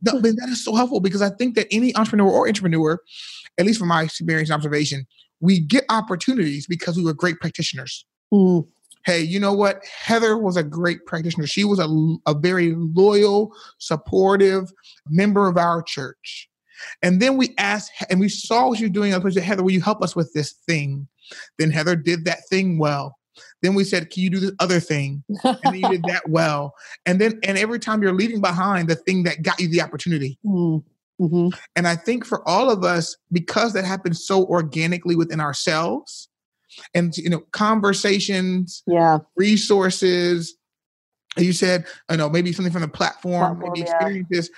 No, 0.02 0.20
but 0.20 0.36
that 0.36 0.50
is 0.50 0.64
so 0.64 0.76
helpful 0.76 1.00
because 1.00 1.22
I 1.22 1.30
think 1.30 1.56
that 1.56 1.68
any 1.72 1.96
entrepreneur 1.96 2.28
or 2.28 2.48
entrepreneur, 2.48 3.00
at 3.58 3.66
least 3.66 3.80
from 3.80 3.90
my 3.90 4.02
experience 4.04 4.50
and 4.50 4.56
observation, 4.56 5.06
we 5.40 5.60
get 5.60 5.86
opportunities 5.90 6.66
because 6.66 6.98
we 6.98 7.04
were 7.04 7.14
great 7.14 7.40
practitioners. 7.40 8.06
Mm. 8.34 8.68
Hey, 9.06 9.22
you 9.22 9.40
know 9.40 9.54
what? 9.54 9.84
Heather 9.86 10.38
was 10.38 10.58
a 10.58 10.64
great 10.64 11.06
practitioner. 11.06 11.48
She 11.48 11.64
was 11.64 11.80
a, 11.80 11.88
a 12.30 12.36
very 12.38 12.76
loyal, 12.76 13.52
supportive 13.80 14.72
member 15.10 15.48
of 15.48 15.58
our 15.58 15.82
church. 15.82 16.50
And 17.02 17.22
then 17.22 17.38
we 17.38 17.54
asked, 17.58 17.92
and 18.10 18.20
we 18.20 18.30
saw 18.30 18.70
what 18.70 18.80
you're 18.80 18.90
doing. 18.90 19.14
I 19.14 19.30
said, 19.30 19.44
Heather, 19.44 19.64
will 19.64 19.72
you 19.72 19.82
help 19.82 20.02
us 20.02 20.16
with 20.16 20.34
this 20.34 20.54
thing? 20.68 21.08
Then 21.58 21.72
Heather 21.72 21.96
did 21.96 22.26
that 22.26 22.40
thing 22.50 22.78
well. 22.78 23.18
Then 23.62 23.76
we 23.76 23.84
said, 23.84 24.10
Can 24.10 24.24
you 24.24 24.30
do 24.30 24.40
this 24.40 24.52
other 24.60 24.80
thing? 24.80 25.24
And 25.44 25.58
then 25.64 25.76
you 25.76 25.90
did 25.90 26.04
that 26.04 26.24
well. 26.30 26.74
And 27.06 27.20
then, 27.20 27.40
and 27.44 27.58
every 27.58 27.80
time 27.80 28.02
you're 28.02 28.14
leaving 28.14 28.42
behind 28.42 28.90
the 28.90 28.96
thing 28.96 29.24
that 29.24 29.42
got 29.42 29.60
you 29.60 29.68
the 29.68 29.82
opportunity. 29.82 30.38
Mm, 30.46 30.84
mm-hmm. 31.20 31.48
And 31.76 31.88
I 31.88 31.96
think 31.96 32.26
for 32.26 32.48
all 32.48 32.70
of 32.70 32.84
us, 32.84 33.16
because 33.32 33.74
that 33.74 33.86
happens 33.86 34.26
so 34.26 34.46
organically 34.46 35.16
within 35.16 35.40
ourselves, 35.40 36.30
and 36.94 37.16
you 37.18 37.30
know, 37.30 37.42
conversations, 37.52 38.84
yeah, 38.88 39.20
resources. 39.36 40.56
You 41.38 41.54
said, 41.54 41.86
I 42.10 42.18
know, 42.18 42.30
maybe 42.30 42.52
something 42.52 42.74
from 42.74 42.82
the 42.82 42.90
platform, 42.90 43.56
platform 43.56 43.72
maybe 43.74 43.82
experiences. 43.82 44.50
Yeah 44.52 44.58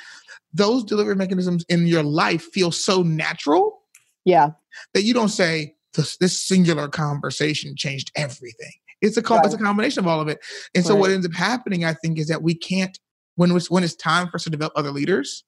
those 0.53 0.83
delivery 0.83 1.15
mechanisms 1.15 1.65
in 1.69 1.87
your 1.87 2.03
life 2.03 2.43
feel 2.53 2.71
so 2.71 3.01
natural. 3.01 3.81
Yeah. 4.25 4.51
That 4.93 5.03
you 5.03 5.13
don't 5.13 5.29
say 5.29 5.75
this, 5.93 6.17
this 6.17 6.39
singular 6.39 6.87
conversation 6.87 7.75
changed 7.75 8.11
everything. 8.15 8.71
It's 9.01 9.17
a 9.17 9.21
right. 9.21 9.45
it's 9.45 9.53
a 9.53 9.57
combination 9.57 9.99
of 9.99 10.07
all 10.07 10.21
of 10.21 10.29
it. 10.29 10.39
And 10.73 10.85
so 10.85 10.95
what 10.95 11.11
ends 11.11 11.25
up 11.25 11.33
happening, 11.33 11.83
I 11.83 11.93
think, 11.93 12.17
is 12.17 12.27
that 12.27 12.41
we 12.41 12.55
can't 12.55 12.97
when 13.35 13.51
it's 13.51 13.69
when 13.69 13.83
it's 13.83 13.95
time 13.95 14.29
for 14.29 14.35
us 14.35 14.45
to 14.45 14.49
develop 14.49 14.73
other 14.77 14.91
leaders. 14.91 15.43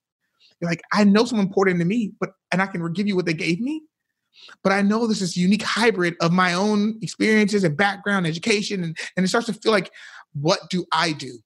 You're 0.60 0.70
like, 0.70 0.82
I 0.92 1.06
know 1.06 1.24
someone 1.24 1.48
important 1.48 1.80
to 1.80 1.86
me, 1.86 2.14
but 2.20 2.32
and 2.52 2.62
I 2.62 2.68
can 2.68 2.92
give 2.92 3.08
you 3.08 3.16
what 3.16 3.26
they 3.26 3.34
gave 3.34 3.62
me. 3.62 3.82
But 4.62 4.74
I 4.74 4.82
know 4.82 5.08
this 5.08 5.22
is 5.22 5.38
unique 5.38 5.64
hybrid 5.64 6.16
of 6.20 6.34
my 6.34 6.54
own 6.54 7.00
experiences 7.02 7.64
and 7.64 7.78
background, 7.78 8.28
education, 8.28 8.84
and, 8.84 8.98
and 9.16 9.26
it 9.26 9.30
starts 9.30 9.48
to 9.48 9.54
feel 9.54 9.72
like, 9.72 9.92
what 10.34 10.60
do 10.70 10.86
I 10.92 11.14
do? 11.14 11.40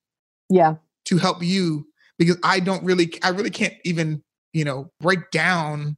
Yeah. 0.50 0.76
To 1.06 1.18
help 1.18 1.44
you 1.44 1.89
because 2.20 2.38
I 2.44 2.60
don't 2.60 2.84
really, 2.84 3.12
I 3.24 3.30
really 3.30 3.50
can't 3.50 3.74
even, 3.84 4.22
you 4.54 4.66
know, 4.66 4.92
break 5.00 5.32
down 5.32 5.98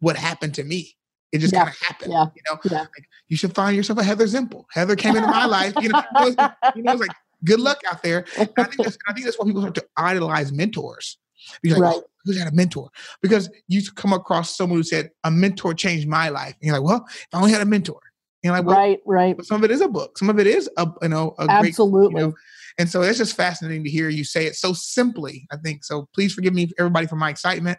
what 0.00 0.16
happened 0.16 0.54
to 0.56 0.64
me. 0.64 0.96
It 1.32 1.38
just 1.38 1.54
yeah. 1.54 1.60
kind 1.60 1.70
of 1.70 1.80
happened. 1.80 2.12
Yeah. 2.12 2.26
You 2.34 2.42
know, 2.50 2.60
yeah. 2.70 2.80
like, 2.80 3.08
you 3.28 3.36
should 3.36 3.54
find 3.54 3.76
yourself 3.76 3.98
a 4.00 4.02
Heather 4.02 4.26
Zempel. 4.26 4.64
Heather 4.72 4.96
came 4.96 5.16
into 5.16 5.28
my 5.28 5.46
life. 5.46 5.72
You 5.80 5.90
know, 5.90 5.98
it 6.16 6.36
was, 6.36 6.50
you 6.74 6.82
know, 6.82 6.92
it's 6.92 7.00
like 7.00 7.16
good 7.44 7.60
luck 7.60 7.80
out 7.90 8.02
there. 8.02 8.26
And 8.36 8.50
I 8.58 8.64
think 8.64 8.82
that's, 8.82 8.98
I 9.08 9.12
think 9.12 9.24
that's 9.24 9.38
why 9.38 9.46
people 9.46 9.62
start 9.62 9.76
to 9.76 9.86
idolize 9.96 10.52
mentors. 10.52 11.18
Because 11.62 11.78
like, 11.78 11.94
right. 11.94 12.02
who's 12.24 12.38
had 12.38 12.52
a 12.52 12.54
mentor? 12.54 12.90
Because 13.22 13.48
you 13.68 13.80
come 13.94 14.12
across 14.12 14.56
someone 14.56 14.78
who 14.78 14.82
said 14.82 15.10
a 15.24 15.30
mentor 15.30 15.72
changed 15.72 16.08
my 16.08 16.28
life. 16.28 16.56
And 16.60 16.66
you're 16.66 16.78
like, 16.78 16.86
well, 16.86 17.06
if 17.08 17.28
I 17.32 17.38
only 17.38 17.52
had 17.52 17.62
a 17.62 17.66
mentor. 17.66 18.00
And 18.42 18.52
like, 18.52 18.64
well, 18.64 18.76
right, 18.76 19.00
right. 19.04 19.44
Some 19.44 19.58
of 19.58 19.64
it 19.64 19.70
is 19.70 19.82
a 19.82 19.88
book. 19.88 20.16
Some 20.18 20.30
of 20.30 20.38
it 20.38 20.46
is 20.46 20.68
a, 20.76 20.90
you 21.02 21.08
know, 21.08 21.34
a 21.38 21.46
absolutely. 21.48 22.14
Great, 22.14 22.20
you 22.20 22.26
know, 22.28 22.34
and 22.80 22.88
so 22.88 23.02
it's 23.02 23.18
just 23.18 23.36
fascinating 23.36 23.84
to 23.84 23.90
hear 23.90 24.08
you 24.08 24.24
say 24.24 24.46
it 24.46 24.56
so 24.56 24.72
simply. 24.72 25.46
I 25.52 25.58
think 25.58 25.84
so. 25.84 26.08
Please 26.14 26.32
forgive 26.32 26.54
me, 26.54 26.70
everybody, 26.78 27.06
for 27.06 27.16
my 27.16 27.28
excitement. 27.28 27.76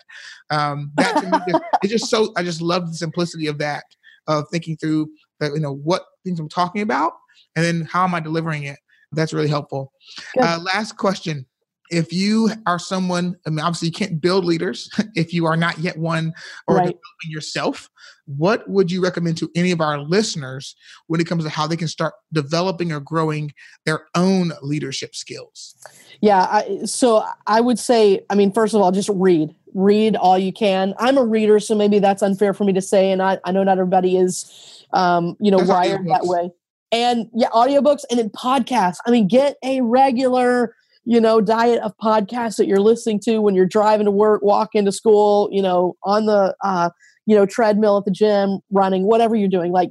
Um, 0.51 0.91
that 0.97 1.17
to 1.17 1.25
me, 1.25 1.39
just, 1.49 1.63
it's 1.81 1.91
just 1.91 2.07
so. 2.07 2.31
I 2.37 2.43
just 2.43 2.61
love 2.61 2.87
the 2.87 2.93
simplicity 2.93 3.47
of 3.47 3.57
that, 3.57 3.83
of 4.27 4.45
thinking 4.52 4.77
through 4.77 5.10
the, 5.39 5.54
you 5.54 5.60
know 5.60 5.73
what 5.73 6.04
things 6.23 6.39
I'm 6.39 6.49
talking 6.49 6.83
about, 6.83 7.13
and 7.56 7.65
then 7.65 7.87
how 7.91 8.04
am 8.04 8.13
I 8.13 8.19
delivering 8.19 8.65
it. 8.65 8.77
That's 9.12 9.33
really 9.33 9.47
helpful. 9.47 9.91
Uh, 10.39 10.60
last 10.63 10.97
question 10.97 11.47
if 11.92 12.12
you 12.13 12.50
are 12.65 12.79
someone, 12.79 13.35
I 13.46 13.50
mean, 13.50 13.60
obviously 13.60 13.89
you 13.89 13.94
can't 13.94 14.21
build 14.21 14.46
leaders 14.46 14.89
if 15.15 15.33
you 15.33 15.46
are 15.46 15.58
not 15.58 15.77
yet 15.79 15.98
one 15.98 16.33
or 16.67 16.75
right. 16.75 16.83
developing 16.83 17.02
yourself. 17.25 17.89
What 18.25 18.67
would 18.69 18.92
you 18.92 19.04
recommend 19.04 19.37
to 19.39 19.52
any 19.56 19.71
of 19.71 19.81
our 19.81 20.00
listeners 20.00 20.75
when 21.08 21.19
it 21.19 21.27
comes 21.27 21.44
to 21.44 21.50
how 21.50 21.67
they 21.67 21.75
can 21.75 21.87
start 21.87 22.13
developing 22.31 22.92
or 22.92 23.00
growing 23.00 23.54
their 23.85 24.06
own 24.15 24.54
leadership 24.62 25.15
skills? 25.15 25.75
Yeah, 26.21 26.48
I, 26.50 26.85
so 26.85 27.25
I 27.48 27.62
would 27.62 27.79
say, 27.79 28.21
I 28.29 28.35
mean, 28.35 28.54
first 28.54 28.73
of 28.73 28.81
all, 28.81 28.92
just 28.92 29.10
read, 29.13 29.54
read 29.73 30.15
all 30.15 30.37
you 30.37 30.54
can. 30.54 30.94
I'm 30.98 31.17
a 31.17 31.25
reader, 31.25 31.60
so 31.60 31.75
maybe 31.75 32.00
that's 32.00 32.21
unfair 32.21 32.54
for 32.54 32.63
me 32.63 32.73
to 32.73 32.81
say, 32.81 33.12
and 33.12 33.21
I, 33.21 33.39
I 33.44 33.52
know 33.52 33.63
not 33.63 33.79
everybody 33.79 34.17
is 34.17 34.81
um, 34.94 35.35
you 35.39 35.52
know, 35.52 35.58
There's 35.58 35.69
wired 35.69 36.08
that 36.08 36.25
way. 36.25 36.52
And 36.92 37.29
yeah, 37.33 37.50
audiobooks 37.50 38.04
and 38.10 38.19
then 38.19 38.29
podcasts. 38.29 38.98
I 39.06 39.12
mean, 39.12 39.27
get 39.27 39.58
a 39.63 39.81
regular, 39.81 40.75
you 41.04 41.19
know, 41.19 41.41
diet 41.41 41.81
of 41.81 41.97
podcasts 41.97 42.58
that 42.58 42.67
you're 42.67 42.79
listening 42.79 43.19
to 43.21 43.39
when 43.39 43.56
you're 43.56 43.65
driving 43.65 44.06
to 44.06 44.12
work, 44.12 44.41
walking 44.43 44.85
to 44.85 44.91
school, 44.91 45.49
you 45.52 45.62
know, 45.62 45.95
on 46.04 46.25
the, 46.25 46.56
uh, 46.63 46.89
you 47.25 47.35
know, 47.35 47.45
treadmill 47.45 47.97
at 47.97 48.06
the 48.06 48.12
gym, 48.12 48.60
running, 48.71 49.04
whatever 49.04 49.35
you're 49.35 49.49
doing. 49.49 49.71
Like, 49.71 49.89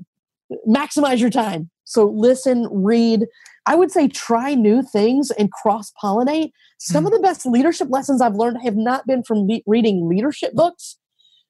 maximize 0.68 1.18
your 1.18 1.30
time. 1.30 1.70
So 1.84 2.04
listen, 2.04 2.68
read. 2.70 3.26
I 3.66 3.74
would 3.74 3.90
say 3.90 4.08
try 4.08 4.54
new 4.54 4.82
things 4.82 5.30
and 5.32 5.50
cross 5.52 5.92
pollinate. 6.02 6.52
Some 6.78 7.04
mm. 7.04 7.08
of 7.08 7.12
the 7.12 7.20
best 7.20 7.44
leadership 7.44 7.88
lessons 7.90 8.20
I've 8.20 8.36
learned 8.36 8.58
have 8.62 8.76
not 8.76 9.06
been 9.06 9.22
from 9.22 9.46
le- 9.46 9.60
reading 9.66 10.08
leadership 10.08 10.54
books, 10.54 10.96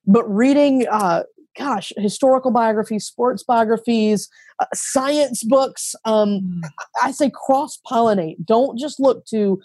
but 0.07 0.25
reading, 0.25 0.87
uh, 0.91 1.23
gosh, 1.57 1.93
historical 1.97 2.51
biographies, 2.51 3.05
sports 3.05 3.43
biographies, 3.43 4.29
uh, 4.61 4.67
science 4.75 5.43
books. 5.45 5.95
Um, 6.05 6.29
mm. 6.29 6.61
I 7.03 7.11
say 7.11 7.31
cross 7.33 7.79
pollinate. 7.91 8.37
Don't 8.45 8.79
just 8.79 9.01
look 9.01 9.25
to 9.27 9.61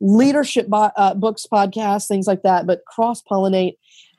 leadership 0.00 0.68
bo- 0.68 0.92
uh, 0.96 1.14
books, 1.14 1.46
podcasts, 1.50 2.08
things 2.08 2.26
like 2.26 2.42
that, 2.42 2.66
but 2.66 2.84
cross 2.86 3.22
pollinate. 3.22 3.74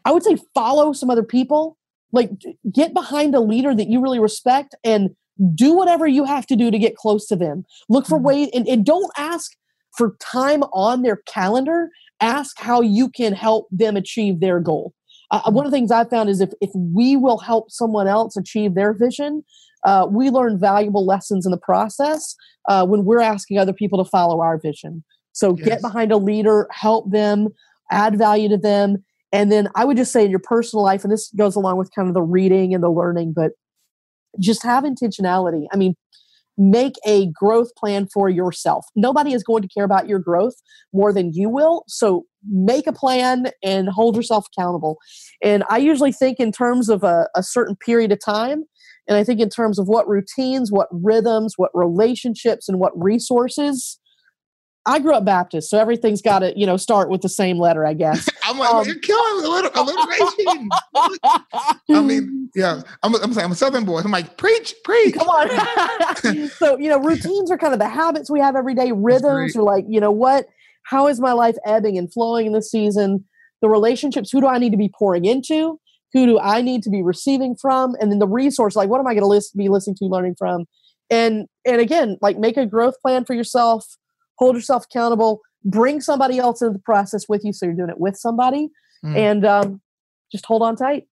I 0.05 0.11
would 0.11 0.23
say 0.23 0.37
follow 0.53 0.93
some 0.93 1.09
other 1.09 1.23
people. 1.23 1.77
Like 2.13 2.31
get 2.71 2.93
behind 2.93 3.35
a 3.35 3.41
leader 3.41 3.75
that 3.75 3.89
you 3.89 4.01
really 4.01 4.19
respect 4.19 4.73
and 4.83 5.09
do 5.53 5.73
whatever 5.73 6.07
you 6.07 6.23
have 6.23 6.47
to 6.47 6.55
do 6.55 6.71
to 6.71 6.79
get 6.79 6.95
close 6.95 7.27
to 7.27 7.35
them. 7.35 7.65
Look 7.89 8.07
for 8.07 8.17
mm-hmm. 8.17 8.25
ways 8.25 8.49
and, 8.53 8.67
and 8.67 8.85
don't 8.85 9.11
ask 9.17 9.51
for 9.97 10.15
time 10.19 10.63
on 10.73 11.01
their 11.01 11.17
calendar. 11.27 11.89
Ask 12.21 12.59
how 12.59 12.81
you 12.81 13.09
can 13.09 13.33
help 13.33 13.67
them 13.71 13.97
achieve 13.97 14.39
their 14.39 14.59
goal. 14.59 14.93
Uh, 15.31 15.51
one 15.51 15.65
of 15.65 15.71
the 15.71 15.75
things 15.75 15.91
I've 15.91 16.09
found 16.09 16.29
is 16.29 16.41
if, 16.41 16.51
if 16.61 16.69
we 16.73 17.17
will 17.17 17.37
help 17.37 17.69
someone 17.69 18.07
else 18.07 18.37
achieve 18.37 18.75
their 18.75 18.93
vision, 18.93 19.43
uh, 19.83 20.07
we 20.09 20.29
learn 20.29 20.59
valuable 20.59 21.05
lessons 21.05 21.45
in 21.45 21.51
the 21.51 21.57
process 21.57 22.35
uh, 22.67 22.85
when 22.85 23.05
we're 23.05 23.21
asking 23.21 23.57
other 23.57 23.73
people 23.73 24.03
to 24.03 24.09
follow 24.09 24.41
our 24.41 24.57
vision. 24.57 25.03
So 25.33 25.55
yes. 25.55 25.67
get 25.67 25.81
behind 25.81 26.11
a 26.11 26.17
leader, 26.17 26.67
help 26.71 27.11
them, 27.11 27.49
add 27.91 28.17
value 28.17 28.49
to 28.49 28.57
them. 28.57 29.03
And 29.31 29.51
then 29.51 29.67
I 29.75 29.85
would 29.85 29.97
just 29.97 30.11
say 30.11 30.25
in 30.25 30.31
your 30.31 30.39
personal 30.39 30.83
life, 30.83 31.03
and 31.03 31.11
this 31.11 31.31
goes 31.37 31.55
along 31.55 31.77
with 31.77 31.93
kind 31.93 32.07
of 32.07 32.13
the 32.13 32.21
reading 32.21 32.73
and 32.73 32.83
the 32.83 32.89
learning, 32.89 33.33
but 33.35 33.51
just 34.39 34.63
have 34.63 34.83
intentionality. 34.83 35.65
I 35.71 35.77
mean, 35.77 35.95
make 36.57 36.95
a 37.05 37.27
growth 37.27 37.75
plan 37.75 38.07
for 38.11 38.29
yourself. 38.29 38.87
Nobody 38.95 39.33
is 39.33 39.43
going 39.43 39.61
to 39.61 39.67
care 39.67 39.83
about 39.83 40.07
your 40.07 40.19
growth 40.19 40.55
more 40.91 41.13
than 41.13 41.33
you 41.33 41.49
will. 41.49 41.83
So 41.87 42.25
make 42.49 42.87
a 42.87 42.93
plan 42.93 43.47
and 43.63 43.89
hold 43.89 44.15
yourself 44.15 44.47
accountable. 44.55 44.97
And 45.43 45.63
I 45.69 45.77
usually 45.77 46.11
think 46.11 46.39
in 46.39 46.51
terms 46.51 46.89
of 46.89 47.03
a, 47.03 47.27
a 47.35 47.43
certain 47.43 47.75
period 47.75 48.11
of 48.11 48.19
time. 48.23 48.63
And 49.07 49.17
I 49.17 49.23
think 49.23 49.39
in 49.39 49.49
terms 49.49 49.79
of 49.79 49.87
what 49.87 50.07
routines, 50.07 50.71
what 50.71 50.87
rhythms, 50.91 51.53
what 51.55 51.71
relationships, 51.73 52.67
and 52.67 52.79
what 52.79 52.91
resources 52.95 53.99
I 54.87 54.99
grew 54.99 55.13
up 55.13 55.25
Baptist, 55.25 55.69
so 55.69 55.77
everything's 55.77 56.21
got 56.21 56.39
to, 56.39 56.57
you 56.57 56.65
know, 56.65 56.77
start 56.77 57.09
with 57.09 57.21
the 57.21 57.27
same 57.27 57.59
letter, 57.59 57.85
I 57.85 57.93
guess. 57.93 58.29
I'm 58.43 58.57
like, 58.57 58.73
um, 58.73 58.85
you're 58.85 58.97
killing 58.99 59.45
a 59.45 59.49
little 59.49 59.71
alliteration. 59.75 60.69
I 61.89 62.01
mean, 62.01 62.49
yeah, 62.55 62.81
I'm, 63.03 63.13
I'm 63.15 63.33
saying 63.33 63.45
I'm 63.45 63.51
a 63.51 63.55
Southern 63.55 63.83
boy. 63.83 63.99
I'm 63.99 64.11
like, 64.11 64.37
preach, 64.37 64.73
preach. 64.85 65.13
Come 65.13 65.27
on. 65.27 66.49
so, 66.51 66.77
you 66.77 66.87
know, 66.87 66.99
routines 66.99 67.51
are 67.51 67.57
kind 67.57 67.73
of 67.73 67.79
the 67.79 67.89
habits 67.89 68.31
we 68.31 68.39
have 68.39 68.55
every 68.55 68.75
day. 68.75 68.93
Rhythms 68.93 69.57
are 69.57 69.61
like, 69.61 69.83
you 69.89 69.99
know, 69.99 70.11
what, 70.11 70.47
how 70.89 71.07
is 71.07 71.19
my 71.19 71.33
life 71.33 71.55
ebbing 71.65 71.97
and 71.97 72.11
flowing 72.11 72.47
in 72.47 72.53
this 72.53 72.71
season? 72.71 73.25
The 73.61 73.69
relationships, 73.69 74.31
who 74.31 74.41
do 74.41 74.47
I 74.47 74.57
need 74.57 74.71
to 74.71 74.77
be 74.77 74.91
pouring 74.97 75.25
into? 75.25 75.79
Who 76.13 76.25
do 76.25 76.39
I 76.39 76.61
need 76.61 76.83
to 76.83 76.89
be 76.89 77.01
receiving 77.03 77.55
from? 77.55 77.95
And 77.99 78.11
then 78.11 78.19
the 78.19 78.27
resource, 78.27 78.75
like, 78.75 78.89
what 78.89 78.99
am 78.99 79.07
I 79.07 79.13
going 79.13 79.23
to 79.23 79.27
list, 79.27 79.55
be 79.55 79.67
listening 79.67 79.95
to, 79.97 80.05
learning 80.05 80.35
from? 80.37 80.65
And, 81.09 81.47
and 81.65 81.81
again, 81.81 82.17
like 82.21 82.37
make 82.37 82.57
a 82.57 82.65
growth 82.65 82.95
plan 83.01 83.25
for 83.25 83.33
yourself 83.33 83.85
hold 84.37 84.55
yourself 84.55 84.85
accountable, 84.85 85.41
bring 85.63 86.01
somebody 86.01 86.39
else 86.39 86.61
into 86.61 86.73
the 86.73 86.79
process 86.79 87.27
with 87.27 87.43
you 87.43 87.51
so 87.51 87.65
you're 87.65 87.75
doing 87.75 87.89
it 87.89 87.99
with 87.99 88.15
somebody, 88.15 88.69
mm. 89.03 89.15
and 89.15 89.45
um, 89.45 89.81
just 90.31 90.45
hold 90.45 90.61
on 90.61 90.75
tight. 90.75 91.07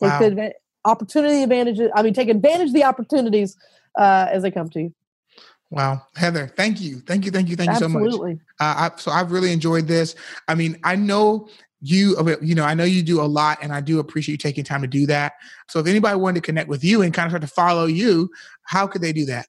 Take 0.00 0.10
wow. 0.10 0.18
the 0.20 0.54
opportunity 0.84 1.42
advantages. 1.42 1.90
I 1.94 2.02
mean, 2.02 2.14
take 2.14 2.28
advantage 2.28 2.68
of 2.68 2.74
the 2.74 2.84
opportunities 2.84 3.56
uh, 3.98 4.28
as 4.30 4.42
they 4.42 4.50
come 4.50 4.68
to 4.70 4.82
you. 4.82 4.94
Wow, 5.72 6.02
Heather, 6.16 6.48
thank 6.48 6.82
you, 6.82 7.00
thank 7.00 7.24
you, 7.24 7.30
thank 7.30 7.48
you, 7.48 7.56
thank 7.56 7.70
you 7.70 7.86
Absolutely. 7.86 8.32
so 8.32 8.34
much. 8.34 8.38
Uh, 8.60 8.90
I, 8.90 9.00
so 9.00 9.10
I've 9.10 9.32
really 9.32 9.52
enjoyed 9.52 9.88
this. 9.88 10.14
I 10.46 10.54
mean, 10.54 10.78
I 10.84 10.96
know 10.96 11.48
you, 11.80 12.14
you 12.42 12.54
know, 12.54 12.64
I 12.64 12.74
know 12.74 12.84
you 12.84 13.02
do 13.02 13.22
a 13.22 13.24
lot, 13.24 13.56
and 13.62 13.72
I 13.72 13.80
do 13.80 13.98
appreciate 13.98 14.34
you 14.34 14.38
taking 14.38 14.64
time 14.64 14.82
to 14.82 14.86
do 14.86 15.06
that. 15.06 15.32
So 15.70 15.80
if 15.80 15.86
anybody 15.86 16.18
wanted 16.18 16.42
to 16.42 16.46
connect 16.46 16.68
with 16.68 16.84
you 16.84 17.00
and 17.00 17.14
kind 17.14 17.24
of 17.26 17.30
start 17.30 17.40
to 17.40 17.48
follow 17.48 17.86
you, 17.86 18.30
how 18.64 18.86
could 18.86 19.00
they 19.00 19.14
do 19.14 19.24
that? 19.24 19.46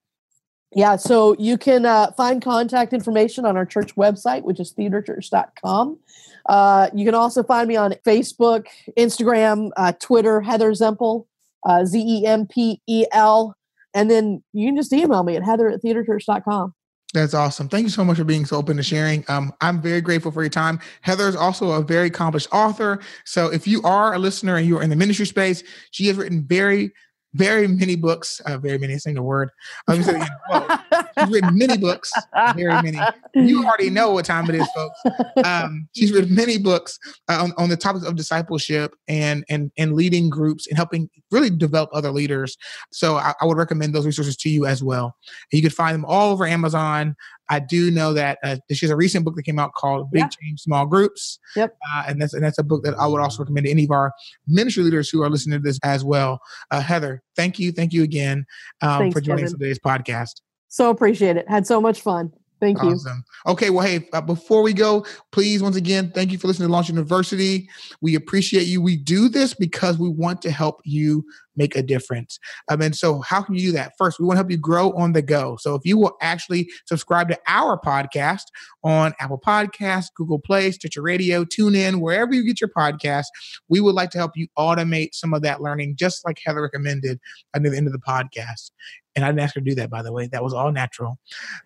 Yeah, 0.74 0.96
so 0.96 1.36
you 1.38 1.58
can 1.58 1.86
uh, 1.86 2.14
find 2.14 2.42
contact 2.42 2.94
information 2.94 3.46
on 3.46 3.58
our 3.58 3.66
church 3.66 3.94
website, 3.96 4.44
which 4.44 4.62
is 4.62 4.74
theaterchurch.com. 4.74 6.00
Uh, 6.46 6.90
you 6.94 7.04
can 7.04 7.16
also 7.16 7.44
find 7.44 7.68
me 7.68 7.76
on 7.76 7.96
Facebook, 8.06 8.68
Instagram, 8.98 9.72
uh, 9.76 9.92
Twitter, 10.00 10.40
Heather 10.40 10.72
Zempel, 10.72 11.26
uh, 11.66 11.84
Z 11.84 12.00
E 12.00 12.26
M 12.26 12.48
P 12.48 12.82
E 12.88 13.06
L. 13.12 13.58
And 13.94 14.10
then 14.10 14.44
you 14.54 14.68
can 14.68 14.76
just 14.76 14.92
email 14.94 15.24
me 15.24 15.36
at 15.36 15.44
heather 15.44 15.70
at 15.70 15.84
theaterchurch.com. 15.84 16.74
That's 17.14 17.36
awesome. 17.36 17.70
Thank 17.70 17.84
you 17.84 17.90
so 17.90 18.04
much 18.04 18.18
for 18.18 18.24
being 18.24 18.44
so 18.44 18.58
open 18.58 18.76
to 18.78 18.84
sharing. 18.84 19.24
Um, 19.28 19.54
I'm 19.62 19.80
very 19.82 20.02
grateful 20.02 20.32
for 20.32 20.42
your 20.42 20.50
time. 20.50 20.80
Heather 21.02 21.28
is 21.28 21.36
also 21.36 21.72
a 21.72 21.82
very 21.82 22.08
accomplished 22.08 22.48
author. 22.52 23.00
So 23.24 23.54
if 23.54 23.68
you 23.68 23.84
are 23.84 24.16
a 24.16 24.20
listener 24.20 24.56
and 24.56 24.66
you 24.66 24.80
are 24.80 24.84
in 24.84 24.90
the 24.90 24.96
ministry 24.96 25.28
space, 25.28 25.64
she 25.92 26.08
has 26.08 26.18
written 26.18 26.44
very 26.44 26.92
very 27.34 27.68
many 27.68 27.96
books, 27.96 28.40
uh, 28.46 28.58
very 28.58 28.78
many, 28.78 28.98
saying 28.98 29.16
the 29.16 29.24
word. 29.24 29.50
Um, 29.88 30.04
so, 30.04 30.20
well, 30.50 30.84
she's 31.18 31.30
written 31.30 31.58
many 31.58 31.78
books, 31.78 32.12
very 32.56 32.82
many. 32.82 33.00
You 33.34 33.66
already 33.66 33.90
know 33.90 34.12
what 34.12 34.26
time 34.26 34.50
it 34.50 34.56
is, 34.56 34.68
folks. 34.76 35.00
Um, 35.44 35.88
she's 35.96 36.12
written 36.12 36.34
many 36.36 36.58
books 36.58 37.00
uh, 37.30 37.44
on, 37.44 37.54
on 37.58 37.70
the 37.70 37.78
topics 37.78 38.06
of 38.06 38.16
discipleship 38.16 38.96
and 39.08 39.44
and 39.50 39.72
and 39.78 39.94
leading 39.94 40.30
groups 40.30 40.68
and 40.68 40.78
helping 40.78 41.10
really 41.32 41.50
develop 41.50 41.90
other 41.94 42.12
leaders. 42.12 42.58
So 42.92 43.16
I, 43.16 43.34
I 43.42 43.46
would 43.46 43.58
recommend 43.58 43.96
those 43.96 44.06
resources 44.06 44.38
to 44.38 44.50
you 44.50 44.66
as 44.66 44.84
well. 44.84 45.16
You 45.52 45.62
can 45.62 45.72
find 45.72 45.96
them 45.96 46.06
all 46.06 46.32
over 46.32 46.46
Amazon. 46.46 47.16
I 47.50 47.60
do 47.60 47.92
know 47.92 48.14
that 48.14 48.40
uh, 48.44 48.58
she 48.72 48.86
has 48.86 48.92
a 48.92 48.96
recent 48.96 49.26
book 49.26 49.36
that 49.36 49.44
came 49.44 49.60
out 49.60 49.74
called 49.74 50.12
Big 50.12 50.26
Change 50.30 50.62
Small 50.62 50.86
Groups. 50.86 51.40
Yep. 51.56 51.76
Uh, 51.96 52.04
and 52.08 52.22
that's 52.22 52.34
and 52.34 52.44
that's 52.44 52.58
a 52.58 52.64
book 52.64 52.84
that 52.84 52.96
I 52.96 53.06
would 53.06 53.22
also 53.22 53.40
recommend 53.44 53.66
to 53.66 53.72
any 53.72 53.84
of 53.84 53.92
our 53.92 54.14
ministry 54.48 54.84
leaders 54.84 55.10
who 55.10 55.22
are 55.24 55.30
listening 55.30 55.60
to 55.60 55.64
this 55.64 55.80
as 55.84 56.04
well. 56.04 56.40
Uh, 56.72 56.82
Heather, 56.82 57.22
thank 57.36 57.60
you, 57.60 57.72
thank 57.72 57.94
you 57.94 58.04
again 58.04 58.46
um, 58.82 59.00
Thanks, 59.00 59.14
for 59.14 59.22
joining 59.22 59.46
Kevin. 59.46 59.60
today's 59.60 59.80
podcast. 59.80 60.42
So 60.70 60.90
appreciate 60.90 61.38
it. 61.38 61.48
Had 61.48 61.68
so 61.68 61.80
much 61.80 62.02
fun. 62.02 62.34
Thank 62.64 62.82
you. 62.82 62.92
Awesome. 62.92 63.26
Okay. 63.46 63.70
Well, 63.70 63.86
hey, 63.86 64.08
uh, 64.14 64.22
before 64.22 64.62
we 64.62 64.72
go, 64.72 65.06
please, 65.34 65.62
once 65.62 65.76
again, 65.76 66.14
thank 66.16 66.32
you 66.32 66.38
for 66.38 66.48
listening 66.48 66.70
to 66.70 66.72
Launch 66.72 66.88
Youniversity. 66.88 67.68
We 68.00 68.16
appreciate 68.16 68.68
you. 68.68 68.82
We 68.82 68.96
do 68.96 69.28
this 69.28 69.54
because 69.54 69.98
we 69.98 70.08
want 70.08 70.42
to 70.44 70.52
help 70.52 70.80
you 70.86 71.26
make 71.58 71.76
a 71.76 71.84
difference. 71.84 72.40
Um, 72.72 72.82
and 72.82 72.96
so, 72.96 73.20
how 73.20 73.42
can 73.42 73.56
you 73.56 73.68
do 73.68 73.72
that? 73.74 73.92
First, 73.98 74.18
we 74.18 74.26
want 74.26 74.38
to 74.38 74.40
help 74.40 74.50
you 74.50 74.56
grow 74.56 74.94
on 74.94 75.12
the 75.12 75.22
go. 75.22 75.58
So, 75.60 75.76
if 75.76 75.82
you 75.84 75.98
will 75.98 76.16
actually 76.22 76.70
subscribe 76.86 77.28
to 77.30 77.40
our 77.48 77.78
podcast 77.78 78.44
on 78.86 79.14
Apple 79.20 79.42
Podcasts, 79.46 80.08
Google 80.16 80.40
Play, 80.40 80.72
Stitcher 80.72 81.02
Radio, 81.02 81.44
TuneIn, 81.44 82.00
wherever 82.00 82.34
you 82.34 82.46
get 82.46 82.62
your 82.62 82.70
podcast, 82.70 83.26
we 83.68 83.82
would 83.82 83.94
like 83.94 84.10
to 84.12 84.18
help 84.18 84.32
you 84.36 84.48
automate 84.58 85.10
some 85.12 85.34
of 85.34 85.42
that 85.42 85.62
learning, 85.62 85.98
just 85.98 86.26
like 86.26 86.40
Heather 86.46 86.62
recommended 86.62 87.20
at 87.54 87.62
the 87.62 87.76
end 87.76 87.88
of 87.88 87.94
the 87.94 88.00
podcast. 88.00 88.72
And 89.16 89.24
I 89.24 89.30
didn't 89.30 89.42
ask 89.42 89.56
her 89.56 89.62
to 89.62 89.66
do 89.66 89.76
that, 89.76 89.90
by 89.90 90.02
the 90.02 90.12
way. 90.12 90.28
That 90.28 90.44
was 90.44 90.54
all 90.54 90.72
natural. 90.72 91.20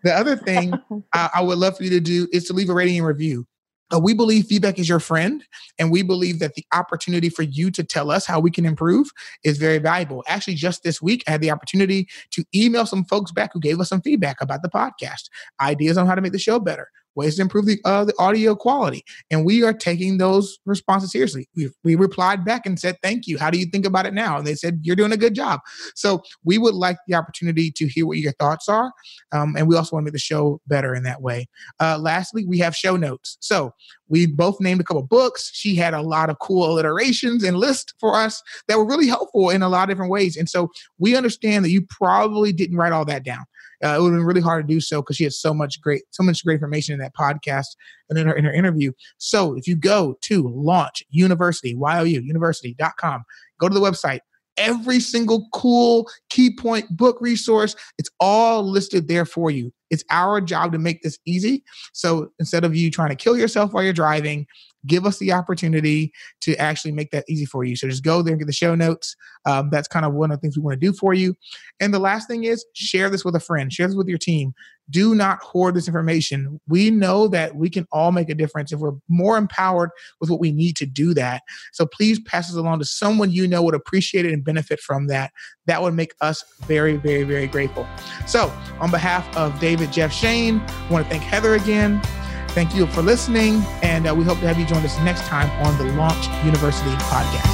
The 0.04 0.14
other 0.14 0.36
thing 0.36 0.74
I, 1.14 1.30
I 1.36 1.41
would 1.41 1.58
love 1.58 1.78
for 1.78 1.84
you 1.84 1.89
to 1.91 2.00
do 2.00 2.28
is 2.32 2.45
to 2.45 2.54
leave 2.54 2.70
a 2.70 2.74
rating 2.74 2.98
and 2.98 3.08
review. 3.08 3.48
Uh, 3.93 4.00
we 4.00 4.14
believe 4.14 4.45
feedback 4.48 4.78
is 4.80 4.89
your 4.89 5.00
friend, 5.00 5.45
and 5.80 5.91
we 5.91 6.02
believe 6.02 6.39
that 6.39 6.56
the 6.56 6.66
opportunity 6.74 7.30
for 7.30 7.43
you 7.43 7.72
to 7.72 7.86
tell 7.86 8.12
us 8.12 8.26
how 8.26 8.38
we 8.38 8.52
can 8.52 8.66
improve 8.66 9.08
is 9.45 9.58
very 9.58 9.78
valuable. 9.78 10.26
Actually, 10.28 10.56
just 10.56 10.84
this 10.84 11.02
week, 11.02 11.24
I 11.26 11.32
had 11.32 11.41
the 11.41 11.52
opportunity 11.52 12.08
to 12.32 12.43
email 12.54 12.86
some 12.86 13.06
folks 13.06 13.32
back 13.32 13.52
who 13.54 13.62
gave 13.62 13.80
us 13.80 13.88
some 13.88 14.02
feedback 14.02 14.41
about 14.41 14.62
the 14.62 14.70
podcast, 14.70 15.30
ideas 15.62 15.98
on 15.98 16.06
how 16.06 16.16
to 16.16 16.22
make 16.22 16.34
the 16.34 16.39
show 16.39 16.60
better, 16.60 16.89
ways 17.18 17.36
to 17.36 17.41
improve 17.41 17.65
the 17.65 17.80
uh, 17.84 18.05
the 18.05 18.13
audio 18.20 18.55
quality, 18.55 19.03
and 19.30 19.45
we 19.45 19.63
are 19.63 19.74
taking 19.74 20.18
those 20.18 20.59
responses 20.65 21.11
seriously. 21.11 21.49
We 21.55 21.70
we 21.84 21.95
replied 21.95 22.45
back 22.45 22.65
and 22.65 22.80
said, 22.80 22.97
"Thank 23.03 23.28
you. 23.28 23.38
How 23.38 23.49
do 23.49 23.57
you 23.57 23.65
think 23.65 23.86
about 23.86 24.05
it 24.05 24.13
now?" 24.13 24.38
And 24.38 24.47
they 24.47 24.55
said, 24.55 24.80
"You're 24.84 24.95
doing 24.95 25.11
a 25.11 25.18
good 25.18 25.36
job." 25.36 25.59
So 25.95 26.22
we 26.45 26.57
would 26.57 26.76
like 26.76 26.97
the 27.07 27.15
opportunity 27.15 27.72
to 27.72 27.88
hear 27.88 28.05
what 28.05 28.20
your 28.20 28.34
thoughts 28.34 28.70
are, 28.70 28.93
um, 29.32 29.55
and 29.57 29.68
we 29.68 29.76
also 29.76 29.95
want 29.95 30.03
to 30.03 30.07
make 30.07 30.13
the 30.13 30.20
show 30.20 30.61
better 30.68 30.95
in 30.95 31.03
that 31.03 31.22
way. 31.22 31.47
Uh, 31.80 31.97
lastly, 31.99 32.45
we 32.45 32.59
have 32.59 32.76
show 32.76 32.95
notes. 32.95 33.38
So 33.41 33.74
we 34.09 34.26
both 34.26 34.59
named 34.61 34.82
a 34.82 34.84
couple 34.84 35.03
books. 35.03 35.51
She 35.53 35.76
had 35.76 35.93
a 35.93 36.01
lot 36.01 36.30
of 36.30 36.39
cool 36.39 36.72
alliterations 36.72 37.43
and 37.43 37.57
lists 37.57 37.93
for 37.99 38.15
us 38.15 38.41
that 38.68 38.78
were 38.78 38.88
really 38.88 39.07
helpful 39.07 39.49
in 39.49 39.61
a 39.61 39.70
lot 39.70 39.84
of 39.84 39.89
different 39.89 40.11
ways. 40.11 40.38
And 40.38 40.49
so 40.49 40.72
we 40.97 41.15
understand 41.15 41.65
that 41.65 41.72
you 41.72 41.86
probably 41.89 42.53
didn't 42.53 42.78
write 42.78 42.93
all 42.93 43.05
that 43.05 43.24
down. 43.24 43.45
Uh, 43.84 43.89
it 43.89 44.01
would 44.01 44.11
have 44.11 44.19
been 44.19 44.25
really 44.25 44.41
hard 44.41 44.67
to 44.67 44.73
do 44.73 44.80
so 44.82 45.01
because 45.01 45.17
she 45.17 45.23
had 45.23 45.34
so 45.34 45.53
much 45.53 45.80
great, 45.82 46.01
so 46.11 46.23
much 46.23 46.43
great 46.43 46.55
information 46.55 46.93
in 46.93 46.99
that 46.99 47.13
podcast 47.15 47.75
and 48.09 48.17
in 48.17 48.28
her 48.28 48.34
in 48.34 48.45
her 48.45 48.53
interview. 48.53 48.91
So 49.17 49.55
if 49.55 49.67
you 49.67 49.75
go 49.75 50.17
to 50.21 50.47
launch 50.47 51.03
youniversity, 51.15 51.75
Y-O-U, 51.75 52.21
university.com, 52.21 53.23
go 53.59 53.69
to 53.69 53.73
the 53.73 53.80
website, 53.80 54.19
every 54.57 54.99
single 54.99 55.47
cool 55.53 56.09
key 56.30 56.55
point 56.55 56.86
book 56.95 57.17
resource. 57.21 57.75
It's 57.97 58.09
all 58.19 58.63
listed 58.63 59.07
there 59.07 59.25
for 59.25 59.51
you. 59.51 59.71
It's 59.89 60.03
our 60.09 60.41
job 60.41 60.71
to 60.73 60.77
make 60.77 61.01
this 61.01 61.17
easy. 61.25 61.63
So 61.93 62.31
instead 62.39 62.63
of 62.63 62.75
you 62.75 62.91
trying 62.91 63.09
to 63.09 63.15
kill 63.15 63.38
yourself 63.38 63.73
while 63.73 63.83
you're 63.83 63.93
driving, 63.93 64.47
give 64.85 65.05
us 65.05 65.17
the 65.19 65.31
opportunity 65.31 66.13
to 66.41 66.55
actually 66.55 66.91
make 66.91 67.11
that 67.11 67.25
easy 67.27 67.45
for 67.45 67.63
you. 67.63 67.75
So 67.75 67.88
just 67.88 68.03
go 68.03 68.21
there 68.21 68.33
and 68.33 68.39
get 68.39 68.47
the 68.47 68.53
show 68.53 68.75
notes. 68.75 69.15
Um, 69.45 69.69
that's 69.69 69.88
kind 69.88 70.05
of 70.05 70.13
one 70.13 70.31
of 70.31 70.38
the 70.38 70.41
things 70.41 70.57
we 70.57 70.63
want 70.63 70.79
to 70.79 70.85
do 70.85 70.93
for 70.93 71.13
you. 71.13 71.35
And 71.79 71.93
the 71.93 71.99
last 71.99 72.27
thing 72.27 72.45
is 72.45 72.65
share 72.73 73.09
this 73.09 73.25
with 73.25 73.35
a 73.35 73.39
friend, 73.39 73.71
share 73.71 73.88
this 73.88 73.95
with 73.95 74.07
your 74.07 74.17
team. 74.17 74.53
Do 74.89 75.13
not 75.15 75.39
hoard 75.41 75.75
this 75.75 75.88
information. 75.88 76.61
We 76.67 76.91
know 76.91 77.27
that 77.27 77.57
we 77.57 77.69
can 77.69 77.85
all 77.91 78.13
make 78.13 78.29
a 78.29 78.35
difference 78.35 78.71
if 78.71 78.79
we're 78.79 78.93
more 79.09 79.38
empowered 79.38 79.89
with 80.21 80.29
what 80.29 80.39
we 80.39 80.53
need 80.53 80.77
to 80.77 80.85
do 80.85 81.13
that. 81.13 81.41
So 81.73 81.85
please 81.85 82.21
pass 82.21 82.47
this 82.47 82.55
along 82.55 82.79
to 82.79 82.85
someone 82.85 83.31
you 83.31 83.47
know 83.49 83.61
would 83.63 83.75
appreciate 83.75 84.25
it 84.25 84.31
and 84.31 84.45
benefit 84.45 84.79
from 84.79 85.07
that. 85.07 85.33
That 85.65 85.81
would 85.81 85.93
make 85.93 86.13
us 86.21 86.41
very, 86.61 86.95
very, 86.95 87.23
very 87.23 87.47
grateful. 87.47 87.85
So, 88.25 88.53
on 88.79 88.89
behalf 88.89 89.27
of 89.35 89.59
David, 89.78 89.93
Jeff, 89.93 90.11
Shane, 90.11 90.59
I 90.59 90.91
want 90.91 91.05
to 91.05 91.09
thank 91.11 91.21
Heather 91.21 91.53
again. 91.53 92.01
Thank 92.49 92.73
you 92.73 92.88
for 92.88 93.03
listening, 93.03 93.61
and 93.84 94.07
uh, 94.07 94.15
we 94.15 94.23
hope 94.23 94.39
to 94.39 94.47
have 94.47 94.57
you 94.57 94.65
join 94.65 94.84
us 94.84 94.99
next 95.01 95.21
time 95.28 95.47
on 95.63 95.78
the 95.78 95.93
Launch 95.93 96.25
Youniversity 96.41 96.95
podcast. 96.97 97.53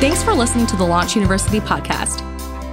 Thanks 0.00 0.22
for 0.22 0.34
listening 0.34 0.66
to 0.66 0.76
the 0.76 0.84
Launch 0.84 1.14
Youniversity 1.14 1.60
podcast. 1.60 2.22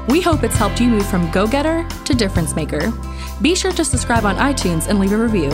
We 0.08 0.22
hope 0.22 0.44
it's 0.44 0.56
helped 0.56 0.80
you 0.80 0.88
move 0.88 1.08
from 1.08 1.32
go 1.32 1.48
getter 1.48 1.84
to 2.06 2.14
difference 2.14 2.56
maker. 2.56 2.94
Be 3.42 3.56
sure 3.56 3.72
to 3.72 3.84
subscribe 3.84 4.24
on 4.24 4.36
iTunes 4.36 4.88
and 4.88 5.00
leave 5.00 5.14
a 5.14 5.18
review. 5.18 5.50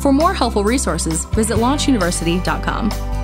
For 0.00 0.10
more 0.10 0.32
helpful 0.32 0.64
resources, 0.64 1.26
visit 1.26 1.58
launchyouniversity.com. 1.58 3.23